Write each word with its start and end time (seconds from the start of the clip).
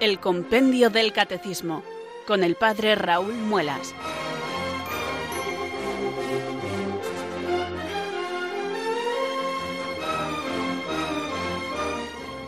El 0.00 0.18
Compendio 0.18 0.88
del 0.88 1.12
Catecismo, 1.12 1.82
con 2.26 2.42
el 2.42 2.54
Padre 2.54 2.94
Raúl 2.94 3.34
Muelas. 3.34 3.94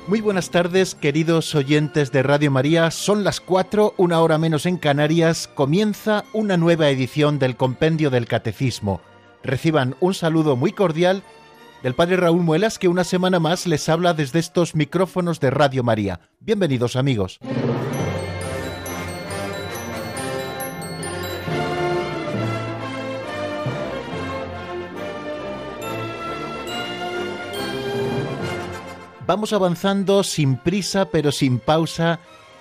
Muy 0.08 0.22
buenas 0.22 0.48
tardes, 0.48 0.94
queridos 0.94 1.54
oyentes 1.54 2.10
de 2.10 2.22
Radio 2.22 2.50
María. 2.50 2.90
Son 2.90 3.22
las 3.22 3.42
cuatro, 3.42 3.92
una 3.98 4.22
hora 4.22 4.38
menos 4.38 4.64
en 4.64 4.78
Canarias. 4.78 5.46
Comienza 5.46 6.24
una 6.32 6.56
nueva 6.56 6.88
edición 6.88 7.38
del 7.38 7.56
Compendio 7.56 8.08
del 8.08 8.26
Catecismo. 8.26 9.02
Reciban 9.42 9.94
un 10.00 10.14
saludo 10.14 10.56
muy 10.56 10.72
cordial 10.72 11.22
del 11.82 11.94
Padre 11.94 12.16
Raúl 12.16 12.42
Muelas, 12.42 12.78
que 12.78 12.88
una 12.88 13.04
semana 13.04 13.40
más 13.40 13.66
les 13.66 13.88
habla 13.88 14.14
desde 14.14 14.38
estos 14.38 14.74
micrófonos 14.74 15.40
de 15.40 15.50
Radio 15.50 15.82
María. 15.82 16.20
Bienvenidos, 16.40 16.96
amigos. 16.96 17.38
Vamos 29.26 29.52
avanzando 29.52 30.24
sin 30.24 30.56
prisa 30.56 31.06
pero 31.06 31.32
sin 31.32 31.58
pausa 31.58 32.20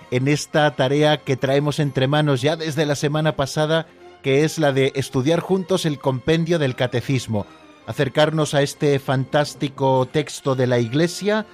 en 0.09 0.27
esta 0.27 0.73
tarea 0.75 1.17
que 1.17 1.35
traemos 1.35 1.79
entre 1.79 2.07
manos 2.07 2.41
ya 2.41 2.55
desde 2.55 2.85
la 2.85 2.95
semana 2.95 3.35
pasada, 3.35 3.87
que 4.21 4.43
es 4.43 4.59
la 4.59 4.71
de 4.71 4.91
estudiar 4.95 5.39
juntos 5.39 5.85
el 5.85 5.99
compendio 5.99 6.59
del 6.59 6.75
catecismo, 6.75 7.45
acercarnos 7.85 8.53
a 8.53 8.61
este 8.61 8.97
fantástico 8.99 10.07
texto 10.11 10.55
de 10.55 10.67
la 10.67 10.79
Iglesia, 10.79 11.45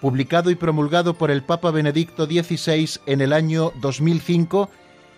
publicado 0.00 0.50
y 0.50 0.54
promulgado 0.54 1.14
por 1.14 1.30
el 1.30 1.42
Papa 1.42 1.70
Benedicto 1.70 2.26
XVI 2.26 3.00
en 3.06 3.20
el 3.20 3.32
año 3.32 3.72
2005, 3.80 4.70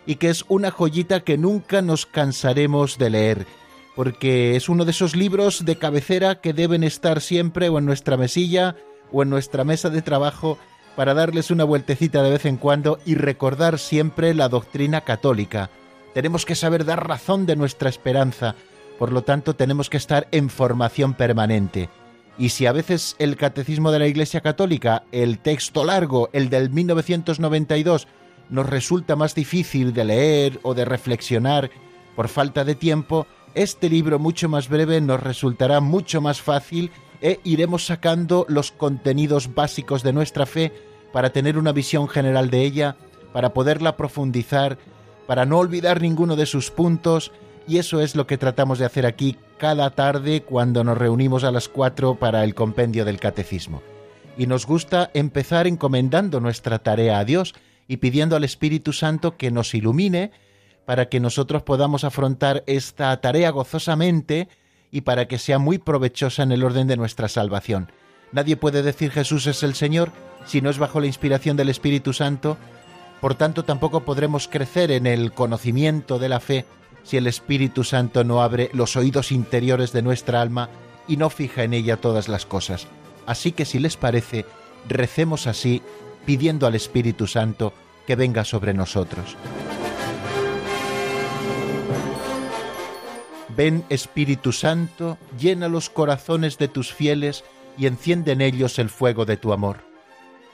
y 0.06 0.17
que 0.17 0.31
es 0.31 0.45
una 0.48 0.70
joyita 0.70 1.20
que 1.20 1.39
nunca 1.39 1.83
nos 1.83 2.06
cansaremos 2.06 2.98
de 2.98 3.11
leer, 3.11 3.47
porque 3.97 4.56
es 4.56 4.69
uno 4.69 4.84
de 4.84 4.92
esos 4.92 5.17
libros 5.17 5.64
de 5.64 5.77
cabecera 5.77 6.41
que 6.41 6.53
deben 6.53 6.84
estar 6.84 7.20
siempre 7.20 7.69
o 7.69 7.78
en 7.78 7.86
nuestra 7.86 8.17
mesilla, 8.17 8.77
o 9.12 9.23
en 9.23 9.30
nuestra 9.30 9.64
mesa 9.64 9.91
de 9.91 10.03
trabajo 10.03 10.58
para 10.97 11.14
darles 11.14 11.51
una 11.51 11.64
vueltecita 11.64 12.23
de 12.23 12.30
vez 12.30 12.47
en 12.47 12.56
cuando 12.56 12.98
y 13.05 13.14
recordar 13.14 13.78
siempre 13.78 14.34
la 14.34 14.48
doctrina 14.48 15.03
católica. 15.03 15.70
Tenemos 16.14 16.47
que 16.47 16.55
saber 16.55 16.84
dar 16.84 17.06
razón 17.06 17.45
de 17.45 17.56
nuestra 17.56 17.91
esperanza, 17.91 18.55
por 18.98 19.12
lo 19.12 19.22
tanto 19.22 19.55
tenemos 19.55 19.91
que 19.91 19.97
estar 19.97 20.28
en 20.30 20.48
formación 20.48 21.14
permanente. 21.14 21.89
Y 22.39 22.50
si 22.50 22.66
a 22.66 22.72
veces 22.72 23.16
el 23.19 23.36
Catecismo 23.36 23.91
de 23.91 23.98
la 23.98 24.06
Iglesia 24.06 24.41
Católica, 24.41 25.05
el 25.11 25.39
texto 25.39 25.84
largo, 25.84 26.28
el 26.33 26.50
del 26.50 26.70
1992, 26.70 28.08
nos 28.50 28.67
resulta 28.67 29.17
más 29.17 29.34
difícil 29.34 29.92
de 29.92 30.05
leer 30.05 30.61
o 30.62 30.74
de 30.74 30.84
reflexionar 30.84 31.70
por 32.14 32.28
falta 32.28 32.64
de 32.64 32.74
tiempo, 32.74 33.27
este 33.55 33.89
libro 33.89 34.19
mucho 34.19 34.48
más 34.48 34.69
breve 34.69 35.00
nos 35.00 35.22
resultará 35.22 35.80
mucho 35.80 36.20
más 36.20 36.42
fácil 36.42 36.91
e 37.22 37.41
iremos 37.44 37.86
sacando 37.86 38.44
los 38.48 38.70
contenidos 38.70 39.55
básicos 39.55 40.02
de 40.02 40.12
nuestra 40.12 40.44
fe 40.44 40.72
para 41.12 41.30
tener 41.30 41.56
una 41.56 41.72
visión 41.72 42.08
general 42.08 42.50
de 42.50 42.62
ella, 42.62 42.97
para 43.33 43.55
poderla 43.55 43.97
profundizar, 43.97 44.78
para 45.27 45.47
no 45.47 45.58
olvidar 45.58 46.02
ninguno 46.02 46.36
de 46.36 46.47
sus 46.47 46.70
puntos, 46.70 47.33
y 47.67 47.78
eso 47.78 48.00
es 48.00 48.14
lo 48.14 48.27
que 48.27 48.39
tratamos 48.39 48.78
de 48.78 48.84
hacer 48.84 49.06
aquí 49.06 49.36
cada 49.59 49.91
tarde 49.91 50.42
cuando 50.42 50.84
nos 50.84 50.98
reunimos 50.98 51.45
a 51.45 51.50
las 51.50 51.69
cuatro 51.69 52.14
para 52.14 52.45
el 52.45 52.55
compendio 52.55 53.05
del 53.05 53.20
catecismo. 53.20 53.83
Y 54.39 54.46
nos 54.46 54.67
gusta 54.67 55.11
empezar 55.14 55.67
encomendando 55.67 56.41
nuestra 56.41 56.79
tarea 56.79 57.18
a 57.18 57.24
Dios 57.24 57.55
y 57.89 57.98
pidiendo 57.98 58.36
al 58.36 58.45
Espíritu 58.45 58.92
Santo 58.92 59.36
que 59.36 59.51
nos 59.51 59.74
ilumine 59.74 60.30
para 60.85 61.08
que 61.08 61.20
nosotros 61.20 61.63
podamos 61.63 62.05
afrontar 62.05 62.63
esta 62.67 63.20
tarea 63.20 63.51
gozosamente, 63.51 64.48
y 64.91 65.02
para 65.02 65.29
que 65.29 65.39
sea 65.39 65.58
muy 65.58 65.79
provechosa 65.79 66.42
en 66.42 66.52
el 66.52 66.64
orden 66.64 66.86
de 66.86 66.96
nuestra 66.96 67.29
salvación. 67.29 67.91
Nadie 68.33 68.57
puede 68.57 68.83
decir 68.83 69.11
Jesús 69.11 69.46
es 69.46 69.62
el 69.62 69.74
Señor 69.74 70.11
si 70.46 70.61
no 70.61 70.70
es 70.70 70.79
bajo 70.79 71.01
la 71.01 71.07
inspiración 71.07 71.57
del 71.57 71.68
Espíritu 71.68 72.12
Santo, 72.12 72.57
por 73.20 73.35
tanto 73.35 73.64
tampoco 73.64 74.05
podremos 74.05 74.48
crecer 74.48 74.91
en 74.91 75.07
el 75.07 75.33
conocimiento 75.33 76.18
de 76.18 76.29
la 76.29 76.41
fe 76.41 76.64
si 77.06 77.17
el 77.17 77.28
Espíritu 77.28 77.84
Santo 77.84 78.24
no 78.24 78.42
abre 78.42 78.68
los 78.72 78.96
oídos 78.96 79.30
interiores 79.30 79.92
de 79.92 80.02
nuestra 80.02 80.40
alma 80.42 80.68
y 81.06 81.17
no 81.17 81.30
fija 81.30 81.62
en 81.62 81.72
ella 81.72 81.98
todas 81.98 82.28
las 82.28 82.46
cosas. 82.46 82.89
Así 83.27 83.52
que 83.52 83.64
si 83.64 83.78
les 83.78 83.96
parece, 83.96 84.44
recemos 84.89 85.46
así, 85.46 85.83
pidiendo 86.24 86.67
al 86.67 86.74
Espíritu 86.74 87.28
Santo 87.28 87.72
que 88.08 88.17
venga 88.17 88.44
sobre 88.44 88.74
nosotros. 88.74 89.36
Ven 93.56 93.84
Espíritu 93.88 94.50
Santo, 94.52 95.17
llena 95.38 95.68
los 95.68 95.88
corazones 95.88 96.58
de 96.58 96.67
tus 96.67 96.92
fieles 96.92 97.44
y 97.78 97.86
enciende 97.86 98.33
en 98.33 98.40
ellos 98.40 98.80
el 98.80 98.90
fuego 98.90 99.24
de 99.24 99.36
tu 99.36 99.52
amor. 99.52 99.78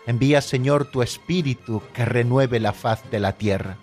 Envía, 0.07 0.43
Señor, 0.43 0.91
tu 0.91 1.01
Espíritu 1.01 1.83
que 1.95 2.05
renueve 2.05 2.61
la 2.61 2.75
faz 2.75 3.11
de 3.11 3.21
la 3.21 3.33
tierra. 3.33 3.79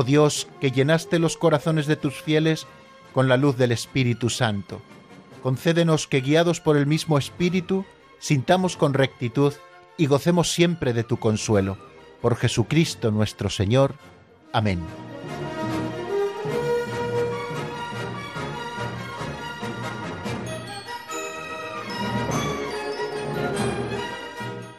Oh 0.00 0.04
Dios, 0.04 0.46
que 0.60 0.70
llenaste 0.70 1.18
los 1.18 1.36
corazones 1.36 1.88
de 1.88 1.96
tus 1.96 2.22
fieles 2.22 2.68
con 3.12 3.26
la 3.26 3.36
luz 3.36 3.56
del 3.56 3.72
Espíritu 3.72 4.30
Santo, 4.30 4.80
concédenos 5.42 6.06
que, 6.06 6.20
guiados 6.20 6.60
por 6.60 6.76
el 6.76 6.86
mismo 6.86 7.18
Espíritu, 7.18 7.84
sintamos 8.20 8.76
con 8.76 8.94
rectitud 8.94 9.54
y 9.96 10.06
gocemos 10.06 10.52
siempre 10.52 10.92
de 10.92 11.02
tu 11.02 11.16
consuelo. 11.16 11.78
Por 12.22 12.36
Jesucristo 12.36 13.10
nuestro 13.10 13.50
Señor. 13.50 13.96
Amén. 14.52 14.78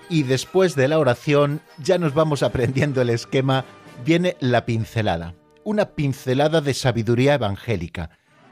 y 0.10 0.24
después 0.24 0.76
de 0.76 0.88
la 0.88 0.98
oración 0.98 1.62
ya 1.78 1.98
nos 1.98 2.14
vamos 2.14 2.42
aprendiendo 2.44 3.02
el 3.02 3.12
esquema, 3.12 3.64
viene 4.06 4.38
la 4.40 4.66
pincelada, 4.66 5.36
una 5.64 5.86
pincelada 5.86 6.62
de 6.62 6.74
sabiduría 6.74 7.34
evangélica. 7.34 8.12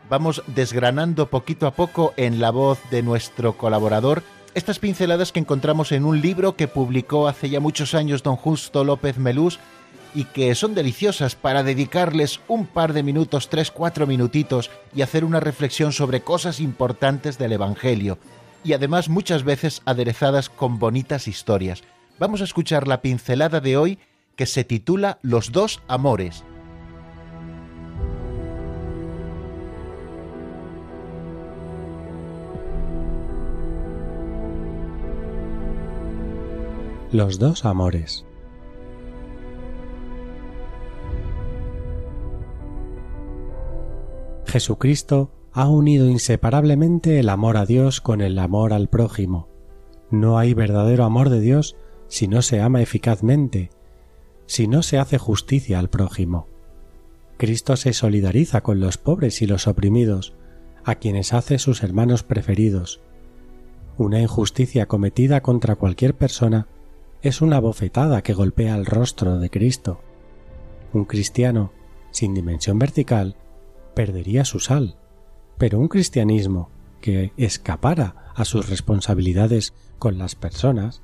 Vamos 0.09 0.43
desgranando 0.47 1.29
poquito 1.29 1.67
a 1.67 1.71
poco 1.71 2.13
en 2.17 2.39
la 2.39 2.51
voz 2.51 2.79
de 2.91 3.03
nuestro 3.03 3.57
colaborador 3.57 4.23
estas 4.53 4.79
pinceladas 4.79 5.31
que 5.31 5.39
encontramos 5.39 5.91
en 5.91 6.03
un 6.03 6.19
libro 6.19 6.55
que 6.55 6.67
publicó 6.67 7.27
hace 7.27 7.49
ya 7.49 7.59
muchos 7.59 7.93
años 7.93 8.23
don 8.23 8.35
Justo 8.35 8.83
López 8.83 9.17
Melús 9.19 9.59
y 10.15 10.23
que 10.23 10.55
son 10.55 10.73
deliciosas 10.73 11.35
para 11.35 11.61
dedicarles 11.61 12.39
un 12.47 12.65
par 12.65 12.93
de 12.93 13.03
minutos, 13.03 13.49
tres, 13.49 13.69
cuatro 13.69 14.07
minutitos 14.07 14.71
y 14.95 15.03
hacer 15.03 15.23
una 15.23 15.39
reflexión 15.39 15.91
sobre 15.91 16.21
cosas 16.21 16.59
importantes 16.59 17.37
del 17.37 17.51
Evangelio, 17.51 18.17
y 18.63 18.73
además 18.73 19.09
muchas 19.09 19.43
veces 19.43 19.83
aderezadas 19.85 20.49
con 20.49 20.79
bonitas 20.79 21.27
historias. 21.27 21.83
Vamos 22.17 22.41
a 22.41 22.45
escuchar 22.45 22.87
la 22.87 23.01
pincelada 23.01 23.59
de 23.59 23.77
hoy 23.77 23.99
que 24.37 24.45
se 24.45 24.63
titula 24.63 25.19
Los 25.23 25.51
dos 25.51 25.81
amores. 25.87 26.45
Los 37.11 37.39
dos 37.39 37.65
amores. 37.65 38.25
Jesucristo 44.45 45.31
ha 45.51 45.67
unido 45.67 46.09
inseparablemente 46.09 47.19
el 47.19 47.29
amor 47.29 47.57
a 47.57 47.65
Dios 47.65 48.01
con 48.01 48.21
el 48.21 48.37
amor 48.37 48.71
al 48.71 48.87
prójimo. 48.87 49.49
No 50.11 50.37
hay 50.37 50.53
verdadero 50.53 51.05
amor 51.05 51.29
de 51.29 51.41
Dios 51.41 51.75
si 52.07 52.27
no 52.27 52.41
se 52.41 52.61
ama 52.61 52.81
eficazmente, 52.81 53.71
si 54.47 54.67
no 54.67 54.81
se 54.81 54.97
hace 54.97 55.19
justicia 55.19 55.77
al 55.77 55.89
prójimo. 55.89 56.47
Cristo 57.37 57.75
se 57.77 57.93
solidariza 57.93 58.61
con 58.61 58.79
los 58.79 58.97
pobres 58.97 59.43
y 59.43 59.45
los 59.45 59.67
oprimidos, 59.67 60.33
a 60.83 60.95
quienes 60.95 61.33
hace 61.33 61.59
sus 61.59 61.83
hermanos 61.83 62.23
preferidos. 62.23 63.01
Una 63.97 64.19
injusticia 64.19 64.87
cometida 64.87 65.41
contra 65.41 65.75
cualquier 65.75 66.15
persona 66.15 66.67
es 67.21 67.41
una 67.41 67.59
bofetada 67.59 68.23
que 68.23 68.33
golpea 68.33 68.75
el 68.75 68.87
rostro 68.87 69.37
de 69.37 69.51
Cristo. 69.51 70.01
Un 70.93 71.05
cristiano 71.05 71.71
sin 72.09 72.33
dimensión 72.33 72.79
vertical 72.79 73.35
perdería 73.93 74.43
su 74.45 74.59
sal 74.59 74.97
pero 75.57 75.79
un 75.79 75.87
cristianismo 75.87 76.69
que 77.01 77.33
escapara 77.37 78.31
a 78.35 78.45
sus 78.45 78.69
responsabilidades 78.69 79.73
con 79.99 80.17
las 80.17 80.35
personas 80.35 81.01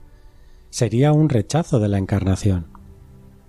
sería 0.69 1.11
un 1.11 1.29
rechazo 1.29 1.79
de 1.79 1.87
la 1.87 1.97
encarnación. 1.97 2.67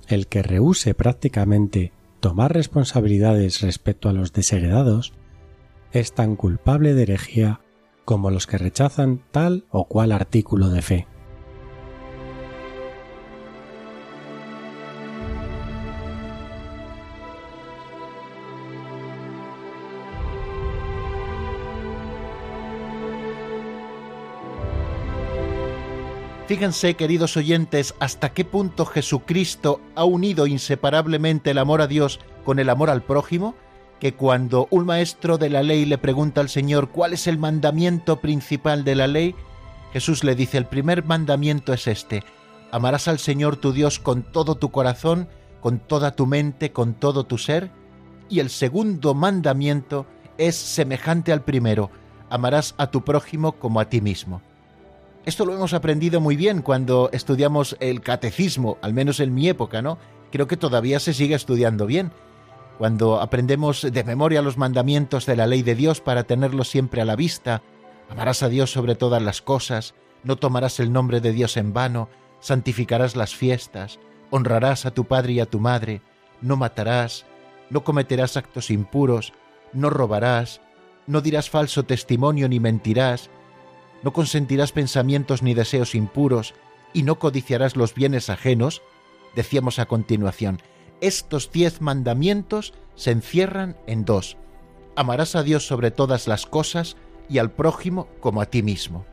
El 0.08 0.26
que 0.26 0.42
rehúse 0.42 0.94
prácticamente 0.94 1.92
tomar 2.20 2.52
responsabilidades 2.52 3.60
respecto 3.60 4.08
a 4.08 4.12
los 4.12 4.32
desheredados 4.32 5.12
es 5.92 6.12
tan 6.12 6.36
culpable 6.36 6.94
de 6.94 7.02
herejía 7.02 7.60
como 8.04 8.30
los 8.30 8.46
que 8.46 8.58
rechazan 8.58 9.22
tal 9.30 9.64
o 9.70 9.86
cual 9.86 10.12
artículo 10.12 10.68
de 10.68 10.82
fe. 10.82 11.06
Fíjense, 26.46 26.92
queridos 26.92 27.38
oyentes, 27.38 27.94
hasta 28.00 28.34
qué 28.34 28.44
punto 28.44 28.84
Jesucristo 28.84 29.80
ha 29.94 30.04
unido 30.04 30.46
inseparablemente 30.46 31.52
el 31.52 31.58
amor 31.58 31.80
a 31.80 31.86
Dios 31.86 32.20
con 32.44 32.58
el 32.58 32.68
amor 32.68 32.90
al 32.90 33.02
prójimo, 33.02 33.54
que 33.98 34.12
cuando 34.12 34.68
un 34.70 34.84
maestro 34.84 35.38
de 35.38 35.48
la 35.48 35.62
ley 35.62 35.86
le 35.86 35.96
pregunta 35.96 36.42
al 36.42 36.50
Señor 36.50 36.90
cuál 36.90 37.14
es 37.14 37.28
el 37.28 37.38
mandamiento 37.38 38.20
principal 38.20 38.84
de 38.84 38.94
la 38.94 39.06
ley, 39.06 39.34
Jesús 39.94 40.22
le 40.22 40.34
dice, 40.34 40.58
el 40.58 40.66
primer 40.66 41.02
mandamiento 41.02 41.72
es 41.72 41.86
este, 41.86 42.22
amarás 42.70 43.08
al 43.08 43.18
Señor 43.18 43.56
tu 43.56 43.72
Dios 43.72 43.98
con 43.98 44.22
todo 44.22 44.56
tu 44.56 44.70
corazón, 44.70 45.28
con 45.62 45.78
toda 45.78 46.14
tu 46.14 46.26
mente, 46.26 46.72
con 46.72 46.92
todo 46.92 47.24
tu 47.24 47.38
ser, 47.38 47.70
y 48.28 48.40
el 48.40 48.50
segundo 48.50 49.14
mandamiento 49.14 50.04
es 50.36 50.56
semejante 50.56 51.32
al 51.32 51.42
primero, 51.42 51.90
amarás 52.28 52.74
a 52.76 52.90
tu 52.90 53.02
prójimo 53.02 53.52
como 53.52 53.80
a 53.80 53.88
ti 53.88 54.02
mismo. 54.02 54.42
Esto 55.26 55.46
lo 55.46 55.54
hemos 55.54 55.72
aprendido 55.72 56.20
muy 56.20 56.36
bien 56.36 56.60
cuando 56.60 57.08
estudiamos 57.12 57.76
el 57.80 58.02
catecismo, 58.02 58.76
al 58.82 58.92
menos 58.92 59.20
en 59.20 59.32
mi 59.32 59.48
época, 59.48 59.80
¿no? 59.80 59.96
Creo 60.30 60.46
que 60.46 60.58
todavía 60.58 61.00
se 61.00 61.14
sigue 61.14 61.34
estudiando 61.34 61.86
bien. 61.86 62.12
Cuando 62.76 63.20
aprendemos 63.20 63.80
de 63.80 64.04
memoria 64.04 64.42
los 64.42 64.58
mandamientos 64.58 65.24
de 65.24 65.36
la 65.36 65.46
ley 65.46 65.62
de 65.62 65.76
Dios 65.76 66.02
para 66.02 66.24
tenerlos 66.24 66.68
siempre 66.68 67.00
a 67.00 67.06
la 67.06 67.16
vista, 67.16 67.62
amarás 68.10 68.42
a 68.42 68.50
Dios 68.50 68.70
sobre 68.70 68.96
todas 68.96 69.22
las 69.22 69.40
cosas, 69.40 69.94
no 70.24 70.36
tomarás 70.36 70.78
el 70.78 70.92
nombre 70.92 71.22
de 71.22 71.32
Dios 71.32 71.56
en 71.56 71.72
vano, 71.72 72.10
santificarás 72.40 73.16
las 73.16 73.34
fiestas, 73.34 74.00
honrarás 74.30 74.84
a 74.84 74.90
tu 74.90 75.06
padre 75.06 75.34
y 75.34 75.40
a 75.40 75.46
tu 75.46 75.58
madre, 75.58 76.02
no 76.42 76.56
matarás, 76.56 77.24
no 77.70 77.82
cometerás 77.82 78.36
actos 78.36 78.70
impuros, 78.70 79.32
no 79.72 79.88
robarás, 79.88 80.60
no 81.06 81.22
dirás 81.22 81.48
falso 81.48 81.84
testimonio 81.84 82.46
ni 82.46 82.60
mentirás, 82.60 83.30
no 84.04 84.12
consentirás 84.12 84.72
pensamientos 84.72 85.42
ni 85.42 85.54
deseos 85.54 85.94
impuros, 85.94 86.54
y 86.92 87.02
no 87.02 87.18
codiciarás 87.18 87.74
los 87.74 87.94
bienes 87.94 88.28
ajenos, 88.28 88.82
decíamos 89.34 89.78
a 89.78 89.86
continuación, 89.86 90.60
estos 91.00 91.50
diez 91.50 91.80
mandamientos 91.80 92.74
se 92.94 93.10
encierran 93.10 93.76
en 93.86 94.04
dos. 94.04 94.36
Amarás 94.94 95.34
a 95.34 95.42
Dios 95.42 95.66
sobre 95.66 95.90
todas 95.90 96.28
las 96.28 96.46
cosas 96.46 96.96
y 97.28 97.38
al 97.38 97.50
prójimo 97.50 98.06
como 98.20 98.42
a 98.42 98.46
ti 98.46 98.62
mismo. 98.62 99.06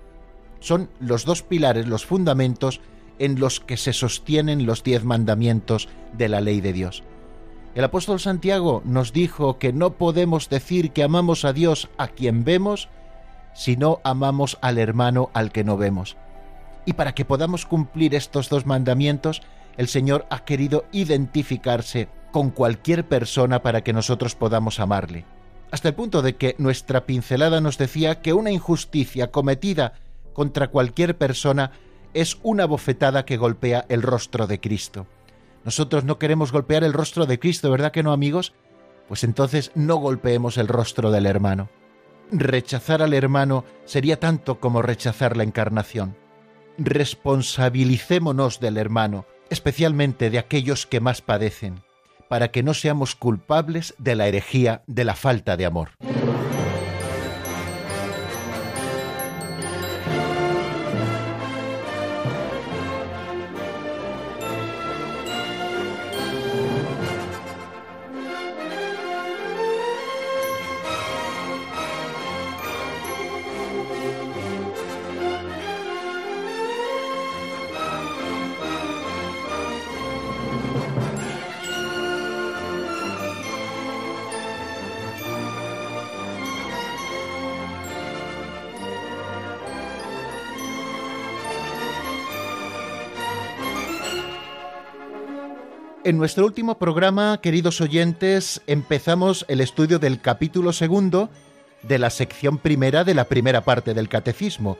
Son 0.60 0.90
los 1.00 1.26
dos 1.26 1.42
pilares, 1.42 1.88
los 1.88 2.06
fundamentos 2.06 2.82
en 3.18 3.40
los 3.40 3.60
que 3.62 3.78
se 3.78 3.94
sostienen 3.94 4.66
los 4.66 4.84
diez 4.84 5.04
mandamientos 5.04 5.88
de 6.14 6.30
la 6.30 6.42
ley 6.42 6.60
de 6.60 6.74
Dios. 6.74 7.04
El 7.74 7.86
apóstol 7.86 8.20
Santiago 8.20 8.82
nos 8.84 9.14
dijo 9.14 9.58
que 9.58 9.72
no 9.72 9.94
podemos 9.94 10.50
decir 10.50 10.92
que 10.92 11.04
amamos 11.04 11.46
a 11.46 11.54
Dios 11.54 11.90
a 11.98 12.10
quien 12.10 12.44
vemos, 12.44 12.90
si 13.54 13.78
no 13.78 14.00
amamos 14.04 14.58
al 14.62 14.78
hermano 14.78 15.30
al 15.34 15.52
que 15.52 15.64
no 15.64 15.78
vemos. 15.78 16.18
Y 16.86 16.94
para 16.94 17.14
que 17.14 17.26
podamos 17.26 17.66
cumplir 17.66 18.16
estos 18.16 18.50
dos 18.50 18.66
mandamientos, 18.66 19.42
el 19.78 19.88
Señor 19.88 20.26
ha 20.30 20.44
querido 20.46 20.86
identificarse 20.92 22.10
con 22.32 22.50
cualquier 22.50 23.08
persona 23.08 23.62
para 23.62 23.82
que 23.82 23.94
nosotros 23.94 24.36
podamos 24.36 24.80
amarle. 24.80 25.26
Hasta 25.70 25.90
el 25.90 25.96
punto 25.96 26.22
de 26.22 26.36
que 26.36 26.56
nuestra 26.58 27.06
pincelada 27.06 27.62
nos 27.62 27.78
decía 27.78 28.22
que 28.22 28.34
una 28.34 28.52
injusticia 28.52 29.32
cometida 29.32 29.94
contra 30.34 30.70
cualquier 30.70 31.18
persona 31.18 31.72
es 32.14 32.40
una 32.44 32.66
bofetada 32.66 33.26
que 33.26 33.38
golpea 33.38 33.86
el 33.88 34.02
rostro 34.02 34.48
de 34.48 34.60
Cristo. 34.60 35.08
Nosotros 35.64 36.04
no 36.04 36.18
queremos 36.18 36.52
golpear 36.52 36.84
el 36.84 36.94
rostro 36.94 37.26
de 37.26 37.40
Cristo, 37.40 37.70
¿verdad 37.72 37.92
que 37.92 38.04
no, 38.04 38.12
amigos? 38.12 38.54
Pues 39.08 39.24
entonces 39.24 39.72
no 39.76 39.98
golpeemos 39.98 40.58
el 40.58 40.68
rostro 40.68 41.12
del 41.12 41.26
hermano 41.26 41.70
rechazar 42.32 43.02
al 43.02 43.14
hermano 43.14 43.66
sería 43.86 44.20
tanto 44.20 44.60
como 44.60 44.82
rechazar 44.82 45.38
la 45.38 45.44
encarnación. 45.44 46.16
Responsabilicémonos 46.78 48.60
del 48.60 48.78
hermano, 48.78 49.26
especialmente 49.50 50.30
de 50.30 50.40
aquellos 50.40 50.88
que 50.88 51.00
más 51.00 51.22
padecen, 51.22 51.82
para 52.30 52.50
que 52.50 52.64
no 52.64 52.74
seamos 52.74 53.16
culpables 53.16 53.94
de 53.98 54.16
la 54.16 54.28
herejía 54.28 54.84
de 54.88 55.04
la 55.04 55.16
falta 55.16 55.58
de 55.58 55.66
amor. 55.66 55.90
En 96.04 96.18
nuestro 96.18 96.48
último 96.48 96.80
programa, 96.80 97.40
queridos 97.42 97.80
oyentes, 97.80 98.64
empezamos 98.66 99.46
el 99.48 99.62
estudio 99.62 100.00
del 100.00 100.20
capítulo 100.20 100.74
segundo 100.74 101.30
de 101.84 102.00
la 102.00 102.10
sección 102.10 102.58
primera 102.58 103.04
de 103.04 103.14
la 103.14 103.26
primera 103.26 103.62
parte 103.62 103.94
del 103.94 104.10
catecismo, 104.10 104.80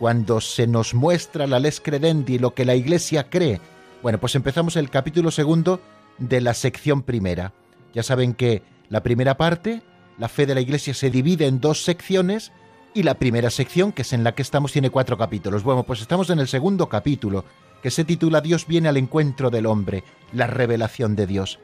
cuando 0.00 0.40
se 0.40 0.66
nos 0.66 0.92
muestra 0.92 1.46
la 1.46 1.60
les 1.60 1.80
credendi, 1.80 2.40
lo 2.40 2.52
que 2.54 2.64
la 2.64 2.74
Iglesia 2.74 3.30
cree. 3.30 3.60
Bueno, 4.02 4.18
pues 4.18 4.34
empezamos 4.34 4.74
el 4.74 4.90
capítulo 4.90 5.30
segundo 5.30 5.80
de 6.18 6.40
la 6.40 6.52
sección 6.52 7.02
primera. 7.02 7.52
Ya 7.94 8.02
saben 8.02 8.34
que 8.34 8.64
la 8.88 9.04
primera 9.04 9.36
parte, 9.36 9.82
la 10.18 10.28
fe 10.28 10.46
de 10.46 10.56
la 10.56 10.62
Iglesia, 10.62 10.94
se 10.94 11.10
divide 11.10 11.46
en 11.46 11.60
dos 11.60 11.84
secciones 11.84 12.50
y 12.92 13.04
la 13.04 13.14
primera 13.14 13.50
sección, 13.50 13.92
que 13.92 14.02
es 14.02 14.12
en 14.12 14.24
la 14.24 14.34
que 14.34 14.42
estamos, 14.42 14.72
tiene 14.72 14.90
cuatro 14.90 15.16
capítulos. 15.16 15.62
Bueno, 15.62 15.84
pues 15.84 16.00
estamos 16.00 16.28
en 16.30 16.40
el 16.40 16.48
segundo 16.48 16.88
capítulo, 16.88 17.44
que 17.82 17.90
se 17.90 18.04
titula 18.04 18.40
Dios 18.40 18.66
viene 18.66 18.88
al 18.88 18.96
encuentro 18.96 19.50
del 19.50 19.66
hombre, 19.66 20.04
la 20.32 20.46
revelación 20.46 21.16
de 21.16 21.26
Dios. 21.26 21.58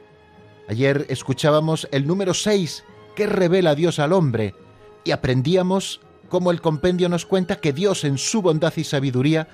Ayer 0.67 1.05
escuchábamos 1.09 1.87
el 1.91 2.07
número 2.07 2.33
6, 2.33 2.83
que 3.15 3.27
revela 3.27 3.75
Dios 3.75 3.99
al 3.99 4.13
hombre, 4.13 4.55
y 5.03 5.11
aprendíamos 5.11 6.01
cómo 6.29 6.51
el 6.51 6.61
compendio 6.61 7.09
nos 7.09 7.25
cuenta 7.25 7.57
que 7.57 7.73
Dios 7.73 8.03
en 8.03 8.17
su 8.17 8.41
bondad 8.41 8.73
y 8.77 8.83
sabiduría 8.83 9.47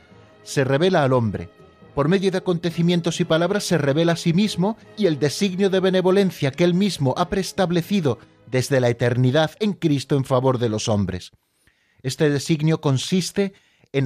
se 0.43 0.63
revela 0.63 1.03
al 1.03 1.13
hombre. 1.13 1.49
Por 1.95 2.07
medio 2.07 2.31
de 2.31 2.37
acontecimientos 2.37 3.19
y 3.19 3.25
palabras 3.25 3.63
se 3.63 3.77
revela 3.77 4.13
a 4.13 4.15
sí 4.15 4.31
mismo 4.31 4.77
y 4.95 5.07
el 5.07 5.19
designio 5.19 5.69
de 5.69 5.79
benevolencia 5.79 6.51
que 6.51 6.63
él 6.63 6.73
mismo 6.73 7.13
ha 7.17 7.29
preestablecido 7.29 8.19
desde 8.45 8.79
la 8.79 8.89
eternidad 8.89 9.51
en 9.59 9.73
Cristo 9.73 10.15
en 10.15 10.23
favor 10.23 10.59
de 10.59 10.69
los 10.69 10.87
hombres. 10.87 11.31
Este 12.01 12.29
designio 12.29 12.79
consiste 12.79 13.43
en 13.43 13.53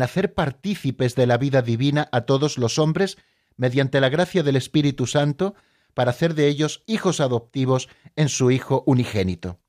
hacer 0.02 0.34
partícipes 0.34 1.16
de 1.16 1.28
la 1.28 1.38
vida 1.38 1.62
divina 1.62 2.10
a 2.12 2.22
todos 2.22 2.58
los 2.58 2.80
hombres 2.80 3.18
mediante 3.58 4.02
la 4.02 4.10
gracia 4.10 4.44
del 4.44 4.56
Espíritu 4.56 5.08
Santo 5.08 5.56
para 5.94 6.12
hacer 6.12 6.34
de 6.34 6.48
ellos 6.48 6.84
hijos 6.88 7.20
adoptivos 7.20 7.90
en 8.16 8.30
su 8.30 8.52
Hijo 8.52 8.84
unigénito. 8.86 9.60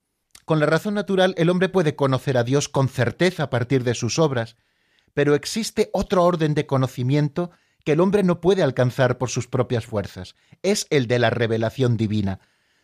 Con 0.44 0.60
la 0.60 0.66
razón 0.66 0.94
natural 0.94 1.34
el 1.38 1.50
hombre 1.50 1.68
puede 1.68 1.96
conocer 1.96 2.36
a 2.36 2.44
Dios 2.44 2.68
con 2.68 2.88
certeza 2.88 3.44
a 3.44 3.50
partir 3.50 3.82
de 3.82 3.94
sus 3.94 4.18
obras, 4.18 4.56
pero 5.14 5.34
existe 5.34 5.90
otro 5.92 6.24
orden 6.24 6.54
de 6.54 6.66
conocimiento 6.66 7.50
que 7.84 7.92
el 7.92 8.00
hombre 8.00 8.22
no 8.22 8.40
puede 8.40 8.62
alcanzar 8.62 9.18
por 9.18 9.30
sus 9.30 9.46
propias 9.46 9.86
fuerzas. 9.86 10.34
Es 10.62 10.86
el 10.90 11.06
de 11.06 11.18
la 11.18 11.30
revelación 11.30 11.96
divina. 11.96 12.40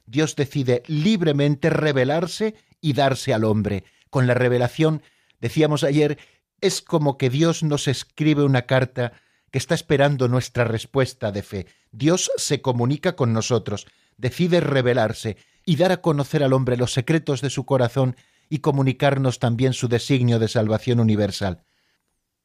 Dios 0.07 0.37
decide 0.37 0.83
libremente 0.87 1.71
revelarse 1.71 2.55
y 2.81 2.93
darse 2.93 3.33
al 3.33 3.45
hombre. 3.45 3.85
Con 4.11 4.27
la 4.27 4.35
revelación, 4.35 5.03
decíamos 5.41 5.85
ayer, 5.85 6.19
es 6.61 6.83
como 6.83 7.19
que 7.19 7.31
Dios 7.31 7.63
nos 7.63 7.89
escribe 7.89 8.45
una 8.45 8.63
carta 8.63 9.13
que 9.51 9.59
está 9.59 9.75
esperando 9.75 10.29
nuestra 10.29 10.65
respuesta 10.65 11.33
de 11.33 11.43
fe. 11.43 11.67
Dios 11.91 12.31
se 12.37 12.63
comunica 12.63 13.17
con 13.17 13.33
nosotros, 13.33 13.87
decide 14.17 14.61
revelarse 14.61 15.37
y 15.65 15.77
dar 15.77 15.93
a 15.93 16.01
conocer 16.01 16.43
al 16.43 16.53
hombre 16.53 16.77
los 16.77 16.93
secretos 16.93 17.41
de 17.41 17.51
su 17.51 17.65
corazón 17.65 18.17
y 18.49 18.59
comunicarnos 18.59 19.39
también 19.39 19.73
su 19.73 19.89
designio 19.89 20.39
de 20.39 20.49
salvación 20.49 21.01
universal. 21.01 21.65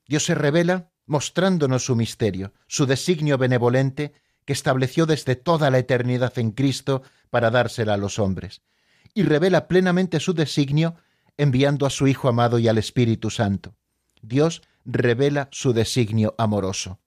Dios 0.08 0.24
se 0.24 0.36
revela 0.36 0.92
mostrándonos 1.06 1.86
su 1.86 1.96
misterio, 1.96 2.54
su 2.68 2.86
designio 2.86 3.38
benevolente 3.38 4.14
que 4.46 4.54
estableció 4.54 5.06
desde 5.06 5.36
toda 5.36 5.70
la 5.70 5.80
eternidad 5.80 6.38
en 6.38 6.52
Cristo 6.52 7.02
para 7.30 7.52
dársela 7.52 7.96
a 7.96 7.98
los 7.98 8.20
hombres, 8.20 8.62
y 9.14 9.24
revela 9.24 9.68
plenamente 9.68 10.20
su 10.20 10.34
designio 10.34 10.96
enviando 11.38 11.86
a 11.86 11.90
su 11.90 12.08
Hijo 12.08 12.30
amado 12.30 12.60
y 12.60 12.68
al 12.68 12.78
Espíritu 12.78 13.30
Santo. 13.30 13.76
Dios 14.28 14.62
revela 14.86 15.50
su 15.52 15.74
designio 15.74 16.36
amoroso. 16.38 17.00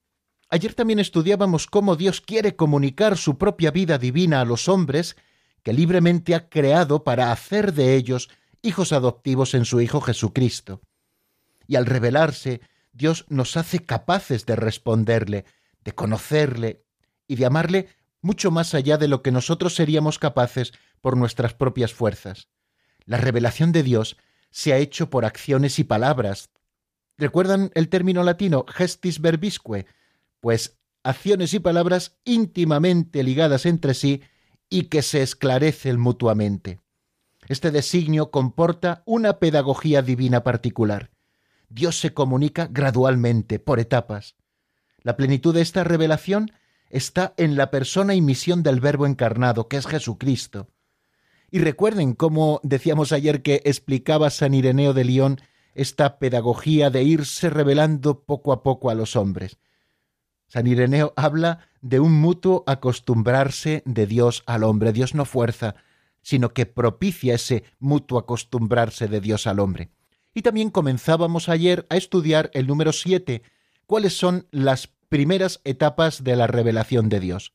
Ayer 0.51 0.75
también 0.75 0.99
estudiábamos 0.99 1.67
cómo 1.67 1.97
Dios 1.97 2.21
quiere 2.21 2.57
comunicar 2.57 3.19
su 3.19 3.37
propia 3.37 3.71
vida 3.71 3.99
divina 3.99 4.41
a 4.41 4.45
los 4.45 4.69
hombres 4.69 5.17
que 5.63 5.73
libremente 5.73 6.35
ha 6.35 6.49
creado 6.49 7.05
para 7.05 7.33
hacer 7.33 7.75
de 7.75 7.95
ellos 7.97 8.31
hijos 8.63 8.93
adoptivos 8.93 9.55
en 9.55 9.65
su 9.65 9.81
Hijo 9.81 10.01
Jesucristo. 10.01 10.81
Y 11.67 11.77
al 11.77 11.87
revelarse, 11.87 12.61
Dios 12.93 13.27
nos 13.29 13.57
hace 13.57 13.81
capaces 13.85 14.47
de 14.47 14.57
responderle, 14.57 15.45
de 15.85 15.95
conocerle 15.95 16.85
y 17.27 17.37
de 17.37 17.47
amarle 17.47 17.89
mucho 18.23 18.51
más 18.51 18.75
allá 18.75 18.97
de 18.97 19.09
lo 19.09 19.23
que 19.23 19.31
nosotros 19.31 19.75
seríamos 19.75 20.19
capaces 20.19 20.73
por 21.01 21.17
nuestras 21.17 21.55
propias 21.55 21.93
fuerzas. 21.93 22.49
La 23.05 23.19
revelación 23.19 23.71
de 23.73 23.83
Dios 23.83 24.17
se 24.51 24.73
ha 24.73 24.79
hecho 24.79 25.11
por 25.11 25.25
acciones 25.25 25.79
y 25.79 25.85
palabras. 25.85 26.51
¿Recuerdan 27.19 27.73
el 27.75 27.89
término 27.89 28.23
latino 28.23 28.65
gestis 28.69 29.21
verbisque? 29.21 29.87
Pues 30.41 30.79
acciones 31.03 31.53
y 31.53 31.59
palabras 31.59 32.17
íntimamente 32.25 33.25
ligadas 33.25 33.67
entre 33.67 33.95
sí 33.95 34.23
y 34.71 34.85
que 34.85 35.03
se 35.03 35.23
esclarecen 35.23 35.99
mutuamente. 35.99 36.81
Este 37.49 37.73
designio 37.73 38.31
comporta 38.31 39.03
una 39.05 39.39
pedagogía 39.39 40.03
divina 40.03 40.45
particular. 40.45 41.11
Dios 41.69 41.99
se 41.99 42.15
comunica 42.15 42.69
gradualmente, 42.71 43.59
por 43.59 43.81
etapas. 43.81 44.37
La 45.03 45.17
plenitud 45.17 45.55
de 45.55 45.63
esta 45.63 45.83
revelación 45.83 46.53
está 46.89 47.35
en 47.37 47.57
la 47.57 47.71
persona 47.71 48.15
y 48.15 48.21
misión 48.21 48.63
del 48.63 48.81
Verbo 48.81 49.07
encarnado, 49.07 49.67
que 49.67 49.77
es 49.77 49.87
Jesucristo. 49.87 50.69
Y 51.51 51.59
recuerden 51.59 52.13
cómo 52.15 52.61
decíamos 52.63 53.13
ayer 53.13 53.43
que 53.43 53.63
explicaba 53.65 54.31
San 54.31 54.55
Ireneo 54.55 54.93
de 54.93 55.05
León 55.05 55.41
esta 55.79 56.19
pedagogía 56.19 56.91
de 56.91 57.03
irse 57.05 57.49
revelando 57.49 58.25
poco 58.25 58.53
a 58.53 58.63
poco 58.63 58.91
a 58.91 58.95
los 58.95 59.17
hombres. 59.17 59.59
San 60.49 60.67
Ireneo 60.67 61.13
habla 61.17 61.69
de 61.81 62.01
un 62.01 62.13
mutuo 62.13 62.65
acostumbrarse 62.67 63.83
de 63.87 64.07
Dios 64.07 64.43
al 64.47 64.65
hombre. 64.65 64.93
Dios 64.93 65.15
no 65.15 65.25
fuerza, 65.25 65.77
sino 66.23 66.53
que 66.53 66.67
propicia 66.67 67.35
ese 67.35 67.65
mutuo 67.79 68.19
acostumbrarse 68.19 69.09
de 69.09 69.21
Dios 69.21 69.47
al 69.47 69.61
hombre. 69.61 69.91
Y 70.35 70.43
también 70.43 70.71
comenzábamos 70.71 71.49
ayer 71.49 71.87
a 71.91 71.97
estudiar 71.97 72.51
el 72.55 72.67
número 72.67 72.93
siete, 72.93 73.43
cuáles 73.87 74.17
son 74.17 74.47
las 74.51 74.89
primeras 75.09 75.61
etapas 75.65 76.25
de 76.25 76.37
la 76.37 76.47
revelación 76.47 77.09
de 77.09 77.21
Dios. 77.21 77.53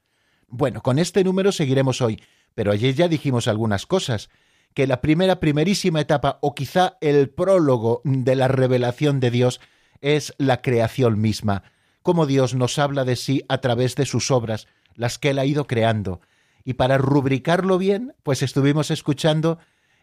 Bueno, 0.47 0.81
con 0.81 0.99
este 0.99 1.23
número 1.23 1.51
seguiremos 1.51 2.01
hoy, 2.01 2.21
pero 2.55 2.71
ayer 2.71 2.93
ya 2.93 3.07
dijimos 3.07 3.47
algunas 3.47 3.85
cosas, 3.85 4.29
que 4.73 4.87
la 4.87 5.01
primera, 5.01 5.39
primerísima 5.39 6.01
etapa, 6.01 6.39
o 6.41 6.55
quizá 6.55 6.97
el 7.01 7.29
prólogo 7.29 8.01
de 8.03 8.35
la 8.35 8.47
revelación 8.47 9.19
de 9.19 9.31
Dios, 9.31 9.61
es 10.01 10.33
la 10.37 10.61
creación 10.61 11.19
misma, 11.21 11.63
cómo 12.01 12.25
Dios 12.25 12.55
nos 12.55 12.77
habla 12.79 13.05
de 13.05 13.15
sí 13.15 13.43
a 13.47 13.59
través 13.59 13.95
de 13.95 14.05
sus 14.05 14.31
obras, 14.31 14.67
las 14.95 15.17
que 15.17 15.29
Él 15.29 15.39
ha 15.39 15.45
ido 15.45 15.65
creando. 15.67 16.21
Y 16.63 16.73
para 16.73 16.97
rubricarlo 16.97 17.77
bien, 17.77 18.13
pues 18.23 18.41
estuvimos 18.41 18.91
escuchando 18.91 19.59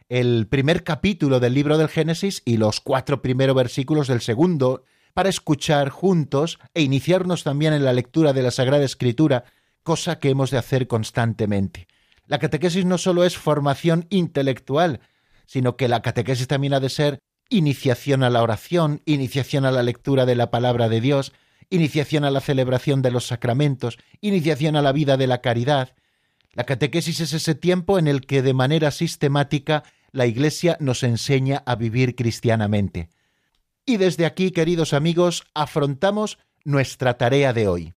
el 0.08 0.46
primer 0.48 0.82
capítulo 0.82 1.38
del 1.38 1.54
libro 1.54 1.78
del 1.78 1.88
Génesis 1.88 2.42
y 2.44 2.56
los 2.56 2.80
cuatro 2.80 3.22
primeros 3.22 3.54
versículos 3.54 4.08
del 4.08 4.20
segundo, 4.20 4.84
para 5.14 5.28
escuchar 5.28 5.88
juntos 5.90 6.58
e 6.74 6.82
iniciarnos 6.82 7.44
también 7.44 7.72
en 7.72 7.84
la 7.84 7.92
lectura 7.92 8.32
de 8.32 8.42
la 8.42 8.50
Sagrada 8.50 8.84
Escritura, 8.84 9.44
cosa 9.82 10.18
que 10.18 10.30
hemos 10.30 10.50
de 10.50 10.58
hacer 10.58 10.86
constantemente. 10.86 11.88
La 12.30 12.38
catequesis 12.38 12.84
no 12.84 12.96
solo 12.96 13.24
es 13.24 13.36
formación 13.36 14.06
intelectual, 14.08 15.00
sino 15.46 15.76
que 15.76 15.88
la 15.88 16.00
catequesis 16.00 16.46
también 16.46 16.74
ha 16.74 16.78
de 16.78 16.88
ser 16.88 17.18
iniciación 17.48 18.22
a 18.22 18.30
la 18.30 18.40
oración, 18.40 19.02
iniciación 19.04 19.64
a 19.64 19.72
la 19.72 19.82
lectura 19.82 20.26
de 20.26 20.36
la 20.36 20.48
palabra 20.48 20.88
de 20.88 21.00
Dios, 21.00 21.32
iniciación 21.70 22.22
a 22.24 22.30
la 22.30 22.40
celebración 22.40 23.02
de 23.02 23.10
los 23.10 23.26
sacramentos, 23.26 23.98
iniciación 24.20 24.76
a 24.76 24.82
la 24.82 24.92
vida 24.92 25.16
de 25.16 25.26
la 25.26 25.40
caridad. 25.40 25.96
La 26.52 26.62
catequesis 26.62 27.18
es 27.18 27.32
ese 27.32 27.56
tiempo 27.56 27.98
en 27.98 28.06
el 28.06 28.20
que 28.20 28.42
de 28.42 28.54
manera 28.54 28.92
sistemática 28.92 29.82
la 30.12 30.26
Iglesia 30.26 30.76
nos 30.78 31.02
enseña 31.02 31.64
a 31.66 31.74
vivir 31.74 32.14
cristianamente. 32.14 33.08
Y 33.84 33.96
desde 33.96 34.24
aquí, 34.24 34.52
queridos 34.52 34.92
amigos, 34.92 35.48
afrontamos 35.52 36.38
nuestra 36.62 37.18
tarea 37.18 37.52
de 37.52 37.66
hoy. 37.66 37.92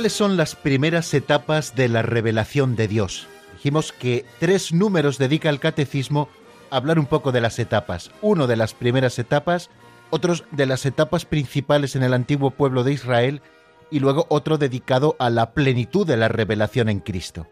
¿Cuáles 0.00 0.14
son 0.14 0.38
las 0.38 0.56
primeras 0.56 1.12
etapas 1.12 1.76
de 1.76 1.86
la 1.90 2.00
revelación 2.00 2.74
de 2.74 2.88
Dios? 2.88 3.26
Dijimos 3.52 3.92
que 3.92 4.24
tres 4.38 4.72
números 4.72 5.18
dedica 5.18 5.50
el 5.50 5.60
catecismo 5.60 6.30
a 6.70 6.76
hablar 6.76 6.98
un 6.98 7.04
poco 7.04 7.32
de 7.32 7.42
las 7.42 7.58
etapas. 7.58 8.10
Uno 8.22 8.46
de 8.46 8.56
las 8.56 8.72
primeras 8.72 9.18
etapas, 9.18 9.68
otros 10.08 10.44
de 10.52 10.64
las 10.64 10.86
etapas 10.86 11.26
principales 11.26 11.96
en 11.96 12.02
el 12.02 12.14
antiguo 12.14 12.50
pueblo 12.50 12.82
de 12.82 12.94
Israel 12.94 13.42
y 13.90 14.00
luego 14.00 14.24
otro 14.30 14.56
dedicado 14.56 15.16
a 15.18 15.28
la 15.28 15.52
plenitud 15.52 16.06
de 16.06 16.16
la 16.16 16.28
revelación 16.28 16.88
en 16.88 17.00
Cristo. 17.00 17.46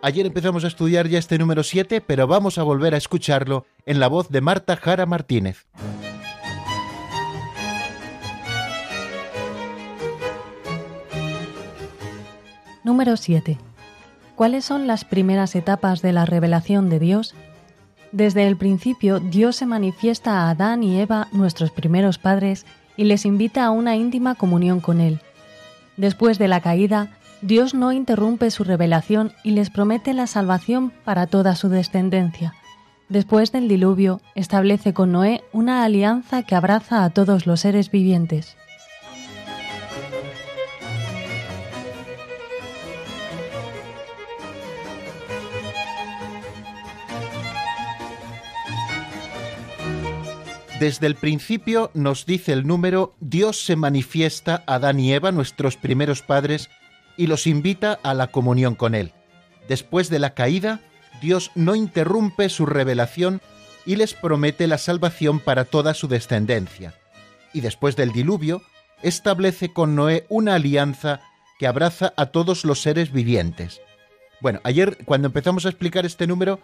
Ayer 0.00 0.24
empezamos 0.24 0.64
a 0.64 0.68
estudiar 0.68 1.08
ya 1.08 1.18
este 1.18 1.36
número 1.36 1.62
7, 1.62 2.00
pero 2.00 2.26
vamos 2.26 2.56
a 2.56 2.62
volver 2.62 2.94
a 2.94 2.96
escucharlo 2.96 3.66
en 3.84 4.00
la 4.00 4.08
voz 4.08 4.30
de 4.30 4.40
Marta 4.40 4.76
Jara 4.76 5.04
Martínez. 5.04 5.66
Número 12.84 13.16
7. 13.16 13.56
¿Cuáles 14.36 14.66
son 14.66 14.86
las 14.86 15.06
primeras 15.06 15.56
etapas 15.56 16.02
de 16.02 16.12
la 16.12 16.26
revelación 16.26 16.90
de 16.90 16.98
Dios? 16.98 17.34
Desde 18.12 18.46
el 18.46 18.58
principio, 18.58 19.20
Dios 19.20 19.56
se 19.56 19.64
manifiesta 19.64 20.42
a 20.42 20.50
Adán 20.50 20.82
y 20.82 21.00
Eva, 21.00 21.28
nuestros 21.32 21.70
primeros 21.70 22.18
padres, 22.18 22.66
y 22.98 23.04
les 23.04 23.24
invita 23.24 23.64
a 23.64 23.70
una 23.70 23.96
íntima 23.96 24.34
comunión 24.34 24.80
con 24.80 25.00
Él. 25.00 25.20
Después 25.96 26.38
de 26.38 26.46
la 26.46 26.60
caída, 26.60 27.16
Dios 27.40 27.72
no 27.72 27.90
interrumpe 27.90 28.50
su 28.50 28.64
revelación 28.64 29.32
y 29.42 29.52
les 29.52 29.70
promete 29.70 30.12
la 30.12 30.26
salvación 30.26 30.92
para 31.04 31.26
toda 31.26 31.56
su 31.56 31.70
descendencia. 31.70 32.52
Después 33.08 33.50
del 33.50 33.66
diluvio, 33.66 34.20
establece 34.34 34.92
con 34.92 35.10
Noé 35.10 35.42
una 35.52 35.84
alianza 35.84 36.42
que 36.42 36.54
abraza 36.54 37.02
a 37.02 37.10
todos 37.10 37.46
los 37.46 37.60
seres 37.60 37.90
vivientes. 37.90 38.58
Desde 50.84 51.06
el 51.06 51.14
principio 51.14 51.90
nos 51.94 52.26
dice 52.26 52.52
el 52.52 52.66
número, 52.66 53.14
Dios 53.18 53.64
se 53.64 53.74
manifiesta 53.74 54.64
a 54.66 54.74
Adán 54.74 55.00
y 55.00 55.14
Eva, 55.14 55.32
nuestros 55.32 55.78
primeros 55.78 56.20
padres, 56.20 56.68
y 57.16 57.26
los 57.26 57.46
invita 57.46 57.98
a 58.02 58.12
la 58.12 58.26
comunión 58.26 58.74
con 58.74 58.94
Él. 58.94 59.14
Después 59.66 60.10
de 60.10 60.18
la 60.18 60.34
caída, 60.34 60.82
Dios 61.22 61.50
no 61.54 61.74
interrumpe 61.74 62.50
su 62.50 62.66
revelación 62.66 63.40
y 63.86 63.96
les 63.96 64.12
promete 64.12 64.66
la 64.66 64.76
salvación 64.76 65.40
para 65.40 65.64
toda 65.64 65.94
su 65.94 66.06
descendencia. 66.06 66.92
Y 67.54 67.62
después 67.62 67.96
del 67.96 68.12
diluvio, 68.12 68.60
establece 69.02 69.72
con 69.72 69.96
Noé 69.96 70.26
una 70.28 70.56
alianza 70.56 71.22
que 71.58 71.66
abraza 71.66 72.12
a 72.18 72.26
todos 72.26 72.66
los 72.66 72.82
seres 72.82 73.10
vivientes. 73.10 73.80
Bueno, 74.42 74.60
ayer 74.64 74.98
cuando 75.06 75.28
empezamos 75.28 75.64
a 75.64 75.70
explicar 75.70 76.04
este 76.04 76.26
número, 76.26 76.60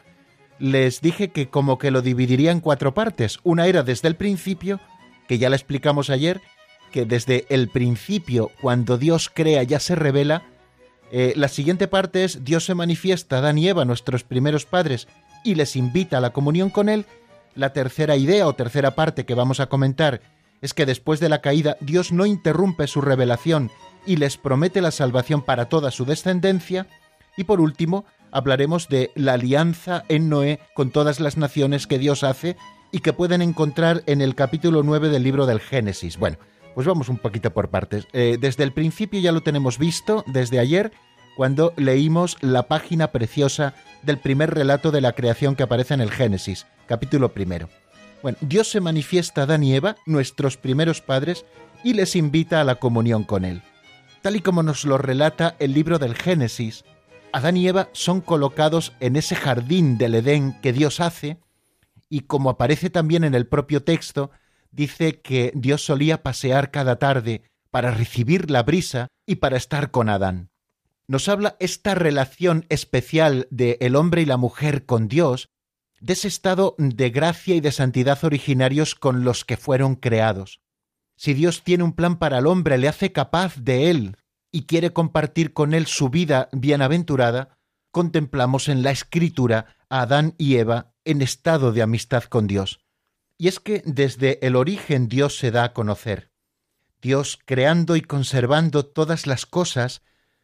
les 0.60 1.00
dije 1.00 1.30
que 1.30 1.48
como 1.48 1.78
que 1.78 1.90
lo 1.90 2.02
dividiría 2.02 2.52
en 2.52 2.60
cuatro 2.60 2.94
partes. 2.94 3.40
Una 3.42 3.66
era 3.66 3.82
desde 3.82 4.08
el 4.08 4.14
principio, 4.14 4.78
que 5.26 5.38
ya 5.38 5.48
la 5.48 5.56
explicamos 5.56 6.10
ayer, 6.10 6.40
que 6.92 7.06
desde 7.06 7.46
el 7.48 7.68
principio, 7.68 8.50
cuando 8.60 8.98
Dios 8.98 9.30
crea, 9.32 9.62
ya 9.62 9.80
se 9.80 9.94
revela. 9.94 10.42
Eh, 11.10 11.32
la 11.34 11.48
siguiente 11.48 11.88
parte 11.88 12.24
es 12.24 12.44
Dios 12.44 12.64
se 12.66 12.74
manifiesta 12.74 13.36
a 13.36 13.38
Adán 13.40 13.58
y 13.58 13.68
Eva, 13.68 13.84
nuestros 13.84 14.22
primeros 14.22 14.66
padres, 14.66 15.08
y 15.44 15.54
les 15.54 15.76
invita 15.76 16.18
a 16.18 16.20
la 16.20 16.30
comunión 16.30 16.70
con 16.70 16.88
Él. 16.88 17.06
La 17.54 17.72
tercera 17.72 18.16
idea 18.16 18.46
o 18.46 18.54
tercera 18.54 18.94
parte 18.94 19.24
que 19.24 19.34
vamos 19.34 19.60
a 19.60 19.66
comentar 19.66 20.20
es 20.60 20.74
que 20.74 20.86
después 20.86 21.20
de 21.20 21.30
la 21.30 21.40
caída 21.40 21.76
Dios 21.80 22.12
no 22.12 22.26
interrumpe 22.26 22.86
su 22.86 23.00
revelación 23.00 23.70
y 24.06 24.16
les 24.16 24.36
promete 24.36 24.82
la 24.82 24.90
salvación 24.90 25.42
para 25.42 25.68
toda 25.68 25.90
su 25.90 26.04
descendencia. 26.04 26.86
Y 27.36 27.44
por 27.44 27.60
último, 27.60 28.04
hablaremos 28.32 28.88
de 28.88 29.10
la 29.14 29.34
alianza 29.34 30.04
en 30.08 30.28
Noé 30.28 30.60
con 30.74 30.90
todas 30.90 31.20
las 31.20 31.36
naciones 31.36 31.86
que 31.86 31.98
Dios 31.98 32.24
hace 32.24 32.56
y 32.92 33.00
que 33.00 33.12
pueden 33.12 33.42
encontrar 33.42 34.02
en 34.06 34.20
el 34.20 34.34
capítulo 34.34 34.82
9 34.82 35.08
del 35.08 35.22
libro 35.22 35.46
del 35.46 35.60
Génesis. 35.60 36.18
Bueno, 36.18 36.38
pues 36.74 36.86
vamos 36.86 37.08
un 37.08 37.18
poquito 37.18 37.52
por 37.52 37.68
partes. 37.68 38.06
Eh, 38.12 38.38
desde 38.40 38.64
el 38.64 38.72
principio 38.72 39.20
ya 39.20 39.32
lo 39.32 39.42
tenemos 39.42 39.78
visto, 39.78 40.24
desde 40.26 40.58
ayer, 40.58 40.92
cuando 41.36 41.72
leímos 41.76 42.36
la 42.40 42.64
página 42.64 43.12
preciosa 43.12 43.74
del 44.02 44.18
primer 44.18 44.54
relato 44.54 44.90
de 44.90 45.00
la 45.00 45.12
creación 45.12 45.56
que 45.56 45.62
aparece 45.62 45.94
en 45.94 46.00
el 46.00 46.10
Génesis, 46.10 46.66
capítulo 46.86 47.32
primero. 47.32 47.68
Bueno, 48.22 48.38
Dios 48.40 48.68
se 48.68 48.80
manifiesta 48.80 49.42
a 49.42 49.44
Adán 49.44 49.64
y 49.64 49.74
Eva, 49.74 49.96
nuestros 50.04 50.56
primeros 50.56 51.00
padres, 51.00 51.46
y 51.82 51.94
les 51.94 52.16
invita 52.16 52.60
a 52.60 52.64
la 52.64 52.74
comunión 52.74 53.24
con 53.24 53.44
Él. 53.44 53.62
Tal 54.22 54.36
y 54.36 54.40
como 54.40 54.62
nos 54.62 54.84
lo 54.84 54.98
relata 54.98 55.56
el 55.58 55.72
libro 55.72 55.98
del 55.98 56.14
Génesis, 56.14 56.84
Adán 57.32 57.56
y 57.56 57.68
Eva 57.68 57.88
son 57.92 58.20
colocados 58.20 58.92
en 59.00 59.16
ese 59.16 59.36
jardín 59.36 59.98
del 59.98 60.14
Edén 60.14 60.60
que 60.60 60.72
Dios 60.72 61.00
hace, 61.00 61.38
y 62.08 62.20
como 62.20 62.50
aparece 62.50 62.90
también 62.90 63.24
en 63.24 63.34
el 63.34 63.46
propio 63.46 63.82
texto, 63.82 64.30
dice 64.72 65.20
que 65.20 65.52
Dios 65.54 65.84
solía 65.84 66.22
pasear 66.22 66.70
cada 66.70 66.98
tarde 66.98 67.42
para 67.70 67.92
recibir 67.92 68.50
la 68.50 68.62
brisa 68.62 69.08
y 69.26 69.36
para 69.36 69.56
estar 69.56 69.90
con 69.90 70.08
Adán. 70.08 70.50
Nos 71.06 71.28
habla 71.28 71.56
esta 71.60 71.94
relación 71.94 72.66
especial 72.68 73.46
de 73.50 73.78
el 73.80 73.96
hombre 73.96 74.22
y 74.22 74.26
la 74.26 74.36
mujer 74.36 74.86
con 74.86 75.08
Dios, 75.08 75.48
de 76.00 76.14
ese 76.14 76.28
estado 76.28 76.74
de 76.78 77.10
gracia 77.10 77.54
y 77.54 77.60
de 77.60 77.72
santidad 77.72 78.24
originarios 78.24 78.94
con 78.94 79.24
los 79.24 79.44
que 79.44 79.56
fueron 79.56 79.96
creados. 79.96 80.60
Si 81.16 81.34
Dios 81.34 81.62
tiene 81.62 81.84
un 81.84 81.92
plan 81.92 82.18
para 82.18 82.38
el 82.38 82.46
hombre, 82.46 82.78
le 82.78 82.88
hace 82.88 83.12
capaz 83.12 83.56
de 83.56 83.90
él 83.90 84.16
y 84.52 84.66
quiere 84.66 84.92
compartir 84.92 85.52
con 85.52 85.74
él 85.74 85.86
su 85.86 86.08
vida 86.08 86.48
bienaventurada, 86.52 87.58
contemplamos 87.90 88.68
en 88.68 88.82
la 88.82 88.90
escritura 88.90 89.76
a 89.88 90.02
Adán 90.02 90.34
y 90.38 90.56
Eva 90.56 90.92
en 91.04 91.22
estado 91.22 91.72
de 91.72 91.82
amistad 91.82 92.24
con 92.24 92.46
Dios. 92.46 92.80
Y 93.38 93.48
es 93.48 93.60
que 93.60 93.82
desde 93.86 94.44
el 94.46 94.56
origen 94.56 95.08
Dios 95.08 95.38
se 95.38 95.50
da 95.50 95.64
a 95.64 95.72
conocer. 95.72 96.30
Dios, 97.00 97.38
creando 97.44 97.96
y 97.96 98.02
conservando 98.02 98.84
todas 98.84 99.26
las 99.26 99.46
cosas, 99.46 100.02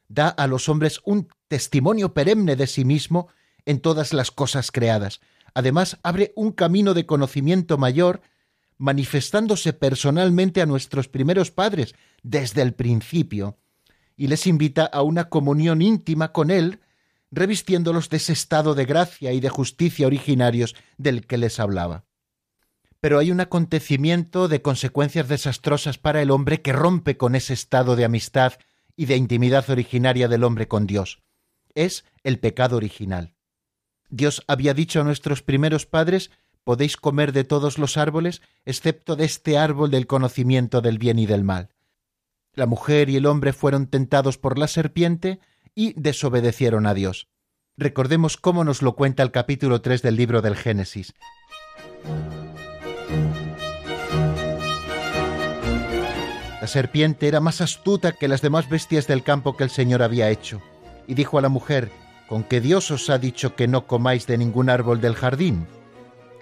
da 0.09 0.29
a 0.29 0.47
los 0.47 0.69
hombres 0.69 1.01
un 1.05 1.29
testimonio 1.49 2.15
perenne 2.15 2.57
de 2.57 2.67
sí 2.67 2.85
mismo 2.85 3.29
en 3.67 3.81
todas 3.81 4.13
las 4.13 4.31
cosas 4.31 4.71
creadas. 4.71 5.21
Además, 5.55 5.99
abre 6.03 6.33
un 6.37 6.53
camino 6.53 6.95
de 6.95 7.07
conocimiento 7.07 7.77
mayor, 7.79 8.23
manifestándose 8.79 9.73
personalmente 9.73 10.63
a 10.63 10.67
nuestros 10.67 11.09
primeros 11.09 11.51
padres 11.51 11.95
desde 12.23 12.63
el 12.63 12.75
principio, 12.75 13.59
y 14.17 14.29
les 14.29 14.47
invita 14.47 14.85
a 14.85 15.03
una 15.03 15.29
comunión 15.29 15.83
íntima 15.83 16.33
con 16.33 16.51
Él, 16.51 16.81
revistiéndolos 17.31 18.09
de 18.09 18.17
ese 18.17 18.33
estado 18.33 18.75
de 18.75 18.87
gracia 18.87 19.33
y 19.33 19.41
de 19.41 19.49
justicia 19.49 20.07
originarios 20.07 20.75
del 20.97 21.27
que 21.27 21.39
les 21.39 21.61
hablaba. 21.61 22.05
Pero 23.01 23.19
hay 23.19 23.31
un 23.31 23.41
acontecimiento 23.41 24.49
de 24.49 24.63
consecuencias 24.63 25.29
desastrosas 25.29 25.99
para 25.99 26.23
el 26.23 26.31
hombre 26.31 26.63
que 26.63 26.73
rompe 26.73 27.17
con 27.17 27.35
ese 27.35 27.53
estado 27.53 27.95
de 27.95 28.05
amistad 28.05 28.55
y 28.97 29.07
de 29.07 29.17
intimidad 29.17 29.69
originaria 29.69 30.29
del 30.29 30.45
hombre 30.45 30.67
con 30.67 30.87
Dios. 30.87 31.23
Es 31.75 32.05
el 32.25 32.39
pecado 32.39 32.77
original. 32.77 33.35
Dios 34.09 34.43
había 34.47 34.73
dicho 34.73 35.01
a 35.01 35.05
nuestros 35.05 35.43
primeros 35.43 35.85
padres 35.85 36.31
podéis 36.67 36.97
comer 36.97 37.33
de 37.33 37.45
todos 37.45 37.79
los 37.79 37.97
árboles, 37.97 38.43
excepto 38.65 39.15
de 39.15 39.25
este 39.25 39.57
árbol 39.57 39.89
del 39.93 40.09
conocimiento 40.09 40.81
del 40.81 40.99
bien 40.99 41.21
y 41.21 41.27
del 41.27 41.45
mal. 41.45 41.76
La 42.57 42.65
mujer 42.65 43.11
y 43.11 43.17
el 43.17 43.27
hombre 43.27 43.53
fueron 43.53 43.87
tentados 43.87 44.39
por 44.39 44.59
la 44.59 44.67
serpiente 44.67 45.41
y 45.75 45.93
desobedecieron 46.01 46.87
a 46.87 46.95
Dios. 46.95 47.29
Recordemos 47.77 48.39
cómo 48.39 48.65
nos 48.65 48.81
lo 48.81 48.97
cuenta 48.97 49.23
el 49.23 49.31
capítulo 49.31 49.83
3 49.83 50.01
del 50.01 50.17
libro 50.17 50.41
del 50.41 50.57
Génesis. 50.57 51.13
La 56.63 56.67
serpiente 56.67 57.29
era 57.29 57.41
más 57.41 57.61
astuta 57.61 58.13
que 58.13 58.27
las 58.27 58.41
demás 58.41 58.71
bestias 58.71 59.07
del 59.07 59.23
campo 59.23 59.55
que 59.55 59.65
el 59.65 59.71
Señor 59.71 60.03
había 60.03 60.31
hecho, 60.31 60.63
y 61.07 61.13
dijo 61.13 61.37
a 61.37 61.43
la 61.43 61.51
mujer, 61.51 61.91
¿con 62.27 62.43
qué 62.43 62.63
Dios 62.63 62.91
os 62.91 63.11
ha 63.11 63.19
dicho 63.19 63.55
que 63.55 63.69
no 63.69 63.87
comáis 63.87 64.27
de 64.27 64.39
ningún 64.39 64.71
árbol 64.71 65.03
del 65.03 65.15
jardín? 65.15 65.67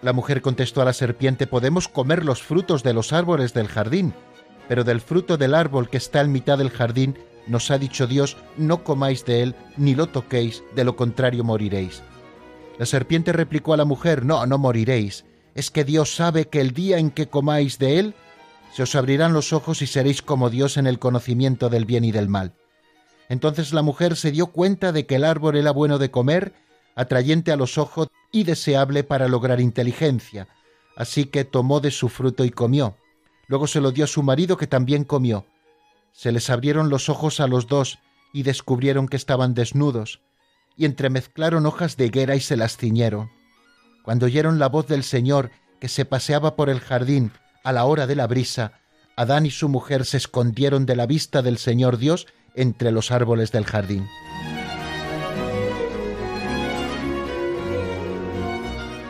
La 0.01 0.13
mujer 0.13 0.43
contestó 0.43 0.81
a 0.81 0.85
la 0.85 0.93
serpiente, 0.93 1.49
podemos 1.49 1.89
comer 1.89 2.25
los 2.25 2.41
frutos 2.41 2.85
de 2.85 2.95
los 2.95 3.13
árboles 3.13 3.53
del 3.53 3.67
jardín, 3.67 4.15
pero 4.69 4.85
del 4.85 5.01
fruto 5.01 5.37
del 5.37 5.55
árbol 5.55 5.89
que 5.89 5.97
está 5.97 6.21
en 6.21 6.33
mitad 6.33 6.59
del 6.59 6.71
jardín, 6.71 7.19
nos 7.47 7.71
ha 7.71 7.79
dicho 7.79 8.07
Dios, 8.07 8.37
no 8.57 8.85
comáis 8.85 9.25
de 9.25 9.43
él, 9.43 9.55
ni 9.77 9.95
lo 9.95 10.09
toquéis, 10.09 10.63
de 10.75 10.85
lo 10.85 10.97
contrario 10.97 11.45
moriréis. 11.45 12.03
La 12.79 12.87
serpiente 12.87 13.33
replicó 13.33 13.75
a 13.75 13.77
la 13.77 13.85
mujer, 13.85 14.25
no, 14.25 14.45
no 14.47 14.59
moriréis, 14.59 15.25
es 15.55 15.71
que 15.71 15.85
Dios 15.85 16.15
sabe 16.15 16.49
que 16.49 16.61
el 16.61 16.73
día 16.73 16.99
en 16.99 17.11
que 17.11 17.29
comáis 17.29 17.79
de 17.79 17.99
él, 17.99 18.15
se 18.73 18.83
os 18.83 18.95
abrirán 18.97 19.33
los 19.33 19.53
ojos 19.53 19.83
y 19.83 19.87
seréis 19.87 20.21
como 20.21 20.51
Dios 20.51 20.77
en 20.77 20.87
el 20.87 20.99
conocimiento 20.99 21.69
del 21.69 21.85
bien 21.85 22.05
y 22.05 22.11
del 22.11 22.29
mal. 22.29 22.55
Entonces 23.29 23.73
la 23.73 23.83
mujer 23.83 24.17
se 24.17 24.33
dio 24.33 24.49
cuenta 24.49 24.91
de 24.91 25.07
que 25.07 25.17
el 25.17 25.25
árbol 25.25 25.57
era 25.57 25.71
bueno 25.71 25.99
de 25.99 26.11
comer, 26.11 26.55
atrayente 26.97 27.53
a 27.53 27.57
los 27.57 27.79
ojos 27.79 28.09
y 28.33 28.45
deseable 28.45 29.05
para 29.05 29.29
lograr 29.29 29.61
inteligencia, 29.61 30.49
así 30.97 31.27
que 31.27 31.45
tomó 31.45 31.81
de 31.81 31.91
su 31.91 32.09
fruto 32.09 32.45
y 32.45 32.51
comió. 32.51 32.97
Luego 33.47 33.67
se 33.67 33.81
lo 33.81 33.93
dio 33.93 34.05
a 34.05 34.09
su 34.09 34.23
marido 34.23 34.57
que 34.57 34.67
también 34.67 35.05
comió. 35.05 35.47
Se 36.13 36.33
les 36.33 36.51
abrieron 36.51 36.89
los 36.89 37.09
ojos 37.09 37.41
a 37.41 37.47
los 37.47 37.67
dos 37.67 37.99
y 38.33 38.43
descubrieron 38.43 39.09
que 39.09 39.17
estaban 39.17 39.55
desnudos, 39.55 40.21
y 40.77 40.87
entremezclaron 40.87 41.67
hojas 41.67 41.97
de 41.97 42.07
higuera 42.07 42.37
y 42.37 42.41
se 42.41 42.57
las 42.57 42.77
ciñeron. 42.77 43.31
Cuando 44.03 44.27
oyeron 44.27 44.59
la 44.59 44.69
voz 44.69 44.87
del 44.87 45.05
Señor 45.05 45.51
que 45.81 45.89
se 45.89 46.05
paseaba 46.05 46.57
por 46.57 46.69
el 46.69 46.81
jardín 46.81 47.33
a 47.63 47.73
la 47.73 47.85
hora 47.85 48.07
de 48.07 48.17
la 48.17 48.27
brisa, 48.27 48.81
Adán 49.17 49.47
y 49.47 49.51
su 49.51 49.69
mujer 49.69 50.05
se 50.05 50.17
escondieron 50.17 50.87
de 50.87 50.97
la 50.97 51.07
vista 51.07 51.43
del 51.43 51.59
Señor 51.59 51.99
Dios 51.99 52.27
entre 52.55 52.91
los 52.91 53.11
árboles 53.11 53.53
del 53.53 53.65
jardín. 53.65 54.09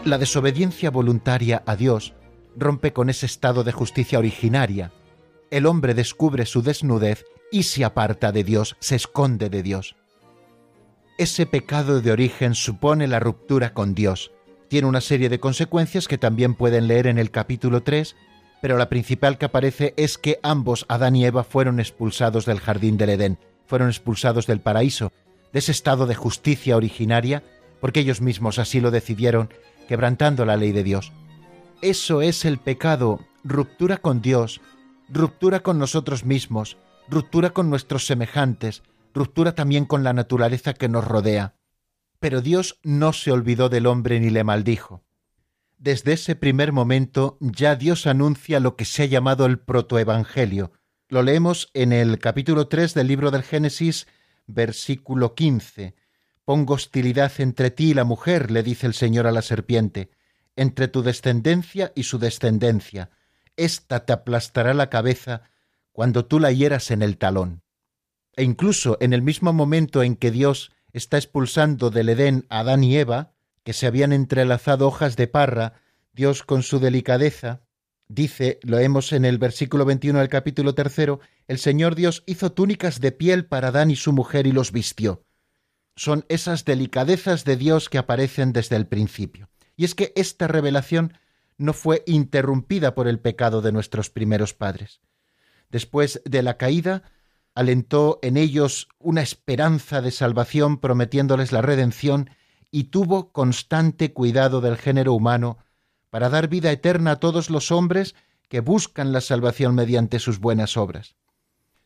La 0.04 0.18
desobediencia 0.18 0.90
voluntaria 0.90 1.62
a 1.64 1.76
Dios 1.76 2.12
rompe 2.56 2.92
con 2.92 3.10
ese 3.10 3.26
estado 3.26 3.64
de 3.64 3.72
justicia 3.72 4.18
originaria. 4.18 4.92
El 5.50 5.66
hombre 5.66 5.94
descubre 5.94 6.46
su 6.46 6.62
desnudez 6.62 7.24
y 7.50 7.64
se 7.64 7.84
aparta 7.84 8.32
de 8.32 8.44
Dios, 8.44 8.76
se 8.80 8.96
esconde 8.96 9.48
de 9.48 9.62
Dios. 9.62 9.96
Ese 11.18 11.46
pecado 11.46 12.00
de 12.00 12.10
origen 12.10 12.54
supone 12.54 13.06
la 13.06 13.20
ruptura 13.20 13.72
con 13.72 13.94
Dios. 13.94 14.32
Tiene 14.68 14.88
una 14.88 15.00
serie 15.00 15.28
de 15.28 15.38
consecuencias 15.38 16.08
que 16.08 16.18
también 16.18 16.54
pueden 16.54 16.88
leer 16.88 17.06
en 17.06 17.18
el 17.18 17.30
capítulo 17.30 17.82
3, 17.82 18.16
pero 18.60 18.78
la 18.78 18.88
principal 18.88 19.38
que 19.38 19.44
aparece 19.44 19.94
es 19.96 20.18
que 20.18 20.40
ambos, 20.42 20.86
Adán 20.88 21.14
y 21.14 21.24
Eva, 21.24 21.44
fueron 21.44 21.78
expulsados 21.78 22.46
del 22.46 22.60
jardín 22.60 22.96
del 22.96 23.10
Edén, 23.10 23.38
fueron 23.66 23.88
expulsados 23.88 24.46
del 24.46 24.60
paraíso, 24.60 25.12
de 25.52 25.58
ese 25.60 25.70
estado 25.70 26.06
de 26.06 26.16
justicia 26.16 26.76
originaria, 26.76 27.44
porque 27.80 28.00
ellos 28.00 28.20
mismos 28.20 28.58
así 28.58 28.80
lo 28.80 28.90
decidieron, 28.90 29.50
quebrantando 29.86 30.44
la 30.44 30.56
ley 30.56 30.72
de 30.72 30.82
Dios. 30.82 31.12
Eso 31.82 32.22
es 32.22 32.44
el 32.44 32.58
pecado, 32.58 33.20
ruptura 33.42 33.98
con 33.98 34.22
Dios, 34.22 34.60
ruptura 35.08 35.60
con 35.60 35.78
nosotros 35.78 36.24
mismos, 36.24 36.78
ruptura 37.08 37.50
con 37.50 37.68
nuestros 37.68 38.06
semejantes, 38.06 38.82
ruptura 39.12 39.54
también 39.54 39.84
con 39.84 40.02
la 40.02 40.12
naturaleza 40.12 40.74
que 40.74 40.88
nos 40.88 41.04
rodea. 41.06 41.56
Pero 42.20 42.40
Dios 42.40 42.78
no 42.82 43.12
se 43.12 43.32
olvidó 43.32 43.68
del 43.68 43.86
hombre 43.86 44.18
ni 44.20 44.30
le 44.30 44.44
maldijo. 44.44 45.04
Desde 45.76 46.14
ese 46.14 46.36
primer 46.36 46.72
momento 46.72 47.36
ya 47.40 47.76
Dios 47.76 48.06
anuncia 48.06 48.60
lo 48.60 48.76
que 48.76 48.86
se 48.86 49.02
ha 49.02 49.06
llamado 49.06 49.44
el 49.44 49.58
protoevangelio. 49.58 50.72
Lo 51.08 51.22
leemos 51.22 51.70
en 51.74 51.92
el 51.92 52.18
capítulo 52.18 52.68
3 52.68 52.94
del 52.94 53.08
libro 53.08 53.30
del 53.30 53.42
Génesis, 53.42 54.06
versículo 54.46 55.34
15. 55.34 55.94
Pongo 56.46 56.74
hostilidad 56.74 57.32
entre 57.38 57.70
ti 57.70 57.90
y 57.90 57.94
la 57.94 58.04
mujer, 58.04 58.50
le 58.50 58.62
dice 58.62 58.86
el 58.86 58.94
Señor 58.94 59.26
a 59.26 59.32
la 59.32 59.42
serpiente 59.42 60.10
entre 60.56 60.88
tu 60.88 61.02
descendencia 61.02 61.92
y 61.94 62.04
su 62.04 62.18
descendencia. 62.18 63.10
Esta 63.56 64.04
te 64.04 64.12
aplastará 64.12 64.74
la 64.74 64.90
cabeza 64.90 65.42
cuando 65.92 66.26
tú 66.26 66.40
la 66.40 66.52
hieras 66.52 66.90
en 66.90 67.02
el 67.02 67.18
talón. 67.18 67.62
E 68.36 68.42
incluso 68.42 68.98
en 69.00 69.12
el 69.12 69.22
mismo 69.22 69.52
momento 69.52 70.02
en 70.02 70.16
que 70.16 70.30
Dios 70.30 70.72
está 70.92 71.16
expulsando 71.18 71.90
del 71.90 72.08
Edén 72.08 72.46
a 72.48 72.60
Adán 72.60 72.82
y 72.84 72.96
Eva, 72.96 73.32
que 73.62 73.72
se 73.72 73.86
habían 73.86 74.12
entrelazado 74.12 74.86
hojas 74.86 75.16
de 75.16 75.28
parra, 75.28 75.74
Dios 76.12 76.42
con 76.42 76.62
su 76.62 76.78
delicadeza, 76.78 77.62
dice, 78.08 78.58
lo 78.62 78.78
hemos 78.78 79.12
en 79.12 79.24
el 79.24 79.38
versículo 79.38 79.84
21 79.84 80.18
del 80.18 80.28
capítulo 80.28 80.74
tercero, 80.74 81.20
el 81.48 81.58
Señor 81.58 81.94
Dios 81.94 82.22
hizo 82.26 82.52
túnicas 82.52 83.00
de 83.00 83.12
piel 83.12 83.46
para 83.46 83.68
Adán 83.68 83.90
y 83.90 83.96
su 83.96 84.12
mujer 84.12 84.46
y 84.46 84.52
los 84.52 84.72
vistió. 84.72 85.24
Son 85.96 86.24
esas 86.28 86.64
delicadezas 86.64 87.44
de 87.44 87.56
Dios 87.56 87.88
que 87.88 87.98
aparecen 87.98 88.52
desde 88.52 88.76
el 88.76 88.86
principio. 88.86 89.48
Y 89.76 89.84
es 89.84 89.94
que 89.94 90.12
esta 90.16 90.46
revelación 90.46 91.18
no 91.56 91.72
fue 91.72 92.02
interrumpida 92.06 92.94
por 92.94 93.08
el 93.08 93.20
pecado 93.20 93.62
de 93.62 93.72
nuestros 93.72 94.10
primeros 94.10 94.54
padres. 94.54 95.00
Después 95.70 96.20
de 96.24 96.42
la 96.42 96.56
caída, 96.56 97.02
alentó 97.54 98.18
en 98.22 98.36
ellos 98.36 98.88
una 98.98 99.22
esperanza 99.22 100.00
de 100.02 100.10
salvación 100.10 100.78
prometiéndoles 100.78 101.52
la 101.52 101.62
redención 101.62 102.30
y 102.70 102.84
tuvo 102.84 103.32
constante 103.32 104.12
cuidado 104.12 104.60
del 104.60 104.76
género 104.76 105.12
humano 105.12 105.58
para 106.10 106.28
dar 106.28 106.48
vida 106.48 106.70
eterna 106.72 107.12
a 107.12 107.20
todos 107.20 107.50
los 107.50 107.70
hombres 107.70 108.14
que 108.48 108.60
buscan 108.60 109.12
la 109.12 109.20
salvación 109.20 109.74
mediante 109.74 110.18
sus 110.18 110.38
buenas 110.38 110.76
obras. 110.76 111.16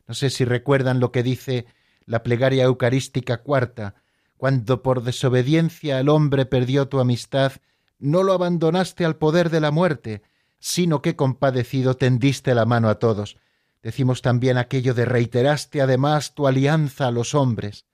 No 0.07 0.15
sé 0.15 0.29
si 0.31 0.45
recuerdan 0.45 0.99
lo 0.99 1.11
que 1.11 1.23
dice 1.23 1.67
la 2.05 2.23
plegaria 2.23 2.63
eucarística 2.63 3.43
cuarta, 3.43 3.95
cuando 4.37 4.81
por 4.81 5.03
desobediencia 5.03 5.99
el 5.99 6.09
hombre 6.09 6.45
perdió 6.45 6.87
tu 6.87 6.99
amistad 6.99 7.53
no 7.99 8.23
lo 8.23 8.33
abandonaste 8.33 9.05
al 9.05 9.17
poder 9.17 9.49
de 9.49 9.59
la 9.59 9.71
muerte, 9.71 10.23
sino 10.59 11.01
que 11.01 11.15
compadecido 11.15 11.95
tendiste 11.95 12.55
la 12.55 12.65
mano 12.65 12.89
a 12.89 12.99
todos. 12.99 13.37
Decimos 13.81 14.21
también 14.21 14.57
aquello 14.57 14.93
de 14.93 15.05
reiteraste 15.05 15.81
además 15.81 16.33
tu 16.33 16.47
alianza 16.47 17.07
a 17.07 17.11
los 17.11 17.35
hombres. 17.35 17.85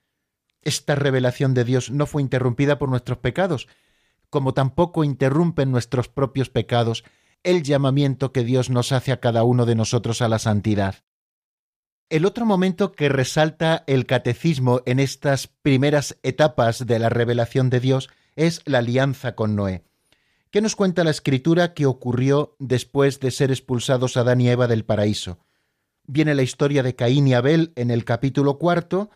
Esta 0.62 0.94
revelación 0.96 1.54
de 1.54 1.64
Dios 1.64 1.90
no 1.90 2.06
fue 2.06 2.22
interrumpida 2.22 2.78
por 2.78 2.88
nuestros 2.88 3.18
pecados, 3.18 3.68
como 4.30 4.54
tampoco 4.54 5.04
interrumpen 5.04 5.70
nuestros 5.70 6.08
propios 6.08 6.50
pecados 6.50 7.04
el 7.44 7.62
llamamiento 7.62 8.32
que 8.32 8.42
Dios 8.42 8.70
nos 8.70 8.90
hace 8.90 9.12
a 9.12 9.20
cada 9.20 9.44
uno 9.44 9.66
de 9.66 9.76
nosotros 9.76 10.22
a 10.22 10.28
la 10.28 10.40
santidad. 10.40 10.96
El 12.08 12.24
otro 12.24 12.46
momento 12.46 12.92
que 12.92 13.08
resalta 13.08 13.84
el 13.86 14.06
catecismo 14.06 14.82
en 14.86 14.98
estas 14.98 15.46
primeras 15.46 16.18
etapas 16.22 16.86
de 16.86 16.98
la 16.98 17.08
revelación 17.08 17.70
de 17.70 17.80
Dios 17.80 18.10
es 18.34 18.62
la 18.64 18.78
alianza 18.78 19.34
con 19.34 19.56
Noé. 19.56 19.84
¿Qué 20.50 20.60
nos 20.60 20.76
cuenta 20.76 21.04
la 21.04 21.10
escritura 21.10 21.74
que 21.74 21.86
ocurrió 21.86 22.56
después 22.58 23.20
de 23.20 23.30
ser 23.30 23.50
expulsados 23.50 24.16
Adán 24.16 24.40
y 24.40 24.48
Eva 24.48 24.68
del 24.68 24.84
paraíso? 24.84 25.38
Viene 26.06 26.34
la 26.34 26.42
historia 26.42 26.82
de 26.82 26.94
Caín 26.94 27.26
y 27.26 27.34
Abel 27.34 27.72
en 27.74 27.90
el 27.90 28.04
capítulo 28.04 28.58
cuarto, 28.58 29.10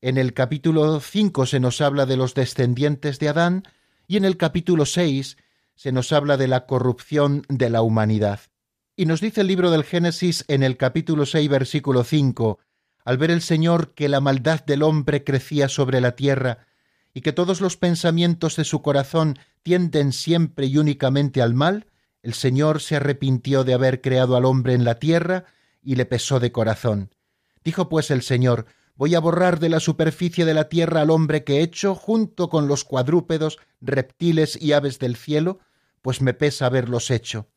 en 0.00 0.18
el 0.18 0.34
capítulo 0.34 0.98
cinco 0.98 1.46
se 1.46 1.60
nos 1.60 1.80
habla 1.80 2.04
de 2.04 2.16
los 2.16 2.34
descendientes 2.34 3.20
de 3.20 3.28
Adán, 3.28 3.62
y 4.08 4.16
en 4.16 4.24
el 4.24 4.36
capítulo 4.36 4.84
seis 4.84 5.36
se 5.76 5.92
nos 5.92 6.12
habla 6.12 6.36
de 6.36 6.48
la 6.48 6.66
corrupción 6.66 7.44
de 7.48 7.70
la 7.70 7.82
humanidad. 7.82 8.40
Y 8.96 9.06
nos 9.06 9.20
dice 9.20 9.40
el 9.42 9.46
libro 9.46 9.70
del 9.70 9.84
Génesis 9.84 10.44
en 10.48 10.62
el 10.62 10.76
capítulo 10.76 11.24
6, 11.24 11.48
versículo 11.48 12.04
5, 12.04 12.58
al 13.04 13.16
ver 13.16 13.30
el 13.30 13.40
Señor 13.40 13.94
que 13.94 14.08
la 14.08 14.20
maldad 14.20 14.64
del 14.64 14.82
hombre 14.82 15.24
crecía 15.24 15.68
sobre 15.68 16.00
la 16.00 16.14
tierra, 16.14 16.66
y 17.14 17.20
que 17.20 17.32
todos 17.32 17.60
los 17.60 17.76
pensamientos 17.76 18.56
de 18.56 18.64
su 18.64 18.82
corazón 18.82 19.38
tienden 19.62 20.12
siempre 20.12 20.66
y 20.66 20.78
únicamente 20.78 21.42
al 21.42 21.54
mal, 21.54 21.86
el 22.22 22.34
Señor 22.34 22.80
se 22.80 22.96
arrepintió 22.96 23.64
de 23.64 23.74
haber 23.74 24.00
creado 24.00 24.36
al 24.36 24.44
hombre 24.44 24.74
en 24.74 24.84
la 24.84 24.98
tierra 24.98 25.44
y 25.82 25.96
le 25.96 26.06
pesó 26.06 26.40
de 26.40 26.52
corazón. 26.52 27.14
Dijo 27.64 27.88
pues 27.88 28.10
el 28.10 28.22
Señor, 28.22 28.66
voy 28.94 29.14
a 29.14 29.20
borrar 29.20 29.58
de 29.58 29.68
la 29.68 29.80
superficie 29.80 30.44
de 30.44 30.54
la 30.54 30.68
tierra 30.68 31.00
al 31.00 31.10
hombre 31.10 31.44
que 31.44 31.58
he 31.58 31.62
hecho, 31.62 31.94
junto 31.94 32.48
con 32.48 32.68
los 32.68 32.84
cuadrúpedos, 32.84 33.58
reptiles 33.80 34.60
y 34.60 34.72
aves 34.72 34.98
del 34.98 35.16
cielo, 35.16 35.58
pues 36.00 36.20
me 36.20 36.34
pesa 36.34 36.66
haberlos 36.66 37.10
hecho 37.10 37.48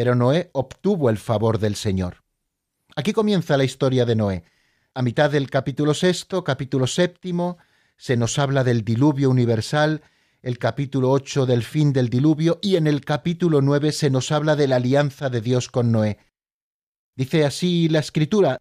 pero 0.00 0.14
Noé 0.14 0.50
obtuvo 0.52 1.10
el 1.10 1.18
favor 1.18 1.58
del 1.58 1.76
Señor. 1.76 2.22
Aquí 2.96 3.12
comienza 3.12 3.56
la 3.56 3.64
historia 3.64 4.04
de 4.04 4.16
Noé. 4.16 4.44
A 4.94 5.02
mitad 5.02 5.30
del 5.30 5.50
capítulo 5.50 5.92
sexto, 5.92 6.42
capítulo 6.42 6.86
séptimo, 6.86 7.58
se 8.00 8.16
nos 8.16 8.38
habla 8.38 8.64
del 8.64 8.82
diluvio 8.82 9.28
universal, 9.28 10.00
el 10.40 10.58
capítulo 10.58 11.10
ocho 11.10 11.44
del 11.44 11.62
fin 11.62 11.92
del 11.92 12.08
diluvio 12.08 12.58
y 12.62 12.76
en 12.76 12.86
el 12.86 13.04
capítulo 13.04 13.60
nueve 13.60 13.92
se 13.92 14.08
nos 14.08 14.32
habla 14.32 14.56
de 14.56 14.68
la 14.68 14.76
alianza 14.76 15.28
de 15.28 15.42
Dios 15.42 15.68
con 15.68 15.92
Noé. 15.92 16.16
Dice 17.14 17.44
así 17.44 17.90
la 17.90 17.98
escritura. 17.98 18.56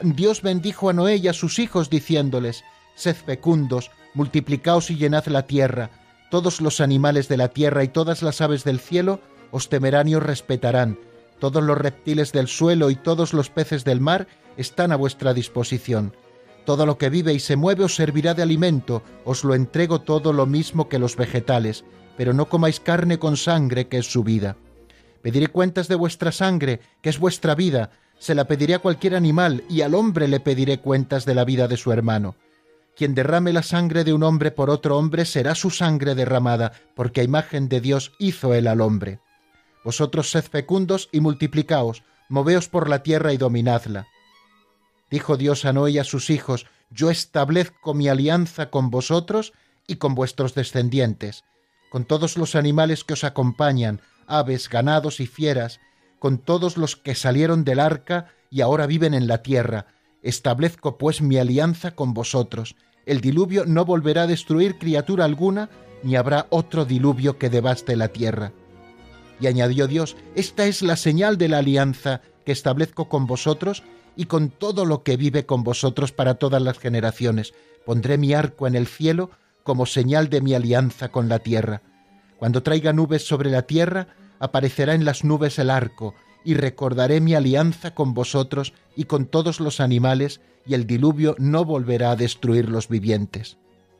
Dios 0.00 0.40
bendijo 0.40 0.88
a 0.88 0.94
Noé 0.94 1.16
y 1.16 1.28
a 1.28 1.34
sus 1.34 1.58
hijos 1.58 1.90
diciéndoles, 1.90 2.64
Sed 2.94 3.16
fecundos, 3.16 3.90
multiplicaos 4.14 4.90
y 4.90 4.96
llenad 4.96 5.26
la 5.26 5.46
tierra, 5.46 5.90
todos 6.30 6.62
los 6.62 6.80
animales 6.80 7.28
de 7.28 7.36
la 7.36 7.48
tierra 7.48 7.84
y 7.84 7.88
todas 7.88 8.22
las 8.22 8.40
aves 8.40 8.64
del 8.64 8.80
cielo 8.80 9.20
os 9.50 9.68
temerán 9.68 10.08
y 10.08 10.14
os 10.14 10.22
respetarán. 10.22 10.98
Todos 11.38 11.62
los 11.62 11.78
reptiles 11.78 12.32
del 12.32 12.48
suelo 12.48 12.90
y 12.90 12.96
todos 12.96 13.32
los 13.32 13.50
peces 13.50 13.84
del 13.84 14.00
mar 14.00 14.26
están 14.56 14.92
a 14.92 14.96
vuestra 14.96 15.34
disposición. 15.34 16.14
Todo 16.64 16.84
lo 16.84 16.98
que 16.98 17.08
vive 17.08 17.32
y 17.32 17.40
se 17.40 17.56
mueve 17.56 17.84
os 17.84 17.94
servirá 17.94 18.34
de 18.34 18.42
alimento, 18.42 19.02
os 19.24 19.44
lo 19.44 19.54
entrego 19.54 20.00
todo 20.00 20.32
lo 20.32 20.46
mismo 20.46 20.88
que 20.88 20.98
los 20.98 21.16
vegetales, 21.16 21.84
pero 22.16 22.34
no 22.34 22.48
comáis 22.48 22.80
carne 22.80 23.18
con 23.18 23.36
sangre, 23.36 23.88
que 23.88 23.98
es 23.98 24.10
su 24.10 24.24
vida. 24.24 24.56
Pediré 25.22 25.46
cuentas 25.46 25.88
de 25.88 25.94
vuestra 25.94 26.32
sangre, 26.32 26.80
que 27.00 27.08
es 27.08 27.18
vuestra 27.18 27.54
vida, 27.54 27.90
se 28.18 28.34
la 28.34 28.46
pediré 28.46 28.74
a 28.74 28.80
cualquier 28.80 29.14
animal, 29.14 29.64
y 29.68 29.82
al 29.82 29.94
hombre 29.94 30.26
le 30.28 30.40
pediré 30.40 30.78
cuentas 30.80 31.24
de 31.24 31.34
la 31.34 31.44
vida 31.44 31.68
de 31.68 31.76
su 31.76 31.92
hermano. 31.92 32.34
Quien 32.96 33.14
derrame 33.14 33.52
la 33.52 33.62
sangre 33.62 34.02
de 34.02 34.12
un 34.12 34.24
hombre 34.24 34.50
por 34.50 34.70
otro 34.70 34.98
hombre 34.98 35.24
será 35.24 35.54
su 35.54 35.70
sangre 35.70 36.16
derramada, 36.16 36.72
porque 36.96 37.20
a 37.20 37.24
imagen 37.24 37.68
de 37.68 37.80
Dios 37.80 38.12
hizo 38.18 38.54
él 38.54 38.66
al 38.66 38.80
hombre. 38.80 39.20
Vosotros 39.88 40.30
sed 40.30 40.44
fecundos 40.44 41.08
y 41.12 41.20
multiplicaos, 41.20 42.02
moveos 42.28 42.68
por 42.68 42.90
la 42.90 43.02
tierra 43.02 43.32
y 43.32 43.38
dominadla. 43.38 44.06
Dijo 45.10 45.38
Dios 45.38 45.64
a 45.64 45.72
Noé 45.72 45.92
y 45.92 45.98
a 45.98 46.04
sus 46.04 46.28
hijos, 46.28 46.66
Yo 46.90 47.08
establezco 47.08 47.94
mi 47.94 48.06
alianza 48.06 48.68
con 48.68 48.90
vosotros 48.90 49.54
y 49.86 49.96
con 49.96 50.14
vuestros 50.14 50.54
descendientes, 50.54 51.44
con 51.88 52.04
todos 52.04 52.36
los 52.36 52.54
animales 52.54 53.02
que 53.02 53.14
os 53.14 53.24
acompañan, 53.24 54.02
aves, 54.26 54.68
ganados 54.68 55.20
y 55.20 55.26
fieras, 55.26 55.80
con 56.18 56.36
todos 56.36 56.76
los 56.76 56.94
que 56.94 57.14
salieron 57.14 57.64
del 57.64 57.80
arca 57.80 58.26
y 58.50 58.60
ahora 58.60 58.86
viven 58.86 59.14
en 59.14 59.26
la 59.26 59.42
tierra. 59.42 59.86
Establezco 60.20 60.98
pues 60.98 61.22
mi 61.22 61.38
alianza 61.38 61.94
con 61.94 62.12
vosotros, 62.12 62.76
el 63.06 63.22
diluvio 63.22 63.64
no 63.64 63.86
volverá 63.86 64.24
a 64.24 64.26
destruir 64.26 64.76
criatura 64.76 65.24
alguna, 65.24 65.70
ni 66.02 66.14
habrá 66.14 66.46
otro 66.50 66.84
diluvio 66.84 67.38
que 67.38 67.48
devaste 67.48 67.96
la 67.96 68.08
tierra. 68.08 68.52
Y 69.40 69.46
añadió 69.46 69.86
Dios, 69.86 70.16
esta 70.34 70.66
es 70.66 70.82
la 70.82 70.96
señal 70.96 71.38
de 71.38 71.48
la 71.48 71.58
alianza 71.58 72.22
que 72.44 72.52
establezco 72.52 73.08
con 73.08 73.26
vosotros 73.26 73.82
y 74.16 74.24
con 74.24 74.50
todo 74.50 74.84
lo 74.84 75.04
que 75.04 75.16
vive 75.16 75.46
con 75.46 75.62
vosotros 75.62 76.12
para 76.12 76.34
todas 76.34 76.60
las 76.60 76.78
generaciones. 76.78 77.54
Pondré 77.84 78.18
mi 78.18 78.34
arco 78.34 78.66
en 78.66 78.74
el 78.74 78.86
cielo 78.86 79.30
como 79.62 79.86
señal 79.86 80.28
de 80.28 80.40
mi 80.40 80.54
alianza 80.54 81.10
con 81.10 81.28
la 81.28 81.38
tierra. 81.38 81.82
Cuando 82.38 82.62
traiga 82.62 82.92
nubes 82.92 83.26
sobre 83.26 83.50
la 83.50 83.62
tierra, 83.62 84.08
aparecerá 84.38 84.94
en 84.94 85.04
las 85.04 85.24
nubes 85.24 85.58
el 85.58 85.70
arco, 85.70 86.14
y 86.44 86.54
recordaré 86.54 87.20
mi 87.20 87.34
alianza 87.34 87.94
con 87.94 88.14
vosotros 88.14 88.72
y 88.96 89.04
con 89.04 89.26
todos 89.26 89.60
los 89.60 89.80
animales, 89.80 90.40
y 90.66 90.74
el 90.74 90.86
diluvio 90.86 91.34
no 91.38 91.64
volverá 91.64 92.12
a 92.12 92.16
destruir 92.16 92.68
los 92.68 92.88
vivientes. 92.88 93.58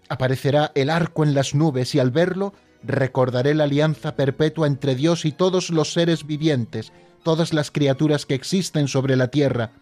Aparecerá 0.09 0.73
el 0.75 0.89
arco 0.89 1.25
en 1.25 1.35
las 1.35 1.55
nubes, 1.55 1.95
y 1.95 1.99
al 1.99 2.11
verlo 2.11 2.55
recordaré 2.83 3.55
la 3.55 3.65
alianza 3.65 4.17
perpetua 4.17 4.67
entre 4.67 4.95
Dios 4.95 5.25
y 5.25 5.33
todos 5.33 5.71
los 5.71 5.93
seres 5.93 6.27
vivientes, 6.27 6.93
todas 7.23 7.53
las 7.53 7.71
criaturas 7.71 8.27
que 8.27 8.35
existen 8.35 8.89
sobre 8.89 9.17
la 9.17 9.29
tierra. 9.29 9.73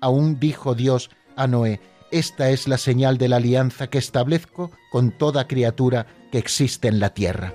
Aún 0.00 0.40
dijo 0.40 0.74
Dios 0.74 1.10
a 1.36 1.46
Noé, 1.46 1.80
esta 2.10 2.50
es 2.50 2.68
la 2.68 2.78
señal 2.78 3.18
de 3.18 3.28
la 3.28 3.36
alianza 3.36 3.88
que 3.88 3.98
establezco 3.98 4.70
con 4.90 5.12
toda 5.12 5.48
criatura 5.48 6.06
que 6.30 6.38
existe 6.38 6.88
en 6.88 7.00
la 7.00 7.14
tierra. 7.14 7.54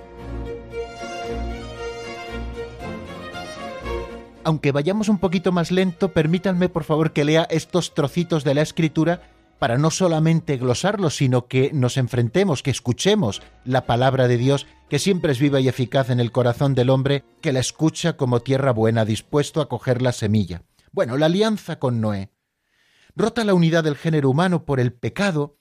aunque 4.48 4.72
vayamos 4.72 5.10
un 5.10 5.18
poquito 5.18 5.52
más 5.52 5.70
lento, 5.70 6.14
permítanme 6.14 6.70
por 6.70 6.84
favor 6.84 7.12
que 7.12 7.22
lea 7.22 7.46
estos 7.50 7.92
trocitos 7.92 8.44
de 8.44 8.54
la 8.54 8.62
escritura 8.62 9.20
para 9.58 9.76
no 9.76 9.90
solamente 9.90 10.56
glosarlos, 10.56 11.16
sino 11.16 11.48
que 11.48 11.70
nos 11.74 11.98
enfrentemos, 11.98 12.62
que 12.62 12.70
escuchemos 12.70 13.42
la 13.66 13.84
palabra 13.84 14.26
de 14.26 14.38
Dios, 14.38 14.66
que 14.88 14.98
siempre 14.98 15.32
es 15.32 15.38
viva 15.38 15.60
y 15.60 15.68
eficaz 15.68 16.10
en 16.10 16.20
el 16.20 16.32
corazón 16.32 16.74
del 16.74 16.90
hombre, 16.90 17.24
que 17.40 17.52
la 17.52 17.60
escucha 17.60 18.16
como 18.16 18.40
tierra 18.40 18.72
buena, 18.72 19.04
dispuesto 19.04 19.60
a 19.60 19.68
coger 19.68 20.00
la 20.00 20.12
semilla. 20.12 20.62
Bueno, 20.92 21.16
la 21.16 21.26
alianza 21.26 21.78
con 21.78 22.00
Noé. 22.00 22.30
Rota 23.14 23.44
la 23.44 23.54
unidad 23.54 23.84
del 23.84 23.96
género 23.96 24.30
humano 24.30 24.64
por 24.64 24.80
el 24.80 24.92
pecado, 24.92 25.58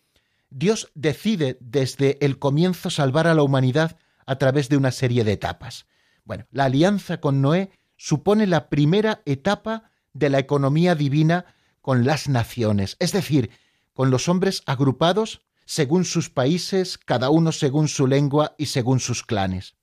Dios 0.50 0.92
decide 0.96 1.58
desde 1.60 2.24
el 2.26 2.40
comienzo 2.40 2.90
salvar 2.90 3.28
a 3.28 3.34
la 3.34 3.44
humanidad 3.44 3.98
a 4.26 4.38
través 4.38 4.70
de 4.70 4.78
una 4.78 4.92
serie 4.92 5.24
de 5.24 5.34
etapas. 5.34 5.88
Bueno, 6.24 6.46
la 6.52 6.66
alianza 6.66 7.20
con 7.20 7.42
Noé 7.42 7.72
supone 7.98 8.48
la 8.48 8.70
primera 8.70 9.22
etapa 9.26 9.92
de 10.14 10.30
la 10.30 10.40
economía 10.40 10.96
divina 10.96 11.46
con 11.82 12.06
las 12.06 12.30
naciones, 12.30 12.96
es 13.00 13.12
decir, 13.12 13.50
con 13.94 14.10
los 14.12 14.30
hombres 14.30 14.62
agrupados 14.66 15.42
según 15.68 16.06
sus 16.06 16.30
países, 16.30 16.98
cada 16.98 17.30
uno 17.30 17.52
según 17.52 17.90
su 17.90 18.08
lengua 18.08 18.56
y 18.58 18.68
según 18.68 19.02
sus 19.02 19.22
clanes. 19.24 19.76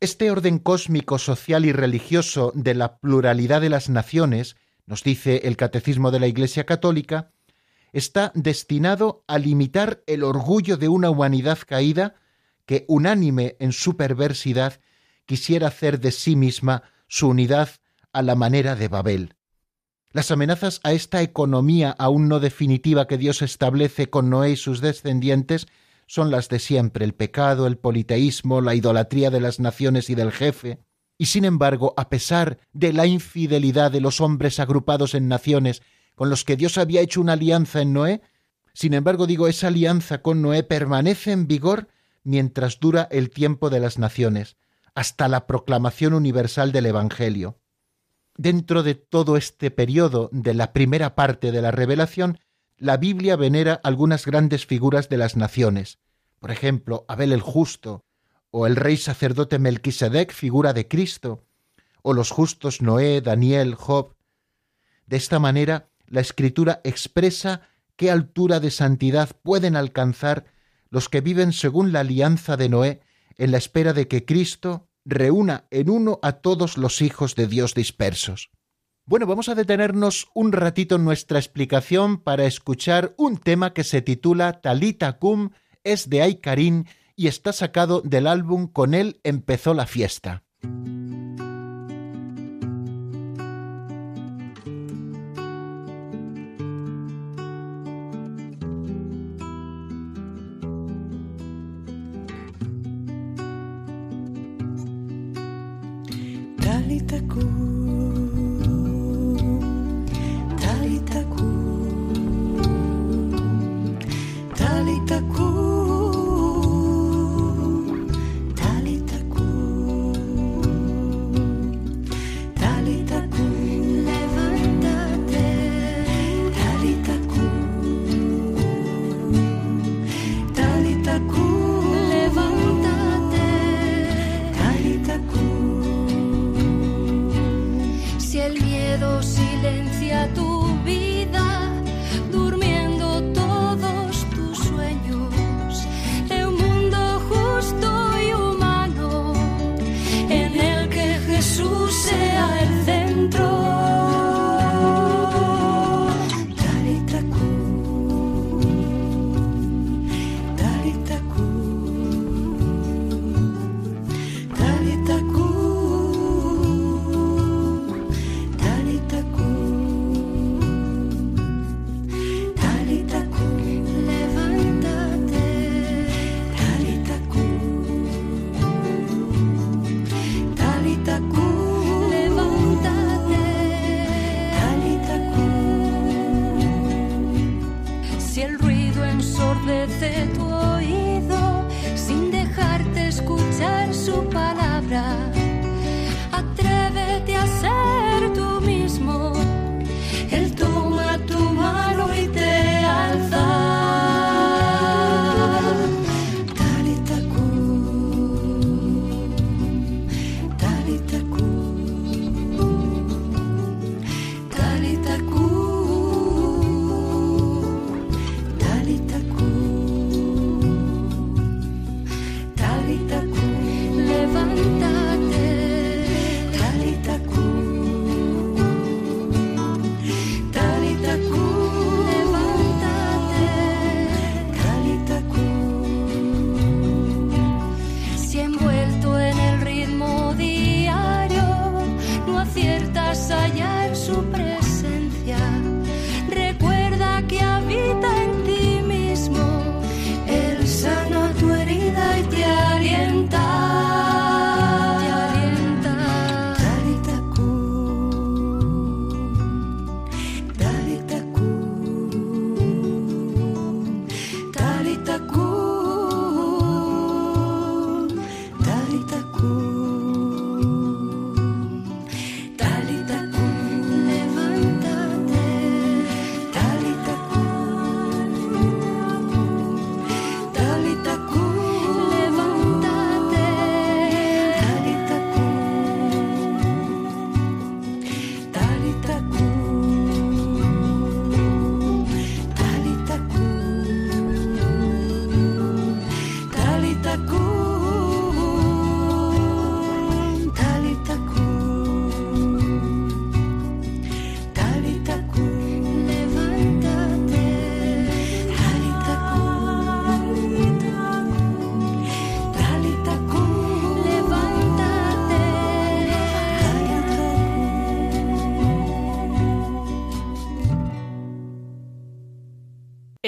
Este 0.00 0.30
orden 0.30 0.58
cósmico, 0.58 1.18
social 1.18 1.66
y 1.66 1.72
religioso 1.72 2.50
de 2.54 2.74
la 2.74 2.96
pluralidad 2.98 3.60
de 3.60 3.68
las 3.68 3.90
naciones, 3.90 4.56
nos 4.86 5.04
dice 5.04 5.42
el 5.44 5.58
Catecismo 5.58 6.10
de 6.10 6.20
la 6.20 6.28
Iglesia 6.28 6.64
Católica, 6.64 7.30
está 7.92 8.32
destinado 8.34 9.22
a 9.26 9.38
limitar 9.38 10.02
el 10.06 10.24
orgullo 10.24 10.78
de 10.78 10.88
una 10.88 11.10
humanidad 11.10 11.58
caída 11.66 12.14
que, 12.64 12.86
unánime 12.88 13.56
en 13.60 13.72
su 13.72 13.98
perversidad, 13.98 14.80
quisiera 15.26 15.68
hacer 15.68 16.00
de 16.00 16.10
sí 16.10 16.36
misma 16.36 16.84
su 17.06 17.28
unidad 17.28 17.68
a 18.12 18.22
la 18.22 18.34
manera 18.34 18.76
de 18.76 18.88
Babel. 18.88 19.34
Las 20.16 20.30
amenazas 20.30 20.80
a 20.82 20.94
esta 20.94 21.20
economía 21.20 21.94
aún 21.98 22.26
no 22.26 22.40
definitiva 22.40 23.06
que 23.06 23.18
Dios 23.18 23.42
establece 23.42 24.08
con 24.08 24.30
Noé 24.30 24.52
y 24.52 24.56
sus 24.56 24.80
descendientes 24.80 25.66
son 26.06 26.30
las 26.30 26.48
de 26.48 26.58
siempre, 26.58 27.04
el 27.04 27.12
pecado, 27.12 27.66
el 27.66 27.76
politeísmo, 27.76 28.62
la 28.62 28.74
idolatría 28.74 29.28
de 29.28 29.40
las 29.40 29.60
naciones 29.60 30.08
y 30.08 30.14
del 30.14 30.32
jefe. 30.32 30.78
Y 31.18 31.26
sin 31.26 31.44
embargo, 31.44 31.92
a 31.98 32.08
pesar 32.08 32.56
de 32.72 32.94
la 32.94 33.04
infidelidad 33.04 33.90
de 33.90 34.00
los 34.00 34.22
hombres 34.22 34.58
agrupados 34.58 35.14
en 35.14 35.28
naciones 35.28 35.82
con 36.14 36.30
los 36.30 36.44
que 36.44 36.56
Dios 36.56 36.78
había 36.78 37.02
hecho 37.02 37.20
una 37.20 37.34
alianza 37.34 37.82
en 37.82 37.92
Noé, 37.92 38.22
sin 38.72 38.94
embargo 38.94 39.26
digo, 39.26 39.48
esa 39.48 39.66
alianza 39.66 40.22
con 40.22 40.40
Noé 40.40 40.62
permanece 40.62 41.32
en 41.32 41.46
vigor 41.46 41.88
mientras 42.24 42.80
dura 42.80 43.06
el 43.10 43.28
tiempo 43.28 43.68
de 43.68 43.80
las 43.80 43.98
naciones 43.98 44.56
hasta 44.94 45.28
la 45.28 45.46
proclamación 45.46 46.14
universal 46.14 46.72
del 46.72 46.86
Evangelio. 46.86 47.58
Dentro 48.36 48.82
de 48.82 48.94
todo 48.94 49.36
este 49.36 49.70
periodo 49.70 50.28
de 50.32 50.52
la 50.52 50.72
primera 50.72 51.14
parte 51.14 51.52
de 51.52 51.62
la 51.62 51.70
revelación, 51.70 52.38
la 52.76 52.98
Biblia 52.98 53.36
venera 53.36 53.80
algunas 53.82 54.26
grandes 54.26 54.66
figuras 54.66 55.08
de 55.08 55.16
las 55.16 55.36
naciones, 55.36 55.98
por 56.38 56.50
ejemplo, 56.50 57.06
Abel 57.08 57.32
el 57.32 57.40
justo, 57.40 58.04
o 58.50 58.66
el 58.66 58.76
rey 58.76 58.98
sacerdote 58.98 59.58
Melquisedec, 59.58 60.32
figura 60.32 60.74
de 60.74 60.86
Cristo, 60.86 61.46
o 62.02 62.12
los 62.12 62.30
justos 62.30 62.82
Noé, 62.82 63.22
Daniel, 63.22 63.74
Job. 63.74 64.14
De 65.06 65.16
esta 65.16 65.38
manera, 65.38 65.88
la 66.06 66.20
Escritura 66.20 66.80
expresa 66.84 67.62
qué 67.96 68.10
altura 68.10 68.60
de 68.60 68.70
santidad 68.70 69.30
pueden 69.42 69.76
alcanzar 69.76 70.44
los 70.90 71.08
que 71.08 71.20
viven 71.22 71.52
según 71.52 71.92
la 71.92 72.00
alianza 72.00 72.56
de 72.56 72.68
Noé 72.68 73.00
en 73.38 73.50
la 73.50 73.58
espera 73.58 73.92
de 73.92 74.08
que 74.08 74.24
Cristo 74.24 74.85
reúna 75.06 75.66
en 75.70 75.88
uno 75.88 76.18
a 76.22 76.32
todos 76.32 76.76
los 76.76 77.00
hijos 77.00 77.34
de 77.36 77.46
Dios 77.46 77.74
dispersos. 77.74 78.50
Bueno, 79.06 79.26
vamos 79.26 79.48
a 79.48 79.54
detenernos 79.54 80.26
un 80.34 80.52
ratito 80.52 80.96
en 80.96 81.04
nuestra 81.04 81.38
explicación 81.38 82.18
para 82.18 82.44
escuchar 82.44 83.14
un 83.16 83.38
tema 83.38 83.72
que 83.72 83.84
se 83.84 84.02
titula 84.02 84.60
Talita 84.60 85.18
Cum, 85.18 85.50
es 85.84 86.10
de 86.10 86.22
Aikarin 86.22 86.88
y 87.14 87.28
está 87.28 87.52
sacado 87.52 88.00
del 88.00 88.26
álbum 88.26 88.66
Con 88.66 88.94
él 88.94 89.20
empezó 89.22 89.74
la 89.74 89.86
fiesta. 89.86 90.42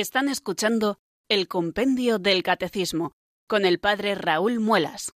Están 0.01 0.29
escuchando 0.29 1.01
el 1.29 1.49
Compendio 1.49 2.21
del 2.21 2.45
Catecismo 2.45 3.17
con 3.49 3.67
el 3.67 3.81
Padre 3.81 4.15
Raúl 4.15 4.61
Muelas. 4.61 5.13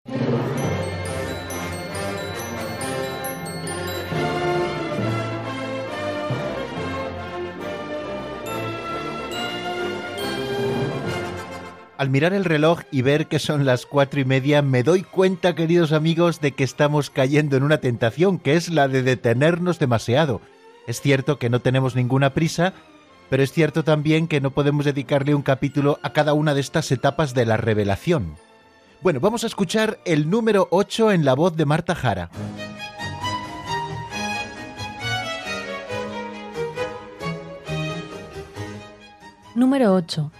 Al 11.98 12.10
mirar 12.10 12.32
el 12.32 12.46
reloj 12.46 12.80
y 12.90 13.02
ver 13.02 13.28
que 13.28 13.40
son 13.40 13.66
las 13.66 13.86
cuatro 13.86 14.22
y 14.22 14.24
media, 14.24 14.62
me 14.62 14.84
doy 14.84 15.04
cuenta, 15.04 15.56
queridos 15.56 15.92
amigos, 15.92 16.40
de 16.40 16.54
que 16.54 16.64
estamos 16.64 17.10
cayendo 17.10 17.58
en 17.58 17.64
una 17.64 17.80
tentación, 17.80 18.40
que 18.40 18.56
es 18.56 18.70
la 18.70 18.88
de 18.88 19.04
detenernos 19.04 19.78
demasiado. 19.78 20.40
Es 20.88 21.02
cierto 21.02 21.38
que 21.38 21.50
no 21.50 21.60
tenemos 21.60 21.98
ninguna 21.98 22.34
prisa, 22.34 22.74
pero 23.30 23.44
es 23.44 23.52
cierto 23.52 23.84
también 23.84 24.28
que 24.28 24.42
no 24.42 24.52
podemos 24.52 24.86
dedicarle 24.86 25.36
un 25.36 25.44
capítulo 25.44 26.00
a 26.02 26.12
cada 26.12 26.34
una 26.34 26.54
de 26.54 26.62
estas 26.62 26.92
etapas 26.92 27.34
de 27.34 27.46
la 27.46 27.58
revelación. 27.58 28.36
Bueno, 29.02 29.20
vamos 29.20 29.44
a 29.44 29.48
escuchar 29.48 30.00
el 30.06 30.30
número 30.30 30.68
8 30.72 31.12
en 31.12 31.24
la 31.24 31.34
voz 31.34 31.56
de 31.56 31.66
Marta 31.66 31.96
Jara. 31.96 32.30
Número 39.56 39.94
8. 39.94 40.32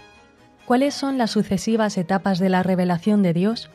¿Cuáles 0.66 0.94
son 0.94 1.18
las 1.18 1.30
sucesivas 1.30 1.96
etapas 1.96 2.38
de 2.38 2.48
la 2.48 2.62
revelación 2.62 3.22
de 3.22 3.32
Dios? 3.32 3.70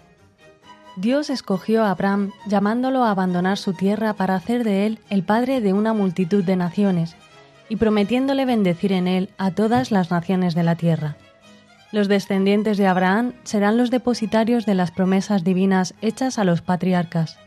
Dios 0.97 1.29
escogió 1.29 1.83
a 1.83 1.91
Abraham 1.91 2.31
llamándolo 2.47 3.03
a 3.03 3.11
abandonar 3.11 3.57
su 3.57 3.73
tierra 3.73 4.13
para 4.13 4.35
hacer 4.35 4.63
de 4.63 4.85
él 4.85 4.99
el 5.09 5.23
padre 5.23 5.61
de 5.61 5.73
una 5.73 5.93
multitud 5.93 6.43
de 6.43 6.55
naciones 6.55 7.15
y 7.69 7.77
prometiéndole 7.77 8.45
bendecir 8.45 8.91
en 8.91 9.07
él 9.07 9.29
a 9.37 9.51
todas 9.51 9.91
las 9.91 10.11
naciones 10.11 10.55
de 10.55 10.63
la 10.63 10.75
tierra. 10.75 11.17
Los 11.91 12.07
descendientes 12.07 12.77
de 12.77 12.87
Abraham 12.87 13.33
serán 13.43 13.77
los 13.77 13.89
depositarios 13.89 14.65
de 14.65 14.75
las 14.75 14.91
promesas 14.91 15.43
divinas 15.43 15.93
hechas 16.01 16.37
a 16.37 16.43
los 16.43 16.61
patriarcas. 16.61 17.37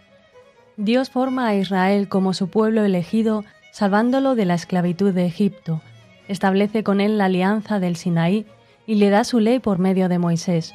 Dios 0.77 1.11
forma 1.11 1.49
a 1.49 1.55
Israel 1.55 2.09
como 2.09 2.33
su 2.35 2.49
pueblo 2.49 2.85
elegido, 2.85 3.45
salvándolo 3.73 4.35
de 4.35 4.45
la 4.45 4.55
esclavitud 4.55 5.13
de 5.13 5.27
Egipto, 5.27 5.83
establece 6.29 6.85
con 6.85 7.01
él 7.01 7.19
la 7.19 7.27
alianza 7.27 7.81
del 7.81 7.97
Sinaí 7.97 8.47
y 8.87 8.95
le 8.95 9.11
da 9.11 9.25
su 9.25 9.41
ley 9.41 9.59
por 9.59 9.79
medio 9.79 10.09
de 10.09 10.19
Moisés. 10.19 10.75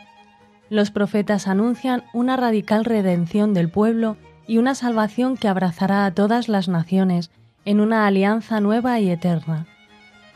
Los 0.69 0.91
profetas 0.91 1.47
anuncian 1.47 2.03
una 2.13 2.36
radical 2.36 2.86
redención 2.86 3.53
del 3.53 3.69
pueblo 3.69 4.17
y 4.47 4.58
una 4.58 4.75
salvación 4.75 5.38
que 5.38 5.47
abrazará 5.47 6.06
a 6.06 6.13
todas 6.13 6.47
las 6.49 6.67
naciones 6.67 7.32
en 7.65 7.80
una 7.80 8.08
alianza 8.08 8.60
nueva 8.60 8.99
y 8.99 9.10
eterna. 9.10 9.65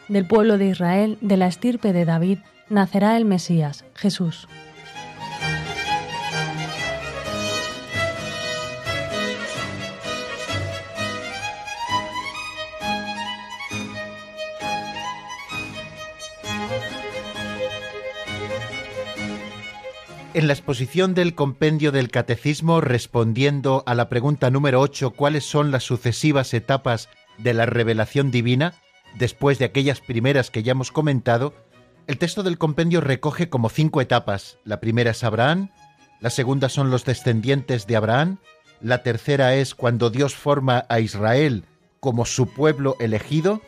Del 0.07 0.25
pueblo 0.25 0.57
de 0.57 0.67
Israel, 0.67 1.17
de 1.21 1.37
la 1.37 1.47
estirpe 1.47 1.93
de 1.93 2.05
David, 2.05 2.39
nacerá 2.69 3.17
el 3.17 3.25
Mesías, 3.25 3.85
Jesús. 3.95 4.47
En 20.37 20.45
la 20.45 20.53
exposición 20.53 21.15
del 21.15 21.33
compendio 21.33 21.91
del 21.91 22.11
Catecismo, 22.11 22.79
respondiendo 22.79 23.81
a 23.87 23.95
la 23.95 24.07
pregunta 24.07 24.51
número 24.51 24.81
8, 24.81 25.09
¿cuáles 25.09 25.45
son 25.45 25.71
las 25.71 25.81
sucesivas 25.81 26.53
etapas 26.53 27.09
de 27.39 27.55
la 27.55 27.65
revelación 27.65 28.29
divina? 28.29 28.75
Después 29.17 29.57
de 29.57 29.65
aquellas 29.65 29.99
primeras 29.99 30.51
que 30.51 30.61
ya 30.61 30.73
hemos 30.73 30.91
comentado, 30.91 31.55
el 32.05 32.19
texto 32.19 32.43
del 32.43 32.59
compendio 32.59 33.01
recoge 33.01 33.49
como 33.49 33.69
cinco 33.69 33.99
etapas. 33.99 34.59
La 34.63 34.79
primera 34.79 35.09
es 35.09 35.23
Abraham, 35.23 35.71
la 36.19 36.29
segunda 36.29 36.69
son 36.69 36.91
los 36.91 37.03
descendientes 37.03 37.87
de 37.87 37.95
Abraham, 37.95 38.37
la 38.79 39.01
tercera 39.01 39.55
es 39.55 39.73
cuando 39.73 40.11
Dios 40.11 40.35
forma 40.35 40.85
a 40.87 40.99
Israel 40.99 41.65
como 41.99 42.25
su 42.25 42.53
pueblo 42.53 42.95
elegido, 42.99 43.59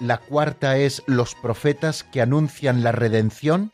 la 0.00 0.16
cuarta 0.16 0.78
es 0.78 1.02
los 1.04 1.34
profetas 1.34 2.02
que 2.02 2.22
anuncian 2.22 2.82
la 2.82 2.92
redención 2.92 3.72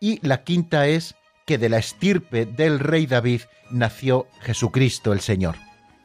y 0.00 0.18
la 0.26 0.42
quinta 0.42 0.88
es 0.88 1.14
que 1.46 1.58
de 1.58 1.68
la 1.68 1.78
estirpe 1.78 2.44
del 2.44 2.80
rey 2.80 3.06
David 3.06 3.42
nació 3.70 4.26
Jesucristo 4.40 5.12
el 5.12 5.20
Señor. 5.20 5.56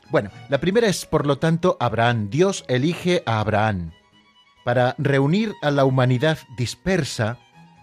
Bueno, 0.10 0.30
la 0.50 0.60
primera 0.60 0.88
es, 0.88 1.06
por 1.06 1.26
lo 1.26 1.38
tanto, 1.38 1.78
Abraham. 1.80 2.30
Dios 2.30 2.66
elige 2.68 3.24
a 3.26 3.40
Abraham. 3.40 3.92
Para 4.64 4.96
reunir 4.98 5.54
a 5.62 5.72
la 5.72 5.86
humanidad 5.86 6.38
dispersa, 6.58 7.38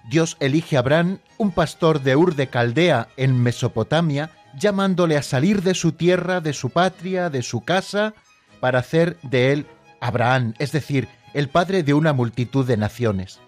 Dios 0.08 0.36
elige 0.38 0.76
a 0.76 0.80
Abraham, 0.80 1.18
un 1.36 1.50
pastor 1.50 2.02
de 2.02 2.16
Ur 2.16 2.34
de 2.34 2.48
Caldea 2.48 3.08
en 3.16 3.42
Mesopotamia, 3.42 4.30
llamándole 4.58 5.16
a 5.16 5.22
salir 5.22 5.62
de 5.62 5.74
su 5.74 5.92
tierra, 5.92 6.40
de 6.40 6.52
su 6.52 6.70
patria, 6.70 7.30
de 7.30 7.42
su 7.42 7.62
casa, 7.62 8.14
para 8.60 8.78
hacer 8.80 9.18
de 9.22 9.52
él 9.52 9.66
Abraham, 10.00 10.54
es 10.58 10.72
decir, 10.72 11.08
el 11.34 11.48
padre 11.48 11.82
de 11.82 11.94
una 11.94 12.12
multitud 12.12 12.66
de 12.66 12.76
naciones. 12.76 13.40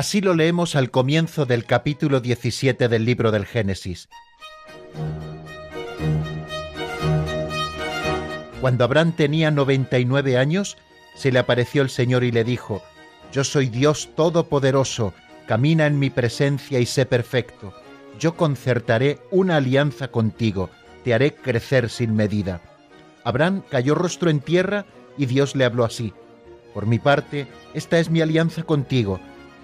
Así 0.00 0.22
lo 0.22 0.32
leemos 0.32 0.76
al 0.76 0.90
comienzo 0.90 1.44
del 1.44 1.66
capítulo 1.66 2.22
17 2.22 2.88
del 2.88 3.04
libro 3.04 3.30
del 3.32 3.44
Génesis. 3.44 4.08
Cuando 8.62 8.84
Abraham 8.84 9.12
tenía 9.12 9.50
99 9.50 10.38
años, 10.38 10.78
se 11.14 11.30
le 11.30 11.38
apareció 11.38 11.82
el 11.82 11.90
Señor 11.90 12.24
y 12.24 12.32
le 12.32 12.44
dijo, 12.44 12.82
Yo 13.30 13.44
soy 13.44 13.68
Dios 13.68 14.08
Todopoderoso, 14.16 15.12
camina 15.46 15.86
en 15.86 15.98
mi 15.98 16.08
presencia 16.08 16.78
y 16.78 16.86
sé 16.86 17.04
perfecto. 17.04 17.74
Yo 18.18 18.38
concertaré 18.38 19.18
una 19.30 19.56
alianza 19.56 20.08
contigo, 20.08 20.70
te 21.04 21.12
haré 21.12 21.34
crecer 21.34 21.90
sin 21.90 22.14
medida. 22.14 22.62
Abraham 23.22 23.62
cayó 23.68 23.94
rostro 23.94 24.30
en 24.30 24.40
tierra 24.40 24.86
y 25.18 25.26
Dios 25.26 25.54
le 25.54 25.66
habló 25.66 25.84
así, 25.84 26.14
Por 26.72 26.86
mi 26.86 26.98
parte, 26.98 27.46
esta 27.74 27.98
es 27.98 28.08
mi 28.08 28.22
alianza 28.22 28.62
contigo, 28.62 29.20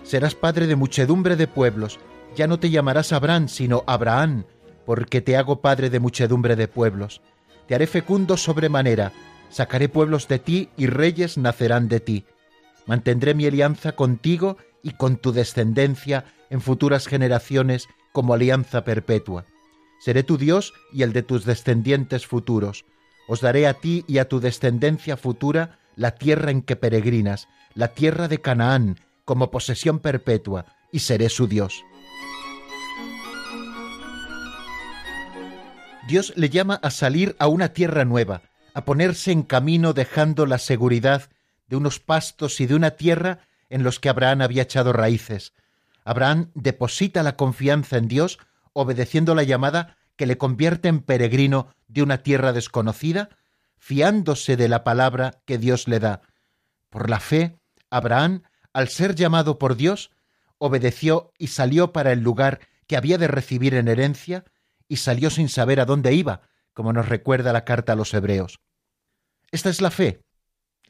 serás 0.07 0.37
padre 0.37 0.69
de 0.69 0.77
muchedumbre 0.77 1.35
de 1.37 1.49
pueblos, 1.49 1.99
ya 2.37 2.47
no 2.47 2.61
te 2.61 2.71
llamarás 2.71 3.12
Abraham, 3.12 3.49
sino 3.49 3.83
Abraham, 3.87 4.45
porque 4.85 5.21
te 5.21 5.37
hago 5.37 5.61
padre 5.61 5.90
de 5.90 5.99
muchedumbre 5.99 6.55
de 6.55 6.69
pueblos. 6.69 7.23
Te 7.66 7.75
haré 7.75 7.88
fecundo 7.88 8.37
sobremanera, 8.37 9.12
sacaré 9.51 9.88
pueblos 9.88 10.29
de 10.29 10.38
ti 10.38 10.69
y 10.77 10.87
reyes 10.87 11.37
nacerán 11.38 11.88
de 11.88 12.01
ti. 12.01 12.25
Mantendré 12.87 13.35
mi 13.35 13.47
alianza 13.47 13.92
contigo 13.92 14.59
y 14.83 14.92
con 14.92 15.16
tu 15.16 15.33
descendencia 15.33 16.25
en 16.51 16.61
futuras 16.61 17.09
generaciones 17.09 17.88
como 18.12 18.35
alianza 18.35 18.85
perpetua. 18.85 19.45
Seré 19.99 20.23
tu 20.23 20.37
Dios 20.37 20.73
y 20.92 21.03
el 21.03 21.12
de 21.12 21.23
tus 21.25 21.45
descendientes 21.45 22.27
futuros. 22.27 22.85
Os 23.27 23.40
daré 23.40 23.66
a 23.66 23.75
ti 23.75 24.05
y 24.07 24.19
a 24.19 24.29
tu 24.29 24.38
descendencia 24.38 25.16
futura 25.16 25.81
la 25.97 26.12
tierra 26.12 26.53
en 26.53 26.62
que 26.62 26.77
peregrinas, 26.77 27.49
la 27.75 27.88
tierra 27.88 28.29
de 28.29 28.40
Canaán, 28.40 29.01
como 29.27 29.51
posesión 29.51 29.99
perpetua, 29.99 30.65
y 30.91 31.01
seré 31.01 31.29
su 31.29 31.47
Dios. 31.47 31.85
Dios 36.09 36.33
le 36.37 36.49
llama 36.49 36.77
a 36.83 36.91
salir 36.91 37.37
a 37.39 37.49
una 37.49 37.75
tierra 37.75 38.07
nueva, 38.07 38.41
a 38.73 38.85
ponerse 38.87 39.33
en 39.33 39.43
camino 39.43 39.93
dejando 39.93 40.47
la 40.47 40.59
seguridad 40.59 41.29
de 41.67 41.77
unos 41.77 41.99
pastos 41.99 42.61
y 42.61 42.67
de 42.67 42.77
una 42.77 42.93
tierra 42.93 43.41
en 43.69 43.83
los 43.83 43.99
que 43.99 44.09
Abraham 44.09 44.43
había 44.43 44.62
echado 44.62 44.93
raíces. 44.93 45.53
Abraham 46.05 46.51
deposita 46.55 47.23
la 47.23 47.37
confianza 47.37 47.97
en 47.97 48.07
Dios 48.07 48.39
obedeciendo 48.73 49.35
la 49.35 49.43
llamada 49.43 49.97
que 50.17 50.27
le 50.27 50.39
convierte 50.39 50.89
en 50.89 51.01
peregrino 51.01 51.75
de 51.89 52.03
una 52.03 52.19
tierra 52.19 52.53
desconocida, 52.53 53.31
fiándose 53.79 54.57
de 54.57 54.69
la 54.69 54.85
palabra 54.85 55.41
que 55.45 55.59
Dios 55.59 55.89
le 55.89 55.99
da. 55.99 56.21
Por 56.91 57.11
la 57.11 57.19
fe, 57.19 57.59
Abraham 57.91 58.43
al 58.77 58.89
ser 58.89 59.15
llamado 59.15 59.59
por 59.59 59.75
Dios, 59.75 60.11
obedeció 60.59 61.33
y 61.38 61.46
salió 61.46 61.94
para 61.94 62.13
el 62.13 62.21
lugar 62.21 62.61
que 62.87 62.98
había 62.98 63.17
de 63.17 63.27
recibir 63.27 63.73
en 63.73 63.88
herencia, 63.88 64.44
y 64.87 64.96
salió 64.96 65.31
sin 65.31 65.48
saber 65.48 65.81
a 65.81 65.87
dónde 65.87 66.13
iba, 66.13 66.42
como 66.75 66.92
nos 66.92 67.09
recuerda 67.09 67.55
la 67.55 67.65
carta 67.65 67.94
a 67.94 67.96
los 67.96 68.13
hebreos. 68.13 68.61
Esta 69.50 69.71
es 69.71 69.81
la 69.81 69.90
fe, 69.90 70.21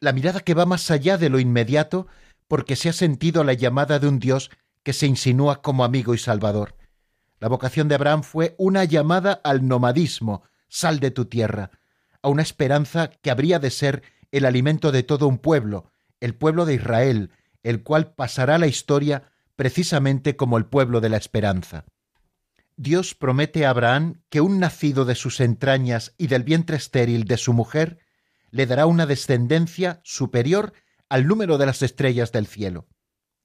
la 0.00 0.12
mirada 0.12 0.40
que 0.40 0.54
va 0.54 0.66
más 0.66 0.90
allá 0.90 1.16
de 1.16 1.28
lo 1.28 1.38
inmediato, 1.38 2.08
porque 2.48 2.74
se 2.74 2.88
ha 2.88 2.92
sentido 2.92 3.44
la 3.44 3.52
llamada 3.52 4.00
de 4.00 4.08
un 4.08 4.18
Dios 4.18 4.50
que 4.82 4.92
se 4.92 5.06
insinúa 5.06 5.62
como 5.62 5.84
amigo 5.84 6.12
y 6.12 6.18
salvador. 6.18 6.74
La 7.38 7.46
vocación 7.46 7.86
de 7.86 7.94
Abraham 7.94 8.24
fue 8.24 8.56
una 8.58 8.82
llamada 8.82 9.40
al 9.44 9.68
nomadismo, 9.68 10.42
sal 10.66 10.98
de 10.98 11.12
tu 11.12 11.26
tierra, 11.26 11.70
a 12.20 12.30
una 12.30 12.42
esperanza 12.42 13.10
que 13.10 13.30
habría 13.30 13.60
de 13.60 13.70
ser 13.70 14.02
el 14.32 14.44
alimento 14.44 14.90
de 14.90 15.04
todo 15.04 15.28
un 15.28 15.38
pueblo, 15.38 15.92
el 16.18 16.34
pueblo 16.34 16.66
de 16.66 16.74
Israel, 16.74 17.30
el 17.66 17.82
cual 17.82 18.14
pasará 18.14 18.58
la 18.58 18.68
historia 18.68 19.32
precisamente 19.56 20.36
como 20.36 20.56
el 20.56 20.66
pueblo 20.66 21.00
de 21.00 21.08
la 21.08 21.16
esperanza. 21.16 21.84
Dios 22.76 23.16
promete 23.16 23.66
a 23.66 23.70
Abraham 23.70 24.22
que 24.28 24.40
un 24.40 24.60
nacido 24.60 25.04
de 25.04 25.16
sus 25.16 25.40
entrañas 25.40 26.14
y 26.16 26.28
del 26.28 26.44
vientre 26.44 26.76
estéril 26.76 27.24
de 27.24 27.36
su 27.38 27.52
mujer 27.52 27.98
le 28.52 28.66
dará 28.66 28.86
una 28.86 29.04
descendencia 29.04 30.00
superior 30.04 30.74
al 31.08 31.26
número 31.26 31.58
de 31.58 31.66
las 31.66 31.82
estrellas 31.82 32.30
del 32.30 32.46
cielo. 32.46 32.86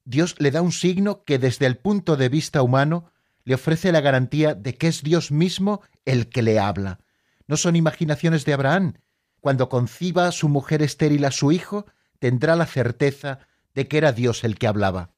Dios 0.04 0.36
le 0.38 0.52
da 0.52 0.62
un 0.62 0.72
signo 0.72 1.24
que 1.24 1.40
desde 1.40 1.66
el 1.66 1.76
punto 1.76 2.16
de 2.16 2.28
vista 2.28 2.62
humano 2.62 3.10
le 3.42 3.56
ofrece 3.56 3.90
la 3.90 4.00
garantía 4.00 4.54
de 4.54 4.76
que 4.76 4.86
es 4.86 5.02
Dios 5.02 5.32
mismo 5.32 5.82
el 6.04 6.28
que 6.28 6.42
le 6.42 6.60
habla. 6.60 7.00
No 7.48 7.56
son 7.56 7.74
imaginaciones 7.74 8.44
de 8.44 8.52
Abraham. 8.52 8.94
Cuando 9.40 9.68
conciba 9.68 10.28
a 10.28 10.32
su 10.32 10.48
mujer 10.48 10.80
estéril 10.80 11.24
a 11.24 11.32
su 11.32 11.50
hijo, 11.50 11.86
tendrá 12.20 12.54
la 12.54 12.66
certeza 12.66 13.40
de 13.74 13.88
que 13.88 13.98
era 13.98 14.12
Dios 14.12 14.44
el 14.44 14.58
que 14.58 14.66
hablaba. 14.66 15.10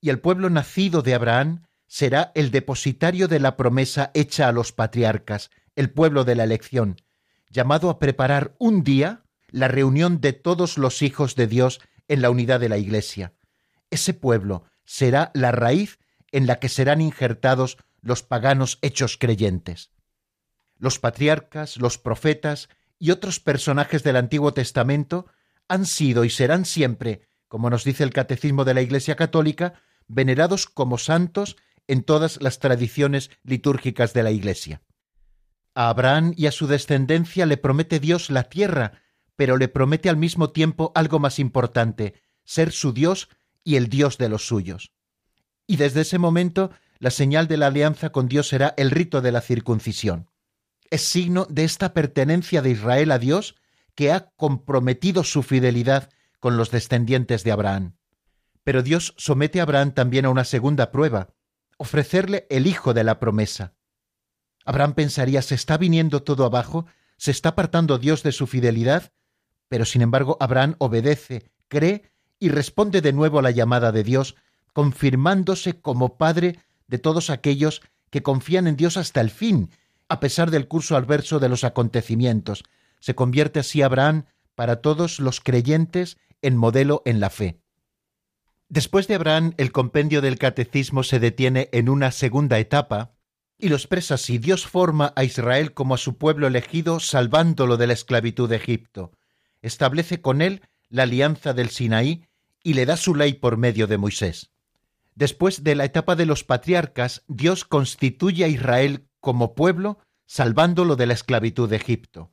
Y 0.00 0.10
el 0.10 0.20
pueblo 0.20 0.50
nacido 0.50 1.02
de 1.02 1.14
Abraham 1.14 1.62
será 1.86 2.32
el 2.34 2.50
depositario 2.50 3.28
de 3.28 3.40
la 3.40 3.56
promesa 3.56 4.10
hecha 4.14 4.48
a 4.48 4.52
los 4.52 4.72
patriarcas, 4.72 5.50
el 5.74 5.90
pueblo 5.90 6.24
de 6.24 6.34
la 6.34 6.44
elección, 6.44 6.96
llamado 7.50 7.90
a 7.90 7.98
preparar 7.98 8.54
un 8.58 8.84
día 8.84 9.22
la 9.50 9.68
reunión 9.68 10.20
de 10.20 10.32
todos 10.32 10.76
los 10.78 11.02
hijos 11.02 11.34
de 11.34 11.46
Dios 11.46 11.80
en 12.06 12.22
la 12.22 12.30
unidad 12.30 12.60
de 12.60 12.68
la 12.68 12.78
Iglesia. 12.78 13.32
Ese 13.90 14.12
pueblo 14.12 14.64
será 14.84 15.30
la 15.34 15.52
raíz 15.52 15.98
en 16.30 16.46
la 16.46 16.58
que 16.58 16.68
serán 16.68 17.00
injertados 17.00 17.78
los 18.02 18.22
paganos 18.22 18.78
hechos 18.82 19.16
creyentes. 19.16 19.90
Los 20.78 20.98
patriarcas, 20.98 21.76
los 21.78 21.98
profetas 21.98 22.68
y 22.98 23.10
otros 23.10 23.40
personajes 23.40 24.02
del 24.02 24.16
Antiguo 24.16 24.52
Testamento 24.52 25.26
han 25.68 25.86
sido 25.86 26.24
y 26.24 26.30
serán 26.30 26.64
siempre, 26.64 27.27
como 27.48 27.70
nos 27.70 27.84
dice 27.84 28.04
el 28.04 28.12
Catecismo 28.12 28.64
de 28.64 28.74
la 28.74 28.82
Iglesia 28.82 29.16
Católica, 29.16 29.80
venerados 30.06 30.66
como 30.66 30.98
santos 30.98 31.56
en 31.86 32.02
todas 32.02 32.40
las 32.40 32.58
tradiciones 32.58 33.30
litúrgicas 33.42 34.12
de 34.12 34.22
la 34.22 34.30
Iglesia. 34.30 34.82
A 35.74 35.88
Abraham 35.88 36.34
y 36.36 36.46
a 36.46 36.52
su 36.52 36.66
descendencia 36.66 37.46
le 37.46 37.56
promete 37.56 38.00
Dios 38.00 38.30
la 38.30 38.44
tierra, 38.44 39.00
pero 39.36 39.56
le 39.56 39.68
promete 39.68 40.08
al 40.08 40.16
mismo 40.16 40.50
tiempo 40.50 40.92
algo 40.94 41.18
más 41.18 41.38
importante, 41.38 42.14
ser 42.44 42.72
su 42.72 42.92
Dios 42.92 43.28
y 43.64 43.76
el 43.76 43.88
Dios 43.88 44.18
de 44.18 44.28
los 44.28 44.46
suyos. 44.46 44.92
Y 45.66 45.76
desde 45.76 46.02
ese 46.02 46.18
momento 46.18 46.70
la 46.98 47.10
señal 47.10 47.46
de 47.46 47.56
la 47.56 47.68
alianza 47.68 48.10
con 48.10 48.28
Dios 48.28 48.48
será 48.48 48.74
el 48.76 48.90
rito 48.90 49.20
de 49.20 49.32
la 49.32 49.40
circuncisión. 49.40 50.30
Es 50.90 51.02
signo 51.02 51.46
de 51.48 51.64
esta 51.64 51.94
pertenencia 51.94 52.60
de 52.60 52.70
Israel 52.70 53.12
a 53.12 53.18
Dios 53.18 53.54
que 53.94 54.10
ha 54.10 54.30
comprometido 54.30 55.22
su 55.22 55.42
fidelidad 55.42 56.10
con 56.40 56.56
los 56.56 56.70
descendientes 56.70 57.44
de 57.44 57.52
Abraham. 57.52 57.96
Pero 58.64 58.82
Dios 58.82 59.14
somete 59.16 59.60
a 59.60 59.62
Abraham 59.62 59.92
también 59.92 60.24
a 60.24 60.30
una 60.30 60.44
segunda 60.44 60.90
prueba, 60.90 61.34
ofrecerle 61.78 62.46
el 62.50 62.66
hijo 62.66 62.94
de 62.94 63.04
la 63.04 63.18
promesa. 63.18 63.74
Abraham 64.64 64.94
pensaría, 64.94 65.40
se 65.42 65.54
está 65.54 65.78
viniendo 65.78 66.22
todo 66.22 66.44
abajo, 66.44 66.86
se 67.16 67.30
está 67.30 67.50
apartando 67.50 67.98
Dios 67.98 68.22
de 68.22 68.32
su 68.32 68.46
fidelidad, 68.46 69.12
pero 69.68 69.84
sin 69.84 70.02
embargo 70.02 70.36
Abraham 70.40 70.74
obedece, 70.78 71.50
cree 71.68 72.10
y 72.38 72.50
responde 72.50 73.00
de 73.00 73.12
nuevo 73.12 73.38
a 73.38 73.42
la 73.42 73.50
llamada 73.50 73.92
de 73.92 74.04
Dios, 74.04 74.36
confirmándose 74.72 75.80
como 75.80 76.18
padre 76.18 76.58
de 76.86 76.98
todos 76.98 77.30
aquellos 77.30 77.82
que 78.10 78.22
confían 78.22 78.66
en 78.66 78.76
Dios 78.76 78.96
hasta 78.96 79.20
el 79.20 79.30
fin, 79.30 79.70
a 80.08 80.20
pesar 80.20 80.50
del 80.50 80.68
curso 80.68 80.96
adverso 80.96 81.38
de 81.38 81.48
los 81.48 81.64
acontecimientos. 81.64 82.64
Se 83.00 83.14
convierte 83.14 83.60
así 83.60 83.82
Abraham 83.82 84.26
para 84.54 84.80
todos 84.80 85.20
los 85.20 85.40
creyentes 85.40 86.18
en 86.42 86.56
modelo 86.56 87.02
en 87.04 87.20
la 87.20 87.30
fe. 87.30 87.60
Después 88.68 89.08
de 89.08 89.14
Abraham, 89.14 89.54
el 89.56 89.72
compendio 89.72 90.20
del 90.20 90.38
catecismo 90.38 91.02
se 91.02 91.20
detiene 91.20 91.68
en 91.72 91.88
una 91.88 92.10
segunda 92.10 92.58
etapa 92.58 93.14
y 93.58 93.68
lo 93.70 93.76
expresa 93.76 94.14
así: 94.14 94.38
Dios 94.38 94.66
forma 94.66 95.12
a 95.16 95.24
Israel 95.24 95.72
como 95.72 95.94
a 95.94 95.98
su 95.98 96.18
pueblo 96.18 96.46
elegido, 96.46 97.00
salvándolo 97.00 97.76
de 97.76 97.86
la 97.86 97.94
esclavitud 97.94 98.48
de 98.48 98.56
Egipto. 98.56 99.12
Establece 99.62 100.20
con 100.20 100.42
él 100.42 100.62
la 100.90 101.04
alianza 101.04 101.54
del 101.54 101.70
Sinaí 101.70 102.26
y 102.62 102.74
le 102.74 102.86
da 102.86 102.96
su 102.96 103.14
ley 103.14 103.34
por 103.34 103.56
medio 103.56 103.86
de 103.86 103.98
Moisés. 103.98 104.50
Después 105.14 105.64
de 105.64 105.74
la 105.74 105.84
etapa 105.84 106.14
de 106.14 106.26
los 106.26 106.44
patriarcas, 106.44 107.24
Dios 107.26 107.64
constituye 107.64 108.44
a 108.44 108.48
Israel 108.48 109.08
como 109.20 109.54
pueblo, 109.54 109.98
salvándolo 110.26 110.94
de 110.94 111.06
la 111.06 111.14
esclavitud 111.14 111.68
de 111.68 111.76
Egipto. 111.76 112.30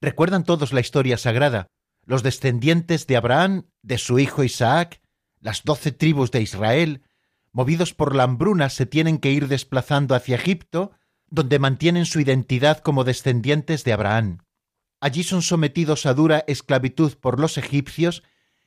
Recuerdan 0.00 0.44
todos 0.44 0.72
la 0.72 0.80
historia 0.80 1.16
sagrada, 1.16 1.68
los 2.04 2.22
descendientes 2.22 3.06
de 3.06 3.16
Abraham, 3.16 3.66
de 3.82 3.98
su 3.98 4.18
hijo 4.18 4.44
Isaac, 4.44 5.00
las 5.40 5.64
doce 5.64 5.92
tribus 5.92 6.30
de 6.30 6.42
Israel, 6.42 7.02
movidos 7.52 7.94
por 7.94 8.14
la 8.14 8.24
hambruna, 8.24 8.68
se 8.68 8.86
tienen 8.86 9.18
que 9.18 9.30
ir 9.30 9.48
desplazando 9.48 10.14
hacia 10.14 10.36
Egipto, 10.36 10.92
donde 11.28 11.58
mantienen 11.58 12.06
su 12.06 12.20
identidad 12.20 12.78
como 12.78 13.04
descendientes 13.04 13.84
de 13.84 13.92
Abraham. 13.92 14.38
Allí 15.00 15.22
son 15.22 15.42
sometidos 15.42 16.04
a 16.06 16.14
dura 16.14 16.44
esclavitud 16.46 17.14
por 17.14 17.40
los 17.40 17.56
egipcios, 17.56 18.22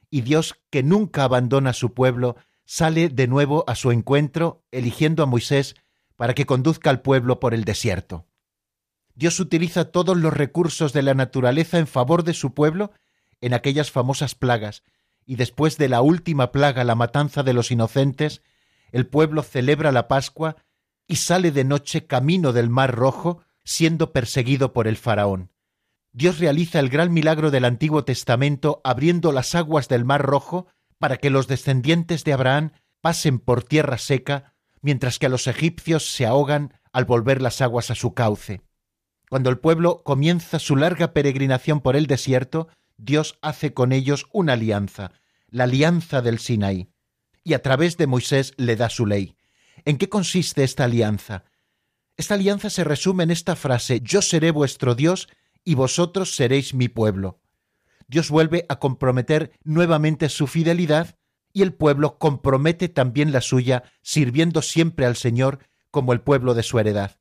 y 0.10 0.22
Dios, 0.22 0.56
que 0.70 0.84
nunca 0.84 1.24
abandona 1.24 1.72
a 1.72 1.74
su 1.74 1.94
pueblo, 1.94 2.36
sale 2.66 3.10
de 3.10 3.28
nuevo 3.28 3.64
a 3.68 3.76
su 3.76 3.92
encuentro, 3.92 4.64
eligiendo 4.72 5.24
a 5.24 5.26
Moisés 5.26 5.76
para 6.16 6.34
que 6.34 6.46
conduzca 6.46 6.90
al 6.90 7.02
pueblo 7.02 7.40
por 7.40 7.54
el 7.54 7.66
desierto. 7.66 8.28
Dios 9.16 9.40
utiliza 9.40 9.92
todos 9.92 10.18
los 10.18 10.34
recursos 10.34 10.94
de 10.94 11.04
la 11.04 11.14
naturaleza 11.14 11.78
en 11.78 11.88
favor 11.88 12.24
de 12.24 12.34
su 12.34 12.54
pueblo 12.54 12.92
en 13.44 13.54
aquellas 13.54 13.92
famosas 13.92 14.36
plagas, 14.36 14.84
y 15.26 15.36
después 15.36 15.78
de 15.78 15.90
la 15.90 16.02
última 16.02 16.52
plaga, 16.52 16.84
la 16.84 16.96
matanza 16.96 17.44
de 17.44 17.54
los 17.54 17.72
inocentes, 17.72 18.42
el 18.92 19.06
pueblo 19.06 19.44
celebra 19.44 19.92
la 19.92 20.08
Pascua 20.08 20.56
y 21.08 21.18
sale 21.18 21.52
de 21.52 21.64
noche 21.64 22.06
camino 22.06 22.54
del 22.54 22.70
Mar 22.70 22.96
Rojo, 22.96 23.42
siendo 23.64 24.14
perseguido 24.14 24.72
por 24.72 24.88
el 24.88 24.98
faraón. 24.98 25.52
Dios 26.14 26.40
realiza 26.40 26.80
el 26.80 26.90
gran 26.90 27.12
milagro 27.12 27.52
del 27.52 27.66
Antiguo 27.66 28.06
Testamento 28.06 28.82
abriendo 28.84 29.32
las 29.32 29.56
aguas 29.56 29.88
del 29.88 30.06
Mar 30.06 30.22
Rojo 30.22 30.68
para 31.00 31.18
que 31.18 31.30
los 31.30 31.48
descendientes 31.48 32.24
de 32.24 32.34
Abraham 32.34 32.72
pasen 33.02 33.40
por 33.40 33.64
tierra 33.64 33.98
seca, 33.98 34.54
mientras 34.82 35.20
que 35.20 35.26
a 35.26 35.30
los 35.30 35.48
egipcios 35.48 36.08
se 36.10 36.26
ahogan 36.26 36.80
al 36.94 37.06
volver 37.06 37.42
las 37.42 37.62
aguas 37.62 37.92
a 37.92 37.96
su 37.96 38.14
cauce. 38.14 38.62
Cuando 39.30 39.50
el 39.50 39.58
pueblo 39.58 40.04
comienza 40.04 40.60
su 40.60 40.76
larga 40.76 41.12
peregrinación 41.12 41.82
por 41.82 41.96
el 41.96 42.06
desierto, 42.06 42.68
Dios 42.98 43.38
hace 43.42 43.74
con 43.74 43.92
ellos 43.92 44.28
una 44.32 44.54
alianza, 44.54 45.12
la 45.48 45.66
alianza 45.66 46.22
del 46.22 46.40
Sinaí, 46.40 46.90
y 47.44 47.54
a 47.54 47.62
través 47.62 47.98
de 47.98 48.08
Moisés 48.08 48.54
le 48.58 48.76
da 48.76 48.90
su 48.90 49.06
ley. 49.06 49.36
¿En 49.86 49.98
qué 49.98 50.10
consiste 50.10 50.64
esta 50.64 50.86
alianza? 50.86 51.46
Esta 52.16 52.36
alianza 52.36 52.70
se 52.70 52.84
resume 52.84 53.24
en 53.24 53.32
esta 53.32 53.56
frase, 53.56 54.02
Yo 54.02 54.22
seré 54.22 54.52
vuestro 54.52 54.96
Dios 54.96 55.28
y 55.64 55.76
vosotros 55.76 56.36
seréis 56.36 56.74
mi 56.74 56.88
pueblo. 56.88 57.42
Dios 58.08 58.30
vuelve 58.30 58.66
a 58.70 58.80
comprometer 58.80 59.52
nuevamente 59.64 60.30
su 60.30 60.48
fidelidad 60.48 61.18
y 61.52 61.62
el 61.62 61.74
pueblo 61.74 62.18
compromete 62.18 62.90
también 62.90 63.32
la 63.32 63.42
suya, 63.42 63.84
sirviendo 64.02 64.62
siempre 64.62 65.06
al 65.06 65.16
Señor 65.16 65.60
como 65.92 66.14
el 66.14 66.22
pueblo 66.22 66.54
de 66.54 66.64
su 66.64 66.80
heredad. 66.80 67.20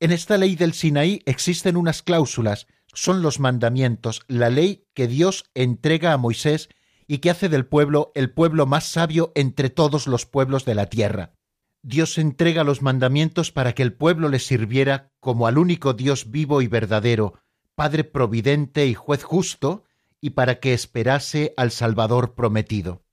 En 0.00 0.12
esta 0.12 0.36
ley 0.36 0.56
del 0.56 0.74
Sinaí 0.74 1.22
existen 1.24 1.76
unas 1.76 2.02
cláusulas, 2.02 2.66
son 2.94 3.22
los 3.22 3.40
mandamientos, 3.40 4.22
la 4.28 4.50
ley 4.50 4.86
que 4.94 5.06
Dios 5.06 5.44
entrega 5.54 6.12
a 6.12 6.16
Moisés 6.16 6.68
y 7.06 7.18
que 7.18 7.30
hace 7.30 7.48
del 7.48 7.66
pueblo 7.66 8.12
el 8.14 8.30
pueblo 8.30 8.66
más 8.66 8.84
sabio 8.84 9.32
entre 9.34 9.70
todos 9.70 10.06
los 10.06 10.26
pueblos 10.26 10.64
de 10.64 10.74
la 10.74 10.86
tierra. 10.86 11.34
Dios 11.82 12.16
entrega 12.16 12.64
los 12.64 12.80
mandamientos 12.80 13.52
para 13.52 13.74
que 13.74 13.82
el 13.82 13.92
pueblo 13.92 14.30
le 14.30 14.38
sirviera 14.38 15.12
como 15.20 15.46
al 15.46 15.58
único 15.58 15.92
Dios 15.92 16.30
vivo 16.30 16.62
y 16.62 16.66
verdadero, 16.66 17.34
Padre 17.74 18.04
providente 18.04 18.86
y 18.86 18.94
juez 18.94 19.22
justo, 19.22 19.84
y 20.20 20.30
para 20.30 20.60
que 20.60 20.72
esperase 20.72 21.52
al 21.56 21.70
Salvador 21.70 22.34
prometido. 22.34 23.04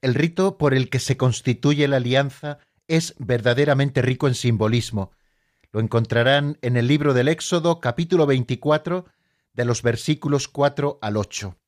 El 0.00 0.14
rito 0.14 0.56
por 0.56 0.72
el 0.72 0.88
que 0.88 1.00
se 1.00 1.16
constituye 1.16 1.86
la 1.88 1.96
alianza 1.96 2.58
es 2.86 3.14
verdaderamente 3.18 4.00
rico 4.00 4.28
en 4.28 4.34
simbolismo. 4.34 5.10
Lo 5.70 5.80
encontrarán 5.80 6.56
en 6.62 6.78
el 6.78 6.86
libro 6.86 7.12
del 7.12 7.28
Éxodo 7.28 7.78
capítulo 7.78 8.24
24 8.24 9.04
de 9.52 9.64
los 9.66 9.82
versículos 9.82 10.48
4 10.48 10.98
al 11.02 11.18
8. 11.18 11.58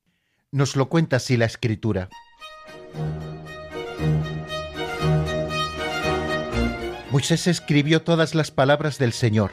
Nos 0.52 0.74
lo 0.74 0.88
cuenta 0.88 1.16
así 1.16 1.36
la 1.36 1.44
escritura. 1.44 2.08
Moisés 7.10 7.46
escribió 7.46 8.00
todas 8.00 8.34
las 8.34 8.50
palabras 8.50 8.98
del 8.98 9.12
Señor. 9.12 9.50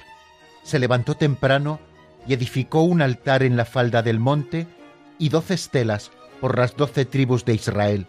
Se 0.64 0.80
levantó 0.80 1.16
temprano 1.16 1.82
y 2.26 2.34
edificó 2.34 2.84
un 2.84 3.02
altar 3.02 3.44
en 3.44 3.58
la 3.58 3.66
falda 3.66 4.02
del 4.02 4.20
monte 4.20 4.66
y 5.18 5.28
doce 5.28 5.56
estelas 5.56 6.10
por 6.40 6.58
las 6.58 6.78
doce 6.78 7.04
tribus 7.04 7.44
de 7.44 7.56
Israel. 7.56 8.08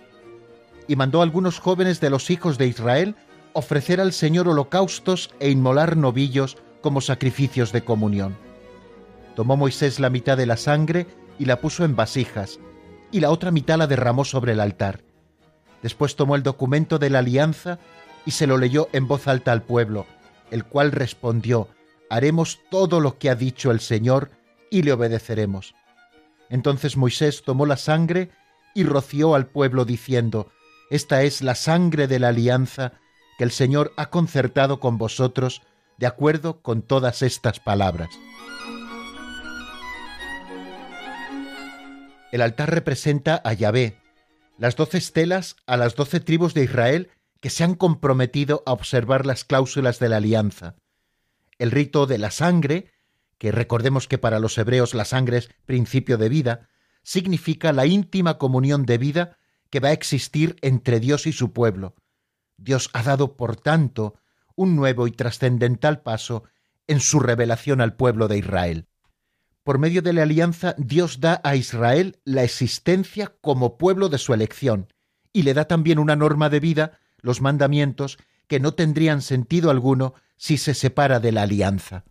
Y 0.87 0.95
mandó 0.95 1.19
a 1.19 1.25
algunos 1.25 1.59
jóvenes 1.59 2.01
de 2.01 2.11
los 2.11 2.31
hijos 2.31 2.59
de 2.59 2.69
Israel 2.69 3.17
ofrecer 3.59 4.01
al 4.01 4.13
Señor 4.13 4.49
holocaustos 4.49 5.31
e 5.41 5.51
inmolar 5.51 5.97
novillos 5.97 6.57
como 6.81 7.01
sacrificios 7.01 7.73
de 7.73 7.85
comunión. 7.85 8.37
Tomó 9.37 9.57
Moisés 9.57 10.01
la 10.01 10.11
mitad 10.11 10.37
de 10.37 10.47
la 10.47 10.57
sangre 10.57 11.07
y 11.39 11.45
la 11.45 11.61
puso 11.61 11.85
en 11.85 11.95
vasijas, 11.95 12.59
y 13.13 13.21
la 13.21 13.31
otra 13.31 13.51
mitad 13.51 13.79
la 13.79 13.87
derramó 13.87 14.25
sobre 14.25 14.53
el 14.53 14.61
altar. 14.61 15.03
Después 15.83 16.17
tomó 16.17 16.35
el 16.35 16.43
documento 16.43 16.99
de 16.99 17.11
la 17.11 17.21
alianza 17.21 17.79
y 18.27 18.33
se 18.33 18.47
lo 18.47 18.59
leyó 18.59 18.89
en 18.93 19.07
voz 19.07 19.29
alta 19.29 19.53
al 19.53 19.63
pueblo, 19.63 20.07
el 20.51 20.65
cual 20.65 20.93
respondió, 20.93 21.69
Haremos 22.11 22.61
todo 22.71 23.01
lo 23.01 23.19
que 23.19 23.29
ha 23.29 23.35
dicho 23.35 23.71
el 23.71 23.81
Señor 23.81 24.31
y 24.71 24.83
le 24.83 24.93
obedeceremos. 24.93 25.75
Entonces 26.49 26.97
Moisés 26.97 27.43
tomó 27.43 27.67
la 27.67 27.77
sangre 27.77 28.31
y 28.75 28.85
roció 28.85 29.35
al 29.35 29.47
pueblo 29.47 29.85
diciendo, 29.85 30.51
Esta 30.91 31.23
es 31.23 31.43
la 31.43 31.55
sangre 31.55 32.07
de 32.07 32.19
la 32.19 32.29
alianza 32.29 32.95
que 33.39 33.45
el 33.45 33.53
Señor 33.53 33.93
ha 33.97 34.11
concertado 34.11 34.81
con 34.81 34.99
vosotros 34.99 35.63
de 35.97 36.07
acuerdo 36.07 36.61
con 36.61 36.83
todas 36.83 37.23
estas 37.23 37.61
palabras. 37.61 38.11
El 42.33 42.43
altar 42.43 42.71
representa 42.71 43.41
a 43.43 43.53
Yahvé, 43.55 43.97
las 44.59 44.77
doce 44.77 44.99
estelas 44.99 45.57
a 45.67 45.77
las 45.77 45.95
doce 45.95 46.21
tribus 46.21 46.53
de 46.53 46.65
Israel 46.65 47.11
que 47.41 47.49
se 47.49 47.63
han 47.63 47.75
comprometido 47.75 48.63
a 48.67 48.73
observar 48.73 49.25
las 49.25 49.45
cláusulas 49.45 50.01
de 50.01 50.09
la 50.09 50.17
alianza. 50.17 50.75
El 51.59 51.71
rito 51.71 52.07
de 52.07 52.19
la 52.19 52.33
sangre, 52.33 52.91
que 53.39 53.53
recordemos 53.53 54.09
que 54.09 54.19
para 54.19 54.41
los 54.41 54.59
hebreos 54.59 54.95
la 54.95 55.05
sangre 55.05 55.39
es 55.39 55.51
principio 55.65 56.19
de 56.19 56.29
vida, 56.29 56.69
significa 57.05 57.73
la 57.73 57.87
íntima 57.87 58.37
comunión 58.37 58.85
de 58.85 58.99
vida 58.99 59.39
que 59.71 59.81
va 59.81 59.89
a 59.89 59.93
existir 59.93 60.57
entre 60.61 60.99
Dios 60.99 61.27
y 61.27 61.33
su 61.33 61.53
pueblo. 61.53 61.95
Dios 62.59 62.91
ha 62.93 63.03
dado, 63.03 63.37
por 63.37 63.57
tanto, 63.57 64.15
un 64.55 64.77
nuevo 64.77 65.07
y 65.07 65.13
trascendental 65.13 66.03
paso 66.03 66.45
en 66.87 67.01
su 67.01 67.21
revelación 67.21 67.81
al 67.81 67.95
pueblo 67.95 68.29
de 68.29 68.39
Israel. 68.39 68.87
Por 69.63 69.79
medio 69.79 70.03
de 70.03 70.13
la 70.13 70.23
alianza, 70.23 70.75
Dios 70.79 71.21
da 71.21 71.41
a 71.45 71.55
Israel 71.55 72.21
la 72.25 72.43
existencia 72.43 73.35
como 73.41 73.79
pueblo 73.79 74.09
de 74.09 74.19
su 74.19 74.35
elección 74.35 74.93
y 75.33 75.43
le 75.43 75.55
da 75.55 75.67
también 75.67 75.99
una 75.99 76.17
norma 76.17 76.49
de 76.49 76.61
vida, 76.61 76.99
los 77.21 77.41
mandamientos, 77.41 78.19
que 78.47 78.61
no 78.61 78.75
tendrían 78.75 79.23
sentido 79.23 79.71
alguno 79.71 80.15
si 80.37 80.57
se 80.57 80.75
separa 80.75 81.21
de 81.21 81.33
la 81.33 81.43
alianza. 81.43 82.05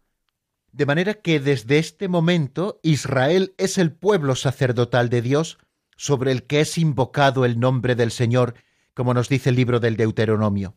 De 0.72 0.86
manera 0.86 1.16
que 1.16 1.40
desde 1.40 1.80
este 1.80 2.08
momento 2.08 2.80
Israel 2.84 3.56
es 3.58 3.78
el 3.78 3.92
pueblo 3.92 4.36
sacerdotal 4.36 5.10
de 5.10 5.24
Dios 5.24 5.58
sobre 5.96 6.32
el 6.32 6.44
que 6.44 6.62
es 6.62 6.78
invocado 6.78 7.44
el 7.44 7.60
nombre 7.60 7.96
del 7.96 8.12
Señor, 8.12 8.54
como 8.98 9.14
nos 9.14 9.30
dice 9.30 9.52
el 9.52 9.56
libro 9.56 9.80
del 9.80 9.96
Deuteronomio. 9.96 10.76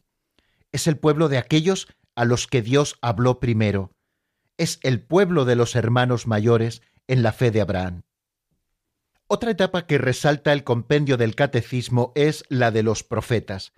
Es 0.72 0.86
el 0.86 0.98
pueblo 0.98 1.30
de 1.30 1.38
aquellos 1.38 1.88
a 2.14 2.26
los 2.26 2.46
que 2.46 2.60
Dios 2.60 2.98
habló 3.00 3.40
primero. 3.40 3.92
Es 4.58 4.78
el 4.82 5.00
pueblo 5.00 5.46
de 5.46 5.56
los 5.56 5.74
hermanos 5.74 6.26
mayores 6.26 6.82
en 7.08 7.22
la 7.22 7.32
fe 7.32 7.50
de 7.50 7.62
Abraham. 7.62 8.02
Otra 9.26 9.52
etapa 9.52 9.86
que 9.86 9.96
resalta 9.96 10.52
el 10.52 10.64
compendio 10.64 11.16
del 11.16 11.34
catecismo 11.34 12.12
es 12.14 12.44
la 12.50 12.70
de 12.70 12.82
los 12.82 13.04
profetas. 13.04 13.72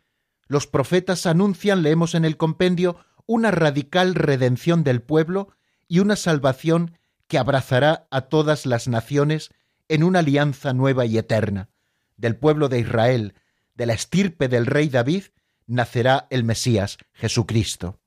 Los 0.48 0.66
profetas 0.66 1.24
anuncian, 1.26 1.84
leemos 1.84 2.16
en 2.16 2.24
el 2.24 2.36
compendio, 2.36 2.96
una 3.26 3.52
radical 3.52 4.16
redención 4.16 4.82
del 4.82 5.02
pueblo 5.02 5.54
y 5.86 6.00
una 6.00 6.16
salvación 6.16 6.98
que 7.28 7.38
abrazará 7.38 8.08
a 8.10 8.22
todas 8.22 8.66
las 8.66 8.88
naciones 8.88 9.50
en 9.86 10.02
una 10.02 10.18
alianza 10.18 10.72
nueva 10.72 11.06
y 11.06 11.16
eterna. 11.16 11.68
Del 12.16 12.34
pueblo 12.34 12.68
de 12.68 12.80
Israel, 12.80 13.34
de 13.74 13.86
la 13.86 13.94
estirpe 13.94 14.48
del 14.48 14.66
rey 14.66 14.88
David, 14.88 15.24
nacerá 15.66 16.26
el 16.30 16.44
Mesías, 16.44 16.98
Jesucristo. 17.12 18.00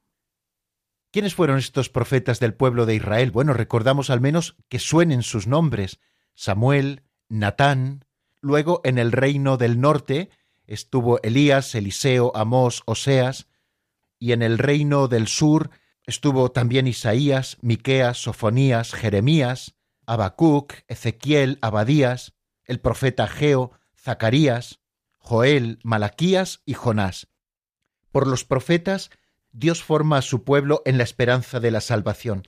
¿Quiénes 1.12 1.34
fueron 1.34 1.58
estos 1.58 1.90
profetas 1.90 2.40
del 2.40 2.54
pueblo 2.54 2.86
de 2.86 2.96
Israel? 2.96 3.32
Bueno, 3.32 3.54
recordamos 3.54 4.10
al 4.10 4.20
menos 4.20 4.58
que 4.68 4.80
suenen 4.80 5.24
sus 5.24 5.48
nombres. 5.48 6.00
Samuel, 6.34 7.04
Natán, 7.30 8.06
luego 8.42 8.82
en 8.84 8.98
el 8.98 9.12
reino 9.12 9.58
del 9.58 9.80
norte 9.80 10.30
estuvo 10.68 11.22
Elías, 11.24 11.74
Eliseo, 11.74 12.32
Amós, 12.36 12.84
Oseas, 12.86 13.48
y 14.20 14.34
en 14.34 14.42
el 14.42 14.58
reino 14.58 15.08
del 15.08 15.28
sur 15.28 15.70
estuvo 16.06 16.52
también 16.52 16.88
Isaías, 16.88 17.58
Miqueas, 17.62 18.18
Sofonías, 18.18 18.94
Jeremías, 18.94 19.76
Habacuc, 20.06 20.74
Ezequiel, 20.88 21.58
Abadías, 21.62 22.34
el 22.66 22.80
profeta 22.80 23.28
Geo, 23.28 23.72
Zacarías, 23.98 24.80
Joel, 25.28 25.80
Malaquías 25.82 26.62
y 26.68 26.76
Jonás. 26.76 27.30
Por 28.12 28.28
los 28.28 28.46
profetas, 28.46 29.10
Dios 29.52 29.84
forma 29.84 30.20
a 30.20 30.22
su 30.22 30.44
pueblo 30.44 30.84
en 30.86 31.00
la 31.00 31.04
esperanza 31.04 31.60
de 31.60 31.72
la 31.72 31.82
salvación, 31.82 32.48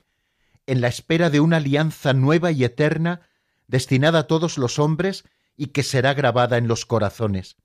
en 0.64 0.80
la 0.80 0.86
espera 0.86 1.28
de 1.28 1.40
una 1.40 1.56
alianza 1.56 2.12
nueva 2.12 2.52
y 2.52 2.62
eterna 2.62 3.22
destinada 3.66 4.20
a 4.20 4.26
todos 4.28 4.58
los 4.58 4.78
hombres 4.78 5.24
y 5.56 5.66
que 5.68 5.82
será 5.82 6.14
grabada 6.14 6.56
en 6.56 6.68
los 6.68 6.86
corazones. 6.86 7.56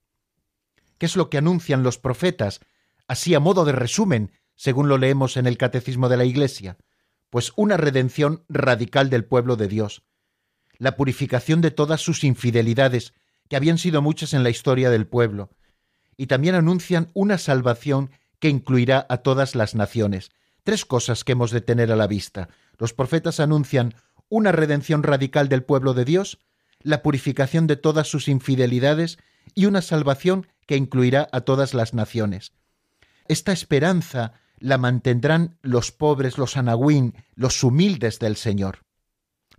¿Qué 0.98 1.06
es 1.06 1.14
lo 1.14 1.30
que 1.30 1.38
anuncian 1.38 1.84
los 1.84 1.96
profetas? 1.96 2.58
Así 3.06 3.36
a 3.36 3.40
modo 3.40 3.64
de 3.64 3.70
resumen, 3.70 4.32
según 4.56 4.88
lo 4.88 4.98
leemos 4.98 5.36
en 5.36 5.46
el 5.46 5.58
Catecismo 5.58 6.08
de 6.08 6.16
la 6.16 6.24
Iglesia, 6.24 6.76
pues 7.30 7.52
una 7.54 7.76
redención 7.76 8.44
radical 8.48 9.10
del 9.10 9.24
pueblo 9.24 9.54
de 9.54 9.68
Dios, 9.68 10.02
la 10.76 10.96
purificación 10.96 11.60
de 11.60 11.70
todas 11.70 12.00
sus 12.00 12.24
infidelidades, 12.24 13.14
habían 13.56 13.78
sido 13.78 14.02
muchas 14.02 14.34
en 14.34 14.42
la 14.42 14.50
historia 14.50 14.90
del 14.90 15.06
pueblo, 15.06 15.50
y 16.16 16.26
también 16.26 16.54
anuncian 16.54 17.10
una 17.14 17.38
salvación 17.38 18.10
que 18.38 18.48
incluirá 18.48 19.06
a 19.08 19.18
todas 19.18 19.54
las 19.54 19.74
naciones. 19.74 20.30
Tres 20.62 20.84
cosas 20.84 21.24
que 21.24 21.32
hemos 21.32 21.50
de 21.50 21.60
tener 21.60 21.90
a 21.92 21.96
la 21.96 22.06
vista. 22.06 22.48
Los 22.78 22.92
profetas 22.92 23.40
anuncian 23.40 23.94
una 24.28 24.52
redención 24.52 25.02
radical 25.02 25.48
del 25.48 25.62
pueblo 25.62 25.94
de 25.94 26.04
Dios, 26.04 26.38
la 26.80 27.02
purificación 27.02 27.66
de 27.66 27.76
todas 27.76 28.08
sus 28.08 28.28
infidelidades 28.28 29.18
y 29.54 29.66
una 29.66 29.82
salvación 29.82 30.46
que 30.66 30.76
incluirá 30.76 31.28
a 31.32 31.42
todas 31.42 31.74
las 31.74 31.94
naciones. 31.94 32.52
Esta 33.28 33.52
esperanza 33.52 34.34
la 34.58 34.78
mantendrán 34.78 35.58
los 35.62 35.92
pobres, 35.92 36.38
los 36.38 36.56
anagüín, 36.56 37.14
los 37.34 37.62
humildes 37.62 38.18
del 38.18 38.36
Señor. 38.36 38.84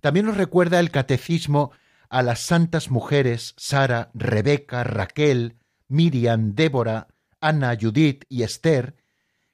También 0.01 0.25
nos 0.25 0.37
recuerda 0.37 0.79
el 0.79 0.91
catecismo 0.91 1.71
a 2.10 2.22
las 2.24 2.41
santas 2.41 2.89
mujeres 2.89 3.53
Sara, 3.58 4.12
Rebeca, 4.14 4.84
Raquel, 4.84 5.58
Miriam, 5.88 6.56
Débora, 6.56 7.08
Ana, 7.39 7.78
Judith 7.80 8.26
y 8.30 8.43
Esther, 8.43 8.95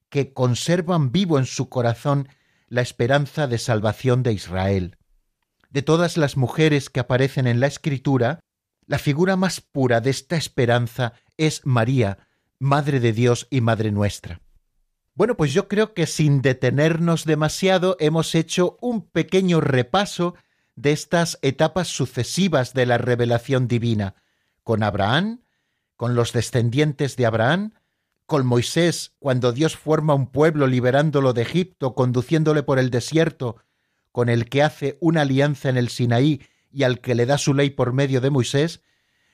que 0.09 0.33
conservan 0.33 1.11
vivo 1.11 1.39
en 1.39 1.45
su 1.45 1.69
corazón 1.69 2.29
la 2.67 2.81
esperanza 2.81 3.47
de 3.47 3.57
salvación 3.57 4.23
de 4.23 4.33
Israel 4.33 4.97
de 5.71 5.81
todas 5.81 6.17
las 6.17 6.37
mujeres 6.37 6.89
que 6.89 6.99
aparecen 6.99 7.47
en 7.47 7.59
la 7.59 7.67
Escritura, 7.67 8.41
la 8.85 8.99
figura 8.99 9.35
más 9.35 9.61
pura 9.61 10.01
de 10.01 10.09
esta 10.09 10.35
esperanza 10.35 11.13
es 11.37 11.65
María, 11.65 12.27
Madre 12.59 12.99
de 12.99 13.13
Dios 13.13 13.47
y 13.49 13.61
Madre 13.61 13.91
nuestra. 13.91 14.41
Bueno, 15.15 15.35
pues 15.35 15.53
yo 15.53 15.67
creo 15.67 15.93
que 15.93 16.07
sin 16.07 16.41
detenernos 16.41 17.25
demasiado 17.25 17.95
hemos 17.99 18.35
hecho 18.35 18.77
un 18.81 19.09
pequeño 19.09 19.61
repaso 19.61 20.35
de 20.75 20.91
estas 20.91 21.37
etapas 21.41 21.87
sucesivas 21.87 22.73
de 22.73 22.85
la 22.85 22.97
revelación 22.97 23.67
divina, 23.67 24.15
con 24.63 24.83
Abraham, 24.83 25.43
con 25.95 26.15
los 26.15 26.33
descendientes 26.33 27.15
de 27.15 27.25
Abraham, 27.25 27.73
con 28.25 28.45
Moisés 28.45 29.13
cuando 29.19 29.51
Dios 29.51 29.75
forma 29.75 30.13
un 30.13 30.27
pueblo 30.27 30.67
liberándolo 30.67 31.33
de 31.33 31.41
Egipto, 31.41 31.95
conduciéndole 31.95 32.63
por 32.63 32.79
el 32.79 32.89
desierto 32.89 33.57
con 34.11 34.29
el 34.29 34.49
que 34.49 34.63
hace 34.63 34.97
una 34.99 35.21
alianza 35.21 35.69
en 35.69 35.77
el 35.77 35.89
Sinaí 35.89 36.41
y 36.71 36.83
al 36.83 36.99
que 37.01 37.15
le 37.15 37.25
da 37.25 37.37
su 37.37 37.53
ley 37.53 37.69
por 37.69 37.93
medio 37.93 38.21
de 38.21 38.29
Moisés, 38.29 38.81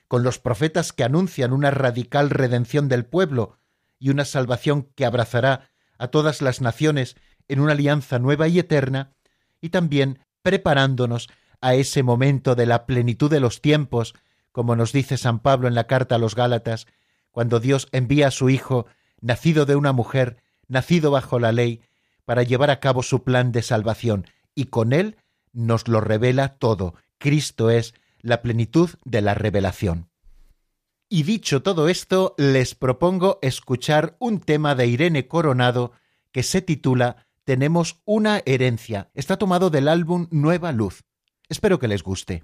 con 0.07 0.23
los 0.23 0.39
profetas 0.39 0.93
que 0.93 1.03
anuncian 1.03 1.53
una 1.53 1.71
radical 1.71 2.29
redención 2.29 2.87
del 2.87 3.05
pueblo 3.05 3.59
y 3.99 4.09
una 4.09 4.25
salvación 4.25 4.83
que 4.95 5.05
abrazará 5.05 5.69
a 5.97 6.07
todas 6.07 6.41
las 6.41 6.61
naciones 6.61 7.15
en 7.47 7.59
una 7.59 7.73
alianza 7.73 8.19
nueva 8.19 8.47
y 8.47 8.59
eterna, 8.59 9.13
y 9.61 9.69
también 9.69 10.19
preparándonos 10.47 11.27
a 11.59 11.75
ese 11.75 12.03
momento 12.03 12.55
de 12.55 12.65
la 12.65 12.85
plenitud 12.85 13.29
de 13.29 13.41
los 13.41 13.59
tiempos, 13.59 14.13
como 14.53 14.77
nos 14.77 14.93
dice 14.93 15.17
San 15.17 15.39
Pablo 15.39 15.67
en 15.67 15.75
la 15.75 15.87
carta 15.87 16.15
a 16.15 16.19
los 16.19 16.35
Gálatas, 16.35 16.87
cuando 17.31 17.59
Dios 17.59 17.89
envía 17.91 18.29
a 18.29 18.31
su 18.31 18.49
Hijo, 18.49 18.85
nacido 19.19 19.65
de 19.65 19.75
una 19.75 19.91
mujer, 19.91 20.37
nacido 20.69 21.11
bajo 21.11 21.37
la 21.37 21.51
ley, 21.51 21.81
para 22.23 22.43
llevar 22.43 22.69
a 22.69 22.79
cabo 22.79 23.03
su 23.03 23.25
plan 23.25 23.51
de 23.51 23.61
salvación, 23.61 24.25
y 24.55 24.67
con 24.67 24.93
él 24.93 25.17
nos 25.51 25.89
lo 25.89 25.99
revela 25.99 26.55
todo. 26.55 26.93
Cristo 27.17 27.69
es 27.69 27.93
la 28.21 28.41
plenitud 28.41 28.91
de 29.03 29.21
la 29.21 29.33
revelación. 29.33 30.07
Y 31.09 31.23
dicho 31.23 31.61
todo 31.61 31.89
esto, 31.89 32.35
les 32.37 32.73
propongo 32.73 33.37
escuchar 33.41 34.15
un 34.19 34.39
tema 34.39 34.75
de 34.75 34.87
Irene 34.87 35.27
Coronado 35.27 35.91
que 36.31 36.41
se 36.41 36.61
titula 36.61 37.26
Tenemos 37.47 38.01
una 38.03 38.41
herencia. 38.45 39.09
Está 39.13 39.37
tomado 39.37 39.69
del 39.69 39.87
álbum 39.87 40.27
Nueva 40.31 40.73
Luz. 40.73 41.05
Espero 41.47 41.79
que 41.79 41.87
les 41.87 42.03
guste. 42.03 42.43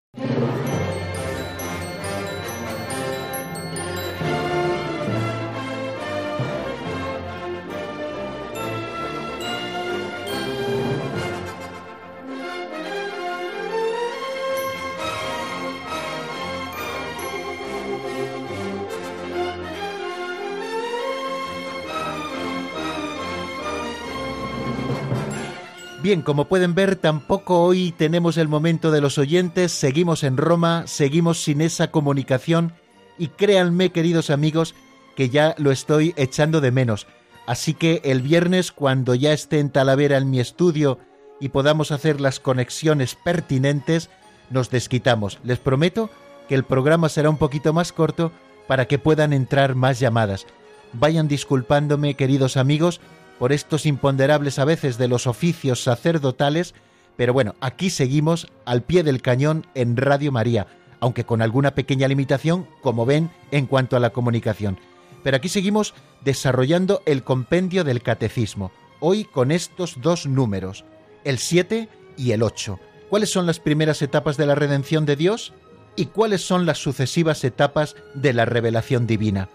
Bien, 26.11 26.23
como 26.23 26.49
pueden 26.49 26.75
ver, 26.75 26.97
tampoco 26.97 27.63
hoy 27.63 27.93
tenemos 27.93 28.35
el 28.35 28.49
momento 28.49 28.91
de 28.91 28.99
los 28.99 29.17
oyentes, 29.17 29.71
seguimos 29.71 30.25
en 30.25 30.35
Roma, 30.35 30.83
seguimos 30.85 31.41
sin 31.41 31.61
esa 31.61 31.89
comunicación 31.89 32.73
y 33.17 33.27
créanme, 33.27 33.93
queridos 33.93 34.29
amigos, 34.29 34.75
que 35.15 35.29
ya 35.29 35.55
lo 35.57 35.71
estoy 35.71 36.13
echando 36.17 36.59
de 36.59 36.71
menos. 36.71 37.07
Así 37.47 37.73
que 37.73 38.01
el 38.03 38.21
viernes, 38.21 38.73
cuando 38.73 39.15
ya 39.15 39.31
esté 39.31 39.59
en 39.59 39.69
Talavera 39.69 40.17
en 40.17 40.29
mi 40.29 40.41
estudio 40.41 40.99
y 41.39 41.47
podamos 41.47 41.93
hacer 41.93 42.19
las 42.19 42.41
conexiones 42.41 43.15
pertinentes, 43.15 44.09
nos 44.49 44.69
desquitamos. 44.69 45.39
Les 45.45 45.59
prometo 45.59 46.09
que 46.49 46.55
el 46.55 46.65
programa 46.65 47.07
será 47.07 47.29
un 47.29 47.37
poquito 47.37 47.71
más 47.71 47.93
corto 47.93 48.33
para 48.67 48.85
que 48.85 48.99
puedan 48.99 49.31
entrar 49.31 49.75
más 49.75 50.01
llamadas. 50.01 50.45
Vayan 50.91 51.29
disculpándome, 51.29 52.15
queridos 52.15 52.57
amigos, 52.57 52.99
por 53.39 53.51
estos 53.51 53.85
imponderables 53.85 54.59
a 54.59 54.65
veces 54.65 54.97
de 54.97 55.07
los 55.07 55.27
oficios 55.27 55.83
sacerdotales, 55.83 56.73
pero 57.17 57.33
bueno, 57.33 57.55
aquí 57.61 57.89
seguimos 57.89 58.47
al 58.65 58.83
pie 58.83 59.03
del 59.03 59.21
cañón 59.21 59.65
en 59.75 59.97
Radio 59.97 60.31
María, 60.31 60.67
aunque 60.99 61.25
con 61.25 61.41
alguna 61.41 61.75
pequeña 61.75 62.07
limitación, 62.07 62.67
como 62.81 63.05
ven, 63.05 63.31
en 63.51 63.65
cuanto 63.65 63.95
a 63.97 63.99
la 63.99 64.11
comunicación. 64.11 64.79
Pero 65.23 65.37
aquí 65.37 65.49
seguimos 65.49 65.93
desarrollando 66.23 67.01
el 67.05 67.23
compendio 67.23 67.83
del 67.83 68.01
catecismo, 68.01 68.71
hoy 68.99 69.25
con 69.25 69.51
estos 69.51 70.01
dos 70.01 70.25
números, 70.25 70.85
el 71.23 71.37
7 71.37 71.89
y 72.17 72.31
el 72.31 72.43
8. 72.43 72.79
¿Cuáles 73.09 73.29
son 73.29 73.45
las 73.45 73.59
primeras 73.59 74.01
etapas 74.01 74.37
de 74.37 74.45
la 74.45 74.55
redención 74.55 75.05
de 75.05 75.15
Dios? 75.15 75.53
¿Y 75.95 76.05
cuáles 76.05 76.41
son 76.41 76.65
las 76.65 76.77
sucesivas 76.77 77.43
etapas 77.43 77.95
de 78.13 78.33
la 78.33 78.45
revelación 78.45 79.05
divina? 79.05 79.49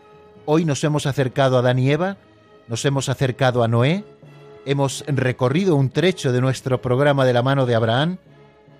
Hoy 0.44 0.64
nos 0.64 0.84
hemos 0.84 1.06
acercado 1.06 1.56
a 1.56 1.60
Adán 1.60 1.78
y 1.78 1.90
Eva, 1.90 2.18
nos 2.68 2.84
hemos 2.84 3.08
acercado 3.08 3.62
a 3.62 3.68
Noé, 3.68 4.04
hemos 4.64 5.04
recorrido 5.06 5.76
un 5.76 5.90
trecho 5.90 6.32
de 6.32 6.40
nuestro 6.40 6.82
programa 6.82 7.24
de 7.24 7.32
la 7.32 7.42
mano 7.42 7.66
de 7.66 7.74
Abraham, 7.74 8.18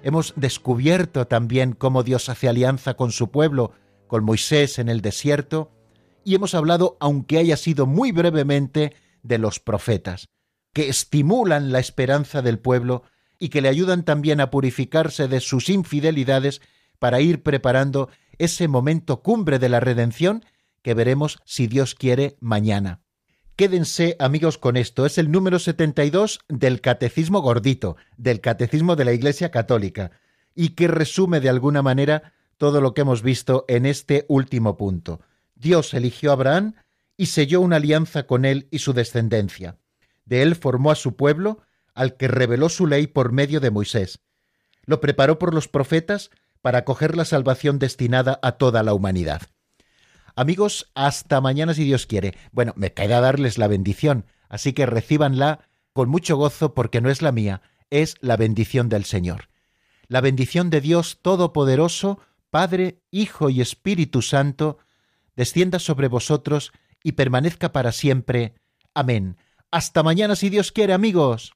hemos 0.03 0.35
descubierto 0.37 1.27
también 1.27 1.73
cómo 1.73 2.03
Dios 2.03 2.29
hace 2.29 2.49
alianza 2.49 2.95
con 2.95 3.13
su 3.13 3.31
pueblo, 3.31 3.73
con 4.07 4.25
Moisés 4.25 4.79
en 4.79 4.89
el 4.89 5.01
desierto, 5.01 5.71
y 6.25 6.35
hemos 6.35 6.55
hablado, 6.55 6.97
aunque 7.01 7.39
haya 7.39 7.57
sido 7.57 7.87
muy 7.87 8.13
brevemente, 8.13 8.95
de 9.23 9.39
los 9.39 9.59
profetas, 9.59 10.29
que 10.73 10.89
estimulan 10.89 11.73
la 11.73 11.81
esperanza 11.81 12.43
del 12.43 12.59
pueblo 12.59 13.03
y 13.39 13.49
que 13.49 13.61
le 13.61 13.69
ayudan 13.69 14.05
también 14.05 14.41
a 14.41 14.51
purificarse 14.51 15.29
de 15.29 15.41
sus 15.41 15.69
infidelidades 15.69 16.61
para 16.99 17.21
ir 17.21 17.43
preparando 17.43 18.09
ese 18.39 18.69
momento 18.69 19.23
cumbre 19.23 19.59
de 19.59 19.69
la 19.69 19.81
redención 19.81 20.45
que 20.83 20.95
veremos, 20.95 21.41
si 21.45 21.67
Dios 21.67 21.95
quiere, 21.95 22.37
mañana. 22.41 23.01
Quédense 23.57 24.17
amigos 24.19 24.59
con 24.59 24.77
esto, 24.77 25.07
es 25.07 25.17
el 25.17 25.31
número 25.31 25.59
72 25.59 26.41
del 26.47 26.83
Catecismo 26.83 27.41
Gordito, 27.41 27.97
del 28.19 28.43
Catecismo 28.43 28.97
de 28.97 29.07
la 29.07 29.15
Iglesia 29.15 29.51
Católica, 29.51 30.11
y 30.55 30.71
que 30.71 30.89
resume 30.89 31.41
de 31.41 31.49
alguna 31.49 31.81
manera 31.81 32.35
todo 32.59 32.83
lo 32.83 32.93
que 32.93 33.01
hemos 33.01 33.23
visto 33.23 33.65
en 33.67 33.87
este 33.87 34.27
último 34.29 34.77
punto. 34.77 35.23
Dios 35.55 35.95
eligió 35.95 36.31
a 36.31 36.33
Abraham 36.35 36.75
y 37.17 37.27
selló 37.27 37.63
una 37.63 37.77
alianza 37.77 38.27
con 38.27 38.45
él 38.45 38.69
y 38.71 38.81
su 38.81 38.93
descendencia. 38.93 39.79
De 40.27 40.43
él 40.43 40.55
formó 40.55 40.91
a 40.91 40.95
su 40.95 41.17
pueblo, 41.17 41.63
al 41.95 42.19
que 42.19 42.29
reveló 42.29 42.69
su 42.69 42.87
ley 42.87 43.07
por 43.07 43.33
medio 43.33 43.61
de 43.61 43.71
Moisés. 43.71 44.21
Lo 44.85 45.01
preparó 45.01 45.39
por 45.39 45.55
los 45.55 45.67
profetas 45.67 46.31
para 46.61 46.81
acoger 46.81 47.17
la 47.17 47.25
salvación 47.25 47.79
destinada 47.79 48.39
a 48.43 48.53
toda 48.53 48.83
la 48.83 48.93
humanidad. 48.93 49.41
Amigos, 50.39 50.91
hasta 50.95 51.41
mañana 51.41 51.73
si 51.73 51.85
Dios 51.85 52.05
quiere. 52.05 52.37
Bueno, 52.53 52.75
me 52.77 52.93
queda 52.93 53.23
darles 53.23 53.57
la 53.57 53.69
bendición, 53.69 54.27
así 54.51 54.75
que 54.75 54.85
recíbanla 54.85 55.61
con 55.95 56.11
mucho 56.11 56.37
gozo 56.37 56.75
porque 56.75 57.01
no 57.01 57.09
es 57.09 57.23
la 57.23 57.33
mía, 57.33 57.63
es 57.89 58.17
la 58.21 58.37
bendición 58.37 58.91
del 58.91 59.07
Señor. 59.07 59.49
La 60.09 60.21
bendición 60.21 60.69
de 60.69 60.83
Dios 60.83 61.21
Todopoderoso, 61.23 62.21
Padre, 62.51 63.01
Hijo 63.11 63.49
y 63.49 63.63
Espíritu 63.63 64.21
Santo, 64.21 64.77
descienda 65.37 65.79
sobre 65.79 66.09
vosotros 66.09 66.73
y 67.03 67.13
permanezca 67.13 67.73
para 67.73 67.91
siempre. 67.91 68.57
Amén. 68.93 69.39
Hasta 69.71 70.03
mañana 70.03 70.37
si 70.37 70.51
Dios 70.51 70.71
quiere, 70.71 70.93
amigos. 70.93 71.56